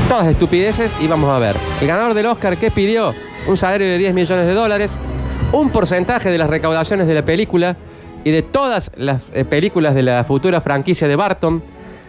Todas 0.08 0.26
estupideces 0.28 0.90
y 1.00 1.06
vamos 1.06 1.28
a 1.28 1.38
ver. 1.38 1.54
El 1.82 1.86
ganador 1.86 2.14
del 2.14 2.26
Oscar, 2.26 2.56
¿qué 2.56 2.70
pidió? 2.70 3.14
Un 3.46 3.56
salario 3.56 3.86
de 3.86 3.98
10 3.98 4.14
millones 4.14 4.46
de 4.46 4.54
dólares, 4.54 4.92
un 5.52 5.70
porcentaje 5.70 6.30
de 6.30 6.38
las 6.38 6.48
recaudaciones 6.48 7.06
de 7.06 7.14
la 7.14 7.24
película 7.24 7.76
y 8.24 8.30
de 8.30 8.42
todas 8.42 8.90
las 8.96 9.20
eh, 9.32 9.44
películas 9.44 9.94
de 9.94 10.02
la 10.02 10.24
futura 10.24 10.60
franquicia 10.60 11.08
de 11.08 11.16
Barton. 11.16 11.62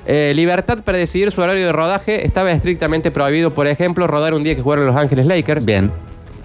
Eh, 0.05 0.33
libertad 0.35 0.79
para 0.83 0.97
decidir 0.97 1.31
su 1.31 1.41
horario 1.41 1.65
de 1.65 1.71
rodaje 1.71 2.25
estaba 2.25 2.51
estrictamente 2.51 3.11
prohibido, 3.11 3.53
por 3.53 3.67
ejemplo, 3.67 4.07
rodar 4.07 4.33
un 4.33 4.43
día 4.43 4.55
que 4.55 4.61
jugaron 4.61 4.85
Los 4.85 4.95
Ángeles 4.95 5.25
Lakers. 5.25 5.65
Bien. 5.65 5.91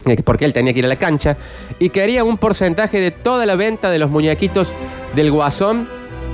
Eh, 0.06 0.20
porque 0.22 0.44
él 0.44 0.52
tenía 0.52 0.72
que 0.72 0.80
ir 0.80 0.84
a 0.84 0.88
la 0.88 0.96
cancha, 0.96 1.36
y 1.78 1.88
quería 1.88 2.24
un 2.24 2.36
porcentaje 2.36 3.00
de 3.00 3.10
toda 3.10 3.46
la 3.46 3.56
venta 3.56 3.90
de 3.90 3.98
los 3.98 4.10
muñequitos 4.10 4.74
del 5.16 5.30
guasón 5.30 5.88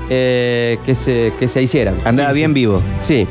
eh, 0.09 0.79
que, 0.85 0.97
se, 0.97 1.33
que 1.39 1.47
se 1.47 1.63
hicieran. 1.63 1.95
Andaba 2.05 2.33
bien 2.33 2.53
vivo. 2.53 2.83
Sí. 3.03 3.29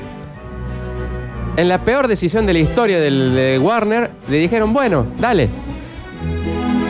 En 1.57 1.67
la 1.67 1.83
peor 1.83 2.07
decisión 2.07 2.45
de 2.45 2.53
la 2.53 2.59
historia 2.59 3.01
del, 3.01 3.35
de 3.35 3.59
Warner, 3.59 4.11
le 4.29 4.37
dijeron, 4.37 4.71
bueno, 4.71 5.07
dale. 5.19 5.49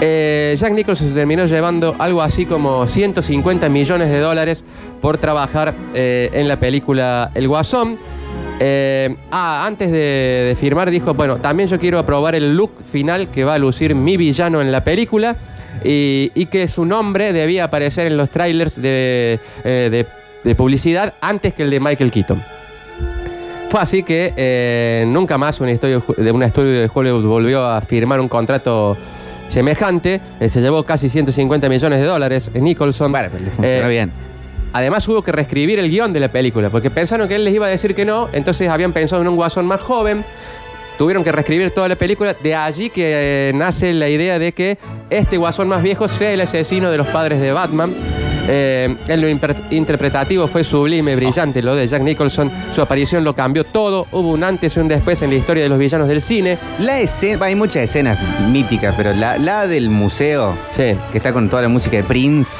Eh, 0.02 0.56
Jack 0.60 0.74
Nicholson 0.74 1.08
se 1.10 1.14
terminó 1.14 1.46
llevando 1.46 1.96
algo 1.98 2.22
así 2.22 2.46
como 2.46 2.88
150 2.88 3.68
millones 3.68 4.10
de 4.10 4.20
dólares 4.20 4.64
por 5.02 5.18
trabajar 5.18 5.74
eh, 5.94 6.30
en 6.34 6.48
la 6.48 6.60
película 6.60 7.32
El 7.36 7.48
Guasón. 7.48 7.98
Eh, 8.62 9.16
ah, 9.32 9.66
antes 9.66 9.90
de, 9.92 9.98
de 10.50 10.58
firmar 10.60 10.90
dijo, 10.92 11.14
bueno, 11.14 11.38
también 11.38 11.70
yo 11.70 11.80
quiero 11.80 11.98
aprobar 11.98 12.36
el 12.36 12.56
look 12.58 12.72
final 12.92 13.30
que 13.30 13.44
va 13.46 13.54
a 13.56 13.58
lucir 13.60 13.96
mi 13.96 14.18
villano 14.18 14.60
en 14.62 14.72
la 14.72 14.84
película 14.84 15.36
y, 15.84 16.32
y 16.36 16.48
que 16.48 16.68
su 16.68 16.84
nombre 16.84 17.32
debía 17.32 17.64
aparecer 17.66 18.08
en 18.08 18.18
los 18.18 18.30
trailers 18.30 18.76
de, 18.82 19.40
eh, 19.64 19.88
de- 19.92 20.06
de 20.44 20.56
publicidad 20.56 21.14
antes 21.22 21.54
que 21.54 21.64
el 21.64 21.70
de 21.70 21.80
Michael 21.82 22.12
Keaton. 22.12 22.42
Fue 23.70 23.80
así 23.82 24.04
que 24.04 24.34
eh, 24.36 25.04
nunca 25.08 25.38
más 25.38 25.60
un 25.60 25.70
estudio 25.70 26.02
de 26.18 26.32
un 26.32 26.42
estudio 26.44 26.80
de 26.82 26.90
Hollywood 26.94 27.26
volvió 27.26 27.66
a 27.66 27.82
firmar 27.82 28.20
un 28.20 28.28
contrato 28.30 28.98
semejante. 29.48 30.22
Se 30.48 30.60
llevó 30.62 30.84
casi 30.84 31.08
150 31.10 31.68
millones 31.70 32.00
de 32.00 32.06
dólares 32.06 32.50
Nicholson. 32.54 33.12
Bueno, 33.58 33.90
bien. 33.90 34.12
Además 34.74 35.08
hubo 35.08 35.22
que 35.24 35.32
reescribir 35.32 35.80
el 35.80 35.90
guion 35.90 36.14
de 36.14 36.20
la 36.20 36.28
película, 36.30 36.70
porque 36.70 36.90
pensaron 36.90 37.28
que 37.28 37.36
él 37.36 37.44
les 37.46 37.54
iba 37.54 37.66
a 37.66 37.70
decir 37.70 37.96
que 37.96 38.06
no, 38.06 38.30
entonces 38.34 38.70
habían 38.70 38.94
pensado 38.94 39.22
en 39.22 39.28
un 39.28 39.36
guasón 39.36 39.66
más 39.66 39.82
joven, 39.82 40.24
tuvieron 40.98 41.24
que 41.24 41.32
reescribir 41.32 41.72
toda 41.72 41.88
la 41.88 41.96
película, 41.96 42.34
de 42.34 42.54
allí 42.56 42.90
que 42.90 43.50
eh, 43.50 43.52
nace 43.56 43.94
la 43.94 44.10
idea 44.10 44.38
de 44.38 44.52
que 44.52 44.78
este 45.10 45.38
guasón 45.38 45.68
más 45.70 45.82
viejo 45.82 46.08
sea 46.08 46.32
el 46.32 46.42
asesino 46.42 46.92
de 46.92 46.98
los 46.98 47.08
padres 47.08 47.40
de 47.42 47.52
Batman. 47.52 47.94
Eh, 48.52 48.96
en 49.08 49.22
lo 49.22 49.30
interpretativo 49.70 50.48
fue 50.48 50.64
sublime, 50.64 51.16
brillante 51.16 51.62
lo 51.62 51.76
de 51.76 51.88
Jack 51.88 52.02
Nicholson, 52.02 52.52
su 52.72 52.82
aparición 52.82 53.24
lo 53.24 53.36
cambió 53.36 53.64
todo, 53.64 54.08
hubo 54.12 54.32
un 54.32 54.44
antes 54.44 54.76
y 54.76 54.80
un 54.80 54.88
después 54.88 55.22
en 55.22 55.30
la 55.30 55.36
historia 55.36 55.64
de 55.64 55.70
los 55.70 55.78
villanos 55.78 56.08
del 56.08 56.20
cine. 56.22 56.58
La 56.80 57.00
escena, 57.00 57.46
hay 57.46 57.54
muchas 57.56 57.84
escenas 57.84 58.18
míticas, 58.50 58.96
pero 58.98 59.14
la, 59.14 59.38
la 59.38 59.68
del 59.68 59.90
museo, 59.92 60.56
Sí. 60.72 60.96
que 61.12 61.18
está 61.18 61.32
con 61.32 61.48
toda 61.50 61.62
la 61.62 61.68
música 61.70 61.98
de 61.98 62.04
Prince. 62.04 62.58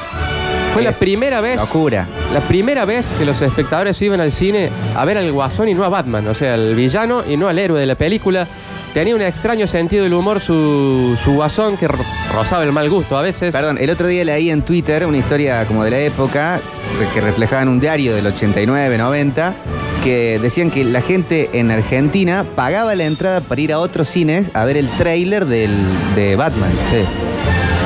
Fue 0.72 0.82
la 0.82 0.90
es 0.90 0.96
primera 0.98 1.40
vez 1.40 1.56
Locura. 1.56 2.06
La 2.32 2.40
primera 2.40 2.84
vez 2.84 3.06
que 3.18 3.24
los 3.24 3.40
espectadores 3.42 4.00
iban 4.02 4.20
al 4.20 4.30
cine 4.32 4.70
a 4.94 5.04
ver 5.04 5.18
al 5.18 5.30
guasón 5.32 5.68
y 5.68 5.74
no 5.74 5.84
a 5.84 5.88
Batman, 5.88 6.26
o 6.28 6.34
sea, 6.34 6.54
al 6.54 6.74
villano 6.74 7.24
y 7.28 7.36
no 7.36 7.48
al 7.48 7.58
héroe 7.58 7.80
de 7.80 7.86
la 7.86 7.96
película. 7.96 8.46
Tenía 8.94 9.14
un 9.14 9.22
extraño 9.22 9.66
sentido 9.68 10.02
del 10.02 10.14
humor 10.14 10.40
su, 10.40 11.16
su 11.22 11.32
guasón 11.34 11.76
que 11.76 11.86
ro- 11.86 12.04
rozaba 12.34 12.64
el 12.64 12.72
mal 12.72 12.88
gusto 12.90 13.16
a 13.16 13.22
veces. 13.22 13.52
Perdón, 13.52 13.78
el 13.80 13.88
otro 13.90 14.06
día 14.08 14.24
leí 14.24 14.50
en 14.50 14.62
Twitter 14.62 15.06
una 15.06 15.16
historia 15.18 15.64
como 15.66 15.84
de 15.84 15.90
la 15.92 15.98
época 16.00 16.60
re- 16.98 17.06
que 17.14 17.20
reflejaba 17.20 17.62
en 17.62 17.68
un 17.68 17.78
diario 17.78 18.14
del 18.16 18.26
89, 18.26 18.98
90, 18.98 19.54
que 20.02 20.40
decían 20.42 20.70
que 20.72 20.82
la 20.84 21.02
gente 21.02 21.50
en 21.52 21.70
Argentina 21.70 22.44
pagaba 22.56 22.94
la 22.96 23.04
entrada 23.04 23.40
para 23.40 23.60
ir 23.60 23.72
a 23.72 23.78
otros 23.78 24.08
cines 24.08 24.50
a 24.54 24.64
ver 24.64 24.76
el 24.76 24.88
tráiler 24.90 25.46
del- 25.46 25.70
de 26.16 26.34
Batman. 26.34 26.70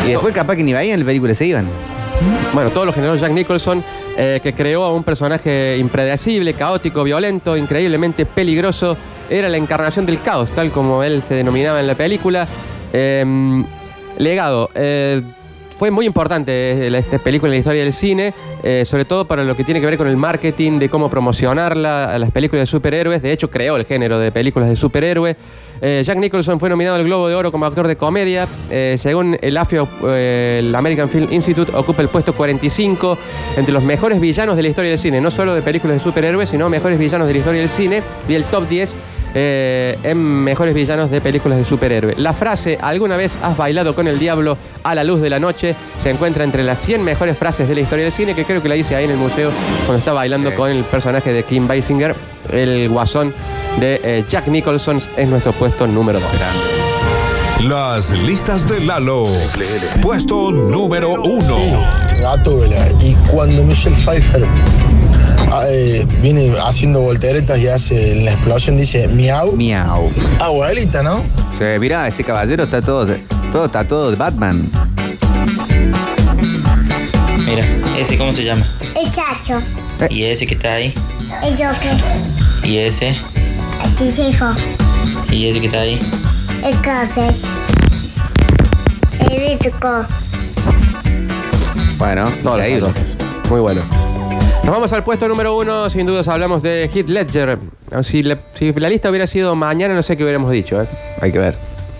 Y 0.07 0.11
después 0.11 0.35
capaz 0.35 0.57
que 0.57 0.63
ni 0.63 0.73
veían 0.73 1.01
la 1.01 1.07
película, 1.07 1.35
se 1.35 1.45
iban. 1.47 1.67
Bueno, 2.53 2.71
todo 2.71 2.85
lo 2.85 2.93
generó 2.93 3.17
Jack 3.17 3.33
Nicholson, 3.33 3.83
eh, 4.17 4.41
que 4.43 4.53
creó 4.53 4.85
a 4.85 4.93
un 4.93 5.03
personaje 5.03 5.77
impredecible, 5.79 6.55
caótico, 6.55 7.03
violento, 7.03 7.57
increíblemente 7.57 8.27
peligroso. 8.27 8.97
Era 9.29 9.49
la 9.49 9.57
encarnación 9.57 10.07
del 10.07 10.21
caos, 10.21 10.51
tal 10.51 10.71
como 10.71 11.03
él 11.03 11.23
se 11.27 11.35
denominaba 11.35 11.81
en 11.81 11.87
la 11.87 11.95
película. 11.95 12.47
Eh, 12.93 13.25
legado. 14.19 14.71
eh, 14.75 15.21
fue 15.79 15.91
muy 15.91 16.07
importante 16.07 16.53
eh, 16.53 16.97
esta 16.97 17.19
película 17.19 17.49
en 17.49 17.55
la 17.55 17.59
historia 17.59 17.83
del 17.83 17.93
cine, 17.93 18.33
sobre 18.85 19.05
todo 19.05 19.25
para 19.25 19.43
lo 19.43 19.57
que 19.57 19.65
tiene 19.65 19.81
que 19.81 19.87
ver 19.87 19.99
con 19.99 20.07
el 20.07 20.17
marketing, 20.17 20.79
de 20.79 20.89
cómo 20.89 21.11
promocionarla, 21.11 22.15
a 22.15 22.19
las 22.19 22.31
películas 22.31 22.63
de 22.63 22.67
superhéroes. 22.67 23.21
De 23.21 23.33
hecho, 23.33 23.51
creó 23.51 23.77
el 23.77 23.85
género 23.85 24.19
de 24.21 24.31
películas 24.31 24.69
de 24.69 24.77
superhéroes. 24.77 25.37
Eh, 25.87 26.03
Jack 26.03 26.17
Nicholson 26.17 26.59
fue 26.59 26.71
nominado 26.71 26.97
al 26.97 27.05
Globo 27.05 27.29
de 27.29 27.35
Oro 27.35 27.53
como 27.53 27.67
actor 27.67 27.87
de 27.87 27.97
comedia. 27.97 28.49
Eh, 28.71 28.97
según 28.99 29.37
el 29.43 29.55
AFIO, 29.55 29.87
eh, 30.07 30.61
el 30.61 30.75
American 30.75 31.11
Film 31.11 31.31
Institute, 31.31 31.71
ocupa 31.77 32.01
el 32.01 32.09
puesto 32.09 32.33
45 32.33 33.19
entre 33.59 33.71
los 33.71 33.83
mejores 33.83 34.19
villanos 34.19 34.57
de 34.57 34.63
la 34.63 34.69
historia 34.69 34.93
del 34.93 34.99
cine, 34.99 35.21
no 35.21 35.31
solo 35.31 35.55
de 35.55 35.61
películas 35.61 35.99
de 35.99 36.03
superhéroes, 36.03 36.49
sino 36.49 36.71
mejores 36.71 36.99
villanos 36.99 37.27
de 37.27 37.35
la 37.35 37.39
historia 37.39 37.61
del 37.61 37.69
cine 37.69 38.03
y 38.27 38.33
el 38.33 38.45
top 38.45 38.67
10 38.67 38.95
eh, 39.35 39.99
en 40.05 40.17
mejores 40.17 40.75
villanos 40.75 41.11
de 41.11 41.21
películas 41.21 41.59
de 41.59 41.67
superhéroes. 41.67 42.19
La 42.19 42.33
frase 42.33 42.79
¿Alguna 42.81 43.19
vez 43.19 43.37
has 43.43 43.55
bailado 43.55 43.95
con 43.95 44.09
el 44.09 44.19
diablo 44.19 44.57
a 44.85 44.95
la 44.95 45.05
luz 45.05 45.21
de 45.21 45.29
la 45.29 45.39
noche? 45.39 45.77
se 45.99 46.09
encuentra 46.09 46.45
entre 46.45 46.63
las 46.63 46.81
100 46.81 47.05
mejores 47.05 47.37
frases 47.37 47.69
de 47.69 47.75
la 47.75 47.83
historia 47.83 48.05
del 48.05 48.13
cine, 48.13 48.35
que 48.35 48.47
creo 48.47 48.63
que 48.63 48.71
la 48.71 48.77
hice 48.77 48.97
ahí 48.97 49.05
en 49.05 49.11
el 49.11 49.19
museo 49.19 49.51
cuando 49.85 49.99
está 49.99 50.15
bailando 50.15 50.55
con 50.55 50.71
el 50.71 50.83
personaje 50.85 51.31
de 51.31 51.43
Kim 51.43 51.69
Basinger, 51.69 52.15
el 52.53 52.89
guasón 52.89 53.35
de 53.79 54.01
eh, 54.03 54.25
Jack 54.29 54.49
Nicholson, 54.49 55.01
es 55.17 55.29
nuestro 55.29 55.53
puesto 55.53 55.87
número 55.87 56.21
2. 56.21 56.31
Las 57.69 58.11
listas 58.11 58.69
de 58.69 58.81
Lalo. 58.81 59.27
Puesto 60.03 60.51
número 60.51 61.15
uno. 61.23 61.57
Gatúbela. 62.21 62.91
Y 63.01 63.15
cuando 63.31 63.63
Michelle 63.65 63.97
Pfeiffer 63.97 64.45
ah, 65.51 65.65
eh, 65.69 66.07
viene 66.21 66.55
haciendo 66.63 67.01
volteretas 67.01 67.59
y 67.59 67.69
hace 67.69 68.17
la 68.17 68.33
explosión, 68.33 68.77
dice 68.77 69.09
miau. 69.09 69.53
Miau. 69.53 70.11
Abuelita, 70.41 71.03
¿no? 71.03 71.23
Sí, 71.59 71.65
mirá, 71.81 72.07
este 72.09 72.23
caballero 72.23 72.65
está 72.65 72.83
todo, 72.83 73.07
todo 73.51 73.65
está 73.65 73.89
todo 73.89 74.11
de 74.11 74.17
Batman. 74.17 74.69
Mira, 77.47 77.65
ese 77.97 78.19
cómo 78.19 78.33
se 78.33 78.45
llama. 78.45 78.65
El 78.95 79.11
Chacho. 79.11 79.61
Y 80.11 80.25
ese 80.25 80.47
que 80.47 80.55
está 80.55 80.75
ahí. 80.75 80.93
El 81.43 81.53
Joker. 81.53 81.97
Y 82.63 82.79
ese. 82.79 83.17
El 84.01 84.07
Tisejo. 84.13 84.47
Y 85.31 85.49
ese 85.49 85.61
que 85.61 85.67
está 85.67 85.81
ahí. 85.81 86.01
El 86.65 86.75
Cofres. 86.77 87.45
El 89.31 89.41
Vituco. 89.59 90.05
Bueno, 91.99 92.29
todos 92.43 92.59
los 92.59 92.69
tatuajes. 92.69 93.17
Muy 93.49 93.61
bueno. 93.61 93.83
Nos 94.65 94.73
vamos 94.75 94.93
al 94.93 95.05
puesto 95.05 95.29
número 95.29 95.57
uno. 95.57 95.89
Sin 95.91 96.07
dudas 96.07 96.27
hablamos 96.27 96.63
de 96.63 96.91
Heath 96.93 97.09
Ledger. 97.09 97.59
Si, 98.03 98.23
le- 98.23 98.39
si 98.55 98.73
la 98.73 98.89
lista 98.89 99.11
hubiera 99.11 99.27
sido 99.29 99.55
mañana, 99.55 99.95
no 99.95 100.03
sé 100.03 100.17
qué 100.17 100.25
hubiéramos 100.25 100.51
dicho. 100.51 100.83
¿eh? 100.83 100.87
Hay 101.21 101.31
que 101.31 101.39
ver. 101.39 101.55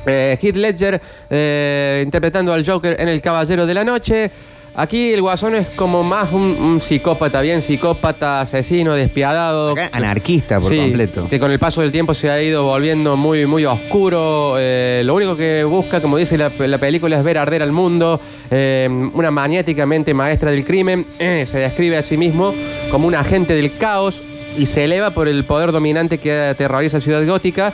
Eh, 0.07 0.37
Heath 0.43 0.57
Ledger 0.57 1.01
eh, 1.31 2.03
interpretando 2.05 2.53
al 2.53 2.67
Joker 2.67 2.97
en 3.01 3.09
El 3.09 3.21
Caballero 3.23 3.67
de 3.67 3.75
la 3.75 3.85
Noche. 3.85 4.31
Aquí 4.77 5.13
el 5.13 5.23
guasón 5.23 5.55
es 5.55 5.69
como 5.69 6.03
más 6.03 6.33
un, 6.33 6.43
un 6.43 6.81
psicópata, 6.81 7.41
bien 7.41 7.63
psicópata, 7.63 8.41
asesino, 8.41 8.95
despiadado. 8.95 9.75
Anarquista 9.93 10.59
por 10.59 10.69
Sí, 10.69 10.79
completo. 10.79 11.29
Que 11.31 11.39
con 11.39 11.53
el 11.53 11.61
paso 11.61 11.81
del 11.81 11.93
tiempo 11.93 12.13
se 12.13 12.29
ha 12.29 12.43
ido 12.43 12.65
volviendo 12.65 13.17
muy, 13.17 13.47
muy 13.47 13.65
oscuro. 13.65 14.57
Eh, 14.59 15.03
lo 15.05 15.15
único 15.15 15.37
que 15.37 15.63
busca, 15.63 16.01
como 16.01 16.17
dice 16.17 16.37
la, 16.37 16.51
la 16.59 16.79
película, 16.79 17.17
es 17.17 17.23
ver 17.23 17.39
arder 17.39 17.63
al 17.63 17.71
mundo. 17.71 18.21
Eh, 18.51 18.89
una 19.15 19.31
maniáticamente 19.31 20.13
maestra 20.13 20.51
del 20.51 20.65
crimen. 20.65 21.07
Eh, 21.21 21.47
se 21.49 21.59
describe 21.59 21.97
a 21.97 22.03
sí 22.03 22.17
mismo 22.17 22.53
como 22.91 23.07
un 23.07 23.15
agente 23.15 23.55
del 23.55 23.77
caos 23.77 24.21
y 24.59 24.67
se 24.67 24.85
eleva 24.85 25.11
por 25.11 25.29
el 25.29 25.45
poder 25.45 25.71
dominante 25.71 26.19
que 26.19 26.33
aterroriza 26.33 27.01
Ciudad 27.01 27.25
Gótica. 27.25 27.73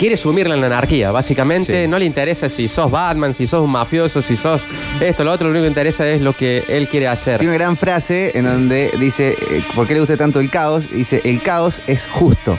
Quiere 0.00 0.16
sumirla 0.16 0.54
en 0.54 0.62
la 0.62 0.68
anarquía, 0.68 1.10
básicamente. 1.10 1.86
No 1.86 1.98
le 1.98 2.06
interesa 2.06 2.48
si 2.48 2.68
sos 2.68 2.90
Batman, 2.90 3.34
si 3.34 3.46
sos 3.46 3.62
un 3.62 3.70
mafioso, 3.70 4.22
si 4.22 4.34
sos 4.34 4.66
esto, 4.98 5.24
lo 5.24 5.30
otro. 5.32 5.46
Lo 5.48 5.50
único 5.50 5.64
que 5.64 5.68
interesa 5.68 6.08
es 6.08 6.22
lo 6.22 6.32
que 6.32 6.64
él 6.68 6.88
quiere 6.88 7.06
hacer. 7.06 7.36
Tiene 7.38 7.52
una 7.54 7.58
gran 7.62 7.76
frase 7.76 8.32
en 8.34 8.46
donde 8.46 8.90
dice, 8.98 9.36
eh, 9.38 9.62
¿por 9.74 9.86
qué 9.86 9.92
le 9.92 10.00
gusta 10.00 10.16
tanto 10.16 10.40
el 10.40 10.48
caos? 10.48 10.90
Dice, 10.90 11.20
el 11.24 11.42
caos 11.42 11.82
es 11.86 12.06
justo. 12.06 12.56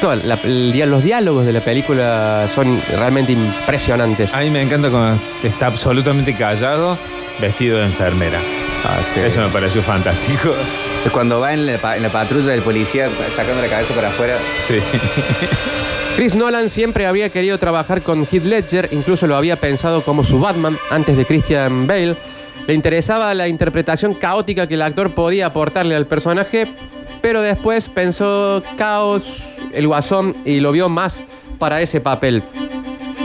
Toda 0.00 0.16
la- 0.16 0.34
el 0.42 0.76
los 0.90 1.04
diálogos 1.04 1.46
de 1.46 1.52
la 1.52 1.60
película 1.60 2.48
son 2.52 2.82
realmente 2.98 3.30
impresionantes. 3.30 4.34
A 4.34 4.40
mí 4.40 4.50
me 4.50 4.60
encanta 4.60 4.90
cuando 4.90 5.16
está 5.44 5.66
absolutamente 5.66 6.34
callado, 6.34 6.98
vestido 7.40 7.78
de 7.78 7.84
enfermera. 7.84 8.40
Eso 9.24 9.40
me 9.42 9.48
pareció 9.50 9.80
fantástico. 9.80 10.52
Cuando 11.12 11.38
va 11.38 11.54
en 11.54 11.66
la, 11.66 11.96
en 11.96 12.02
la 12.02 12.08
patrulla 12.08 12.50
del 12.50 12.62
policía 12.62 13.08
sacando 13.36 13.62
la 13.62 13.68
cabeza 13.68 13.94
para 13.94 14.08
afuera. 14.08 14.36
Sí. 14.66 14.74
Chris 16.16 16.34
Nolan 16.36 16.68
siempre 16.68 17.06
había 17.06 17.30
querido 17.30 17.58
trabajar 17.58 18.02
con 18.02 18.26
Heath 18.26 18.44
Ledger, 18.44 18.88
incluso 18.92 19.26
lo 19.26 19.34
había 19.34 19.56
pensado 19.56 20.02
como 20.02 20.24
su 20.24 20.38
Batman 20.38 20.78
antes 20.90 21.16
de 21.16 21.24
Christian 21.24 21.86
Bale. 21.86 22.16
Le 22.66 22.74
interesaba 22.74 23.34
la 23.34 23.48
interpretación 23.48 24.14
caótica 24.14 24.66
que 24.66 24.74
el 24.74 24.82
actor 24.82 25.12
podía 25.12 25.46
aportarle 25.46 25.96
al 25.96 26.06
personaje, 26.06 26.68
pero 27.22 27.40
después 27.40 27.88
pensó 27.88 28.62
caos, 28.76 29.42
el 29.72 29.88
guasón, 29.88 30.36
y 30.44 30.60
lo 30.60 30.70
vio 30.70 30.88
más 30.88 31.22
para 31.58 31.80
ese 31.80 32.00
papel. 32.00 32.42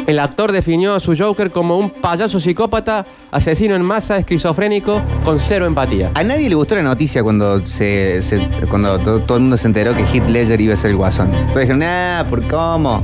El 0.08 0.20
actor 0.20 0.54
definió 0.54 0.96
a 0.96 1.02
su 1.02 1.16
Joker 1.18 1.52
como 1.52 1.78
un 1.78 1.90
payaso 1.90 2.40
psicópata, 2.40 3.06
asesino 3.30 3.76
en 3.76 3.82
masa, 3.82 4.18
esquizofrénico, 4.18 5.02
con 5.26 5.38
cero 5.38 5.66
empatía. 5.66 6.12
A 6.16 6.24
nadie 6.24 6.48
le 6.48 6.56
gustó 6.56 6.76
la 6.76 6.84
noticia 6.84 7.22
cuando 7.24 7.60
se, 7.68 8.22
se- 8.22 8.40
cuando 8.70 9.00
to- 9.00 9.20
todo 9.20 9.36
el 9.38 9.42
mundo 9.44 9.58
se 9.58 9.68
enteró 9.68 9.94
que 9.94 10.04
Heath 10.04 10.30
Ledger 10.30 10.62
iba 10.62 10.74
a 10.76 10.78
ser 10.78 10.92
el 10.92 10.96
guasón. 10.98 11.28
Entonces 11.36 11.62
dijeron, 11.64 11.84
ah, 11.84 12.26
¿por 12.30 12.42
cómo? 12.48 13.04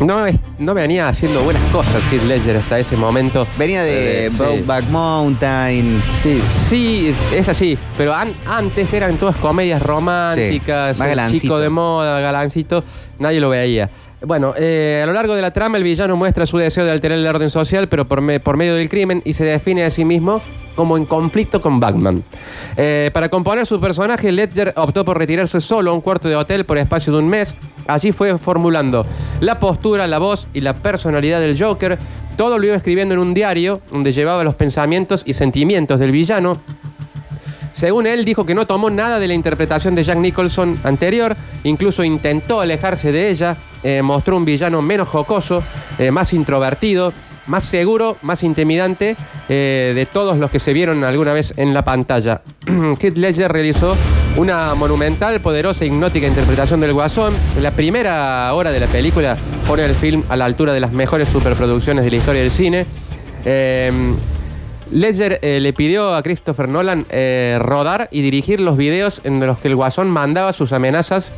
No, 0.00 0.26
es- 0.26 0.36
no 0.58 0.74
venía 0.74 1.08
haciendo 1.08 1.40
buenas 1.42 1.62
cosas 1.72 2.02
Heath 2.12 2.24
Ledger 2.24 2.56
hasta 2.58 2.78
ese 2.78 2.98
momento. 2.98 3.46
Venía 3.58 3.82
de 3.82 4.26
Eh, 4.26 4.30
sí. 4.30 4.36
Brokeback 4.36 4.84
Mountain. 4.90 6.02
Sí, 6.20 6.38
sí, 6.46 7.14
es 7.34 7.48
así. 7.48 7.78
Pero 7.96 8.12
an- 8.14 8.34
antes 8.46 8.92
eran 8.92 9.16
todas 9.16 9.36
comedias 9.36 9.80
románticas, 9.80 10.96
Sí, 10.96 11.00
más 11.00 11.08
el 11.08 11.16
galancito. 11.16 11.40
chico 11.40 11.58
de 11.58 11.70
moda, 11.70 12.20
galancito, 12.20 12.84
nadie 13.18 13.40
lo 13.40 13.48
veía. 13.48 13.88
Bueno, 14.24 14.54
eh, 14.56 15.00
a 15.02 15.06
lo 15.06 15.12
largo 15.12 15.34
de 15.34 15.42
la 15.42 15.50
trama 15.50 15.78
el 15.78 15.82
villano 15.82 16.16
muestra 16.16 16.46
su 16.46 16.56
deseo 16.58 16.84
de 16.84 16.92
alterar 16.92 17.18
el 17.18 17.26
orden 17.26 17.50
social, 17.50 17.88
pero 17.88 18.06
por, 18.06 18.20
me- 18.20 18.38
por 18.40 18.56
medio 18.56 18.74
del 18.74 18.88
crimen, 18.88 19.20
y 19.24 19.32
se 19.32 19.44
define 19.44 19.84
a 19.84 19.90
sí 19.90 20.04
mismo 20.04 20.40
como 20.76 20.96
en 20.96 21.04
conflicto 21.06 21.60
con 21.60 21.80
Batman. 21.80 22.22
Eh, 22.76 23.10
para 23.12 23.28
componer 23.28 23.66
su 23.66 23.80
personaje, 23.80 24.30
Ledger 24.32 24.72
optó 24.76 25.04
por 25.04 25.18
retirarse 25.18 25.60
solo 25.60 25.90
a 25.90 25.94
un 25.94 26.00
cuarto 26.00 26.28
de 26.28 26.36
hotel 26.36 26.64
por 26.64 26.78
espacio 26.78 27.12
de 27.12 27.18
un 27.18 27.28
mes. 27.28 27.54
Allí 27.88 28.12
fue 28.12 28.38
formulando 28.38 29.04
la 29.40 29.58
postura, 29.58 30.06
la 30.06 30.18
voz 30.18 30.46
y 30.54 30.60
la 30.60 30.74
personalidad 30.74 31.40
del 31.40 31.60
Joker. 31.60 31.98
Todo 32.36 32.58
lo 32.58 32.64
iba 32.66 32.76
escribiendo 32.76 33.12
en 33.14 33.20
un 33.20 33.34
diario 33.34 33.80
donde 33.90 34.12
llevaba 34.12 34.44
los 34.44 34.54
pensamientos 34.54 35.22
y 35.26 35.34
sentimientos 35.34 35.98
del 36.00 36.12
villano 36.12 36.56
según 37.72 38.06
él, 38.06 38.24
dijo 38.24 38.44
que 38.44 38.54
no 38.54 38.66
tomó 38.66 38.90
nada 38.90 39.18
de 39.18 39.28
la 39.28 39.34
interpretación 39.34 39.94
de 39.94 40.04
Jack 40.04 40.18
Nicholson 40.18 40.74
anterior, 40.84 41.34
incluso 41.64 42.04
intentó 42.04 42.60
alejarse 42.60 43.12
de 43.12 43.30
ella, 43.30 43.56
eh, 43.82 44.02
mostró 44.02 44.36
un 44.36 44.44
villano 44.44 44.82
menos 44.82 45.08
jocoso, 45.08 45.62
eh, 45.98 46.10
más 46.10 46.32
introvertido, 46.32 47.12
más 47.46 47.64
seguro, 47.64 48.16
más 48.22 48.42
intimidante 48.42 49.16
eh, 49.48 49.92
de 49.94 50.06
todos 50.06 50.38
los 50.38 50.50
que 50.50 50.60
se 50.60 50.72
vieron 50.72 51.02
alguna 51.04 51.32
vez 51.32 51.54
en 51.56 51.74
la 51.74 51.82
pantalla. 51.82 52.42
Heath 53.00 53.16
Ledger 53.16 53.50
realizó 53.50 53.96
una 54.36 54.74
monumental, 54.74 55.40
poderosa 55.40 55.84
e 55.84 55.88
hipnótica 55.88 56.26
interpretación 56.26 56.80
del 56.80 56.92
Guasón. 56.92 57.34
En 57.56 57.62
la 57.62 57.72
primera 57.72 58.52
hora 58.54 58.70
de 58.70 58.80
la 58.80 58.86
película 58.86 59.36
pone 59.66 59.84
el 59.84 59.94
film 59.94 60.22
a 60.28 60.36
la 60.36 60.44
altura 60.44 60.72
de 60.72 60.80
las 60.80 60.92
mejores 60.92 61.28
superproducciones 61.28 62.04
de 62.04 62.10
la 62.10 62.16
historia 62.16 62.42
del 62.42 62.50
cine. 62.50 62.86
Ledger 64.92 65.38
eh, 65.42 65.58
le 65.60 65.72
pidió 65.72 66.14
a 66.14 66.22
Christopher 66.22 66.68
Nolan 66.68 67.06
eh, 67.10 67.58
rodar 67.60 68.08
y 68.10 68.20
dirigir 68.22 68.60
los 68.60 68.76
videos 68.76 69.20
en 69.24 69.44
los 69.44 69.58
que 69.58 69.68
el 69.68 69.76
Guasón 69.76 70.10
mandaba 70.10 70.52
sus 70.52 70.72
amenazas 70.72 71.32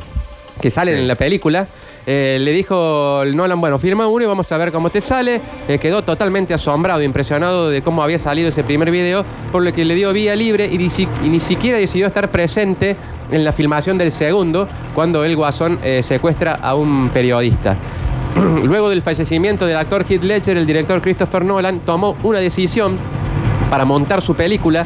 que 0.61 0.69
salen 0.71 0.97
en 0.97 1.07
la 1.07 1.15
película. 1.15 1.67
Eh, 2.07 2.37
le 2.39 2.51
dijo 2.51 3.23
Nolan, 3.33 3.59
bueno, 3.59 3.79
firma 3.79 4.07
uno 4.07 4.23
y 4.25 4.27
vamos 4.27 4.51
a 4.51 4.57
ver 4.57 4.71
cómo 4.71 4.89
te 4.89 5.01
sale. 5.01 5.41
Eh, 5.67 5.79
quedó 5.79 6.03
totalmente 6.03 6.53
asombrado, 6.53 7.01
impresionado 7.01 7.69
de 7.69 7.81
cómo 7.81 8.03
había 8.03 8.19
salido 8.19 8.49
ese 8.49 8.63
primer 8.63 8.91
video, 8.91 9.25
por 9.51 9.63
lo 9.63 9.73
que 9.73 9.83
le 9.85 9.95
dio 9.95 10.13
vía 10.13 10.35
libre 10.35 10.67
y, 10.71 10.77
ni 10.77 10.89
si- 10.89 11.07
y 11.23 11.29
ni 11.29 11.39
siquiera 11.39 11.77
decidió 11.77 12.05
estar 12.07 12.29
presente 12.29 12.95
en 13.31 13.43
la 13.43 13.51
filmación 13.51 13.97
del 13.97 14.11
segundo, 14.11 14.67
cuando 14.93 15.23
el 15.25 15.35
Guasón 15.35 15.79
eh, 15.83 16.03
secuestra 16.03 16.53
a 16.53 16.75
un 16.75 17.09
periodista. 17.09 17.75
Luego 18.63 18.89
del 18.89 19.01
fallecimiento 19.01 19.65
del 19.65 19.77
actor 19.77 20.05
Heath 20.07 20.23
Ledger, 20.23 20.57
el 20.57 20.65
director 20.67 21.01
Christopher 21.01 21.43
Nolan 21.43 21.79
tomó 21.79 22.15
una 22.21 22.39
decisión 22.39 22.97
para 23.69 23.85
montar 23.85 24.21
su 24.21 24.35
película 24.35 24.85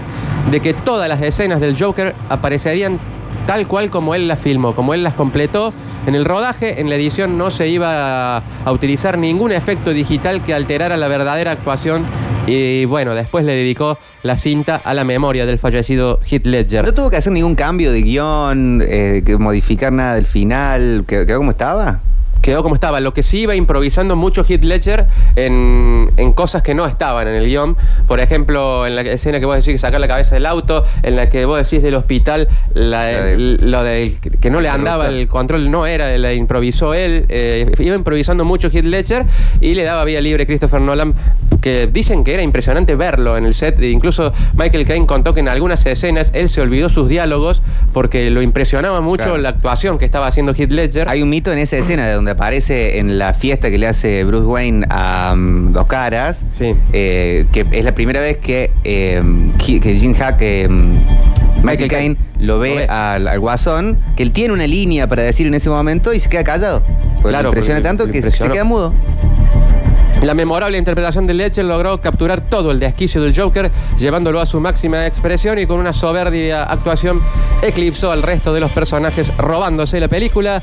de 0.52 0.60
que 0.60 0.74
todas 0.74 1.08
las 1.08 1.22
escenas 1.22 1.60
del 1.60 1.78
Joker 1.80 2.16
aparecerían 2.30 3.00
tal 3.46 3.68
cual 3.68 3.90
como 3.90 4.16
él 4.16 4.28
las 4.28 4.40
filmó, 4.40 4.76
como 4.76 4.94
él 4.94 5.04
las 5.04 5.14
completó. 5.14 5.74
En 6.08 6.16
el 6.16 6.26
rodaje, 6.26 6.80
en 6.80 6.90
la 6.90 6.96
edición, 6.96 7.38
no 7.38 7.52
se 7.52 7.68
iba 7.68 8.38
a, 8.38 8.72
utilizar 8.72 9.18
ningún 9.18 9.52
efecto 9.52 9.92
digital 9.92 10.44
que 10.44 10.54
alterara 10.54 10.98
la 10.98 11.08
verdadera 11.08 11.52
actuación. 11.52 12.06
Y 12.48 12.86
bueno, 12.86 13.14
después 13.14 13.46
le 13.46 13.54
dedicó 13.54 13.98
la 14.24 14.38
cinta 14.38 14.82
a 14.84 14.94
la 14.94 15.04
memoria 15.04 15.46
del 15.46 15.60
fallecido 15.60 16.20
Heath 16.30 16.46
Ledger. 16.46 16.86
No 16.86 16.94
tuvo 16.94 17.10
que 17.10 17.18
hacer 17.18 17.34
ningún 17.34 17.56
cambio 17.56 17.92
de 17.92 18.02
guion, 18.02 18.84
eh, 18.88 19.22
que 19.26 19.38
modificar 19.38 19.92
nada 19.92 20.16
del 20.16 20.26
final. 20.26 21.04
¿Quedó, 21.06 21.26
quedó 21.26 21.38
como 21.40 21.52
estaba? 21.52 22.00
Quedó 22.42 22.64
como 22.64 22.76
estaba. 22.76 23.00
Lo 23.00 23.14
que 23.14 23.24
sí 23.24 23.40
iba 23.42 23.56
improvisando 23.56 24.16
mucho 24.16 24.44
Heath 24.48 24.64
Ledger 24.64 25.06
en, 25.36 26.12
en 26.18 26.34
cosas 26.34 26.64
que 26.64 26.74
no 26.74 26.86
estaban 26.86 27.28
en 27.28 27.36
el 27.36 27.46
guion. 27.48 27.78
Por 28.08 28.20
ejemplo, 28.20 28.86
en 28.88 28.96
la 28.96 29.02
escena 29.02 29.40
que 29.40 29.46
vos 29.46 29.56
decís 29.56 29.74
que 29.74 29.78
sacar 29.80 30.00
la 30.00 30.08
cabeza 30.08 30.36
del 30.36 30.46
auto, 30.46 30.86
en 31.04 31.16
la 31.16 31.30
que 31.30 31.46
vos 31.46 31.58
decís 31.64 31.82
del 31.84 31.96
hospital, 31.96 32.48
la- 32.74 33.36
lo 33.36 33.84
de 33.84 34.16
que 34.42 34.50
no 34.50 34.62
le 34.62 34.70
andaba 34.70 35.08
el 35.08 35.28
control, 35.28 35.70
no 35.72 35.86
era, 35.86 36.18
la 36.18 36.34
improvisó 36.34 36.94
él. 36.94 37.26
eh, 37.30 37.72
iba 37.80 37.96
improvisando 37.96 38.46
mucho 38.46 38.70
Heath 38.70 38.86
Ledger 38.86 39.26
y 39.62 39.74
le 39.74 39.84
daba 39.84 40.04
vía 40.06 40.22
libre 40.22 40.46
Christopher 40.46 40.82
Nolan, 40.82 41.14
que 41.62 41.88
dicen 41.92 42.24
que 42.24 42.34
era 42.34 42.44
impresionante 42.44 42.96
verlo 42.96 43.38
en 43.38 43.46
el 43.46 43.54
set. 43.54 43.80
E 43.80 43.90
Incluso 43.90 44.32
Michael 44.56 44.86
Caine 44.86 45.06
contó 45.06 45.34
que 45.34 45.40
en 45.42 45.50
algunas 45.50 45.86
escenas 45.86 46.32
él 46.34 46.50
se 46.50 46.62
olvidó 46.62 46.90
sus 46.90 47.08
diálogos 47.10 47.62
porque 47.94 48.30
lo 48.30 48.42
impresionaba 48.42 49.02
mucho 49.02 49.24
Claro. 49.24 49.38
la 49.38 49.50
actuación 49.50 49.98
que 49.98 50.06
estaba 50.06 50.28
haciendo 50.28 50.54
Heath 50.54 50.72
Ledger. 50.72 51.10
Hay 51.10 51.22
un 51.22 51.30
mito 51.30 51.52
en 51.52 51.60
esa 51.60 51.78
escena 51.78 52.08
de 52.08 52.14
donde 52.14 52.32
aparece 52.32 53.00
en 53.00 53.18
la 53.20 53.34
fiesta 53.34 53.70
que 53.70 53.78
le 53.78 53.88
hace 53.88 54.24
Bruce 54.24 54.46
Wayne 54.46 54.86
a 54.90 55.34
mm, 55.36 55.74
Dos 55.74 55.88
Caras, 55.88 56.46
eh, 56.60 57.46
que 57.52 57.66
es 57.72 57.84
la 57.86 57.94
primera 57.94 58.22
vez 58.22 58.38
que, 58.38 58.72
eh, 58.84 59.22
que 59.58 59.94
Jim 59.96 60.14
Hack, 60.16 60.38
eh, 60.42 60.68
Michael, 61.64 61.90
Caine, 61.90 62.16
lo 62.40 62.60
ve, 62.60 62.70
lo 62.70 62.76
ve. 62.78 62.86
Al, 62.88 63.28
al 63.28 63.40
guasón, 63.40 63.98
que 64.16 64.24
él 64.24 64.32
tiene 64.32 64.54
una 64.54 64.66
línea 64.68 65.08
para 65.08 65.24
decir 65.24 65.46
en 65.48 65.54
ese 65.54 65.70
momento 65.70 66.14
y 66.14 66.20
se 66.20 66.30
queda 66.30 66.44
callado. 66.46 66.82
Porque 67.16 67.30
Claro, 67.30 67.44
le 67.44 67.48
impresiona 67.50 67.82
tanto 67.82 68.08
que 68.08 68.22
se 68.32 68.50
queda 68.50 68.64
mudo. 68.64 68.94
La 70.22 70.34
memorable 70.34 70.78
interpretación 70.78 71.26
de 71.28 71.34
Ledger 71.34 71.64
logró 71.64 72.02
capturar 72.02 72.42
todo 72.42 72.72
el 72.72 72.80
desquicio 72.80 73.22
del 73.22 73.34
Joker, 73.34 73.72
llevándolo 73.98 74.42
a 74.42 74.46
su 74.46 74.60
máxima 74.60 75.08
expresión 75.08 75.58
y 75.60 75.66
con 75.66 75.80
una 75.80 75.94
soberbia 75.94 76.64
actuación 76.64 77.22
eclipsó 77.62 78.12
al 78.12 78.22
resto 78.22 78.54
de 78.54 78.60
los 78.60 78.72
personajes, 78.72 79.36
robándose 79.38 79.98
la 80.00 80.10
película. 80.10 80.62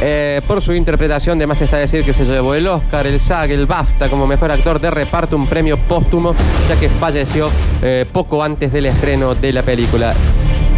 Eh, 0.00 0.40
por 0.46 0.60
su 0.60 0.72
interpretación, 0.72 1.38
de 1.38 1.46
más 1.46 1.62
está 1.62 1.76
decir 1.76 2.04
que 2.04 2.12
se 2.12 2.24
llevó 2.24 2.54
el 2.54 2.66
Oscar, 2.66 3.06
el 3.06 3.20
SAG, 3.20 3.52
el 3.52 3.66
BAFTA 3.66 4.08
como 4.08 4.26
mejor 4.26 4.50
actor 4.50 4.80
de 4.80 4.90
reparto, 4.90 5.36
un 5.36 5.46
premio 5.46 5.78
póstumo, 5.78 6.34
ya 6.68 6.78
que 6.78 6.88
falleció 6.88 7.48
eh, 7.82 8.04
poco 8.12 8.42
antes 8.42 8.72
del 8.72 8.86
estreno 8.86 9.34
de 9.36 9.52
la 9.52 9.62
película 9.62 10.14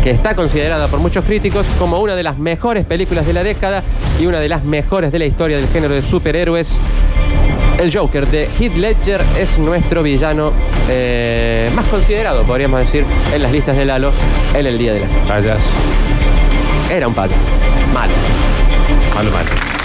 que 0.09 0.15
está 0.15 0.35
considerada 0.35 0.89
por 0.89 1.01
muchos 1.01 1.23
críticos 1.23 1.67
como 1.79 2.01
una 2.01 2.17
de 2.17 2.23
las 2.23 2.39
mejores 2.39 2.87
películas 2.87 3.27
de 3.27 3.35
la 3.35 3.43
década 3.43 3.83
y 4.19 4.25
una 4.25 4.41
de 4.41 4.49
las 4.49 4.65
mejores 4.65 5.13
de 5.13 5.19
la 5.19 5.27
historia 5.27 5.59
del 5.59 5.69
género 5.69 5.95
de 5.95 6.01
superhéroes. 6.01 6.79
El 7.79 7.95
Joker 7.95 8.27
de 8.27 8.49
Heath 8.59 8.75
Ledger 8.75 9.21
es 9.39 9.59
nuestro 9.59 10.03
villano 10.03 10.51
eh, 10.89 11.71
más 11.77 11.85
considerado, 11.89 12.45
podríamos 12.45 12.81
decir, 12.81 13.05
en 13.35 13.43
las 13.43 13.53
listas 13.53 13.77
de 13.77 13.85
Lalo 13.85 14.11
en 14.55 14.67
el 14.67 14.79
día 14.79 14.95
de 14.95 15.01
la 15.01 15.09
fecha. 15.09 15.27
Payaso. 15.27 15.69
Era 16.91 17.07
un 17.07 17.13
payaso. 17.13 17.43
Malo. 17.93 18.15
Malo, 19.15 19.31
malo. 19.31 19.78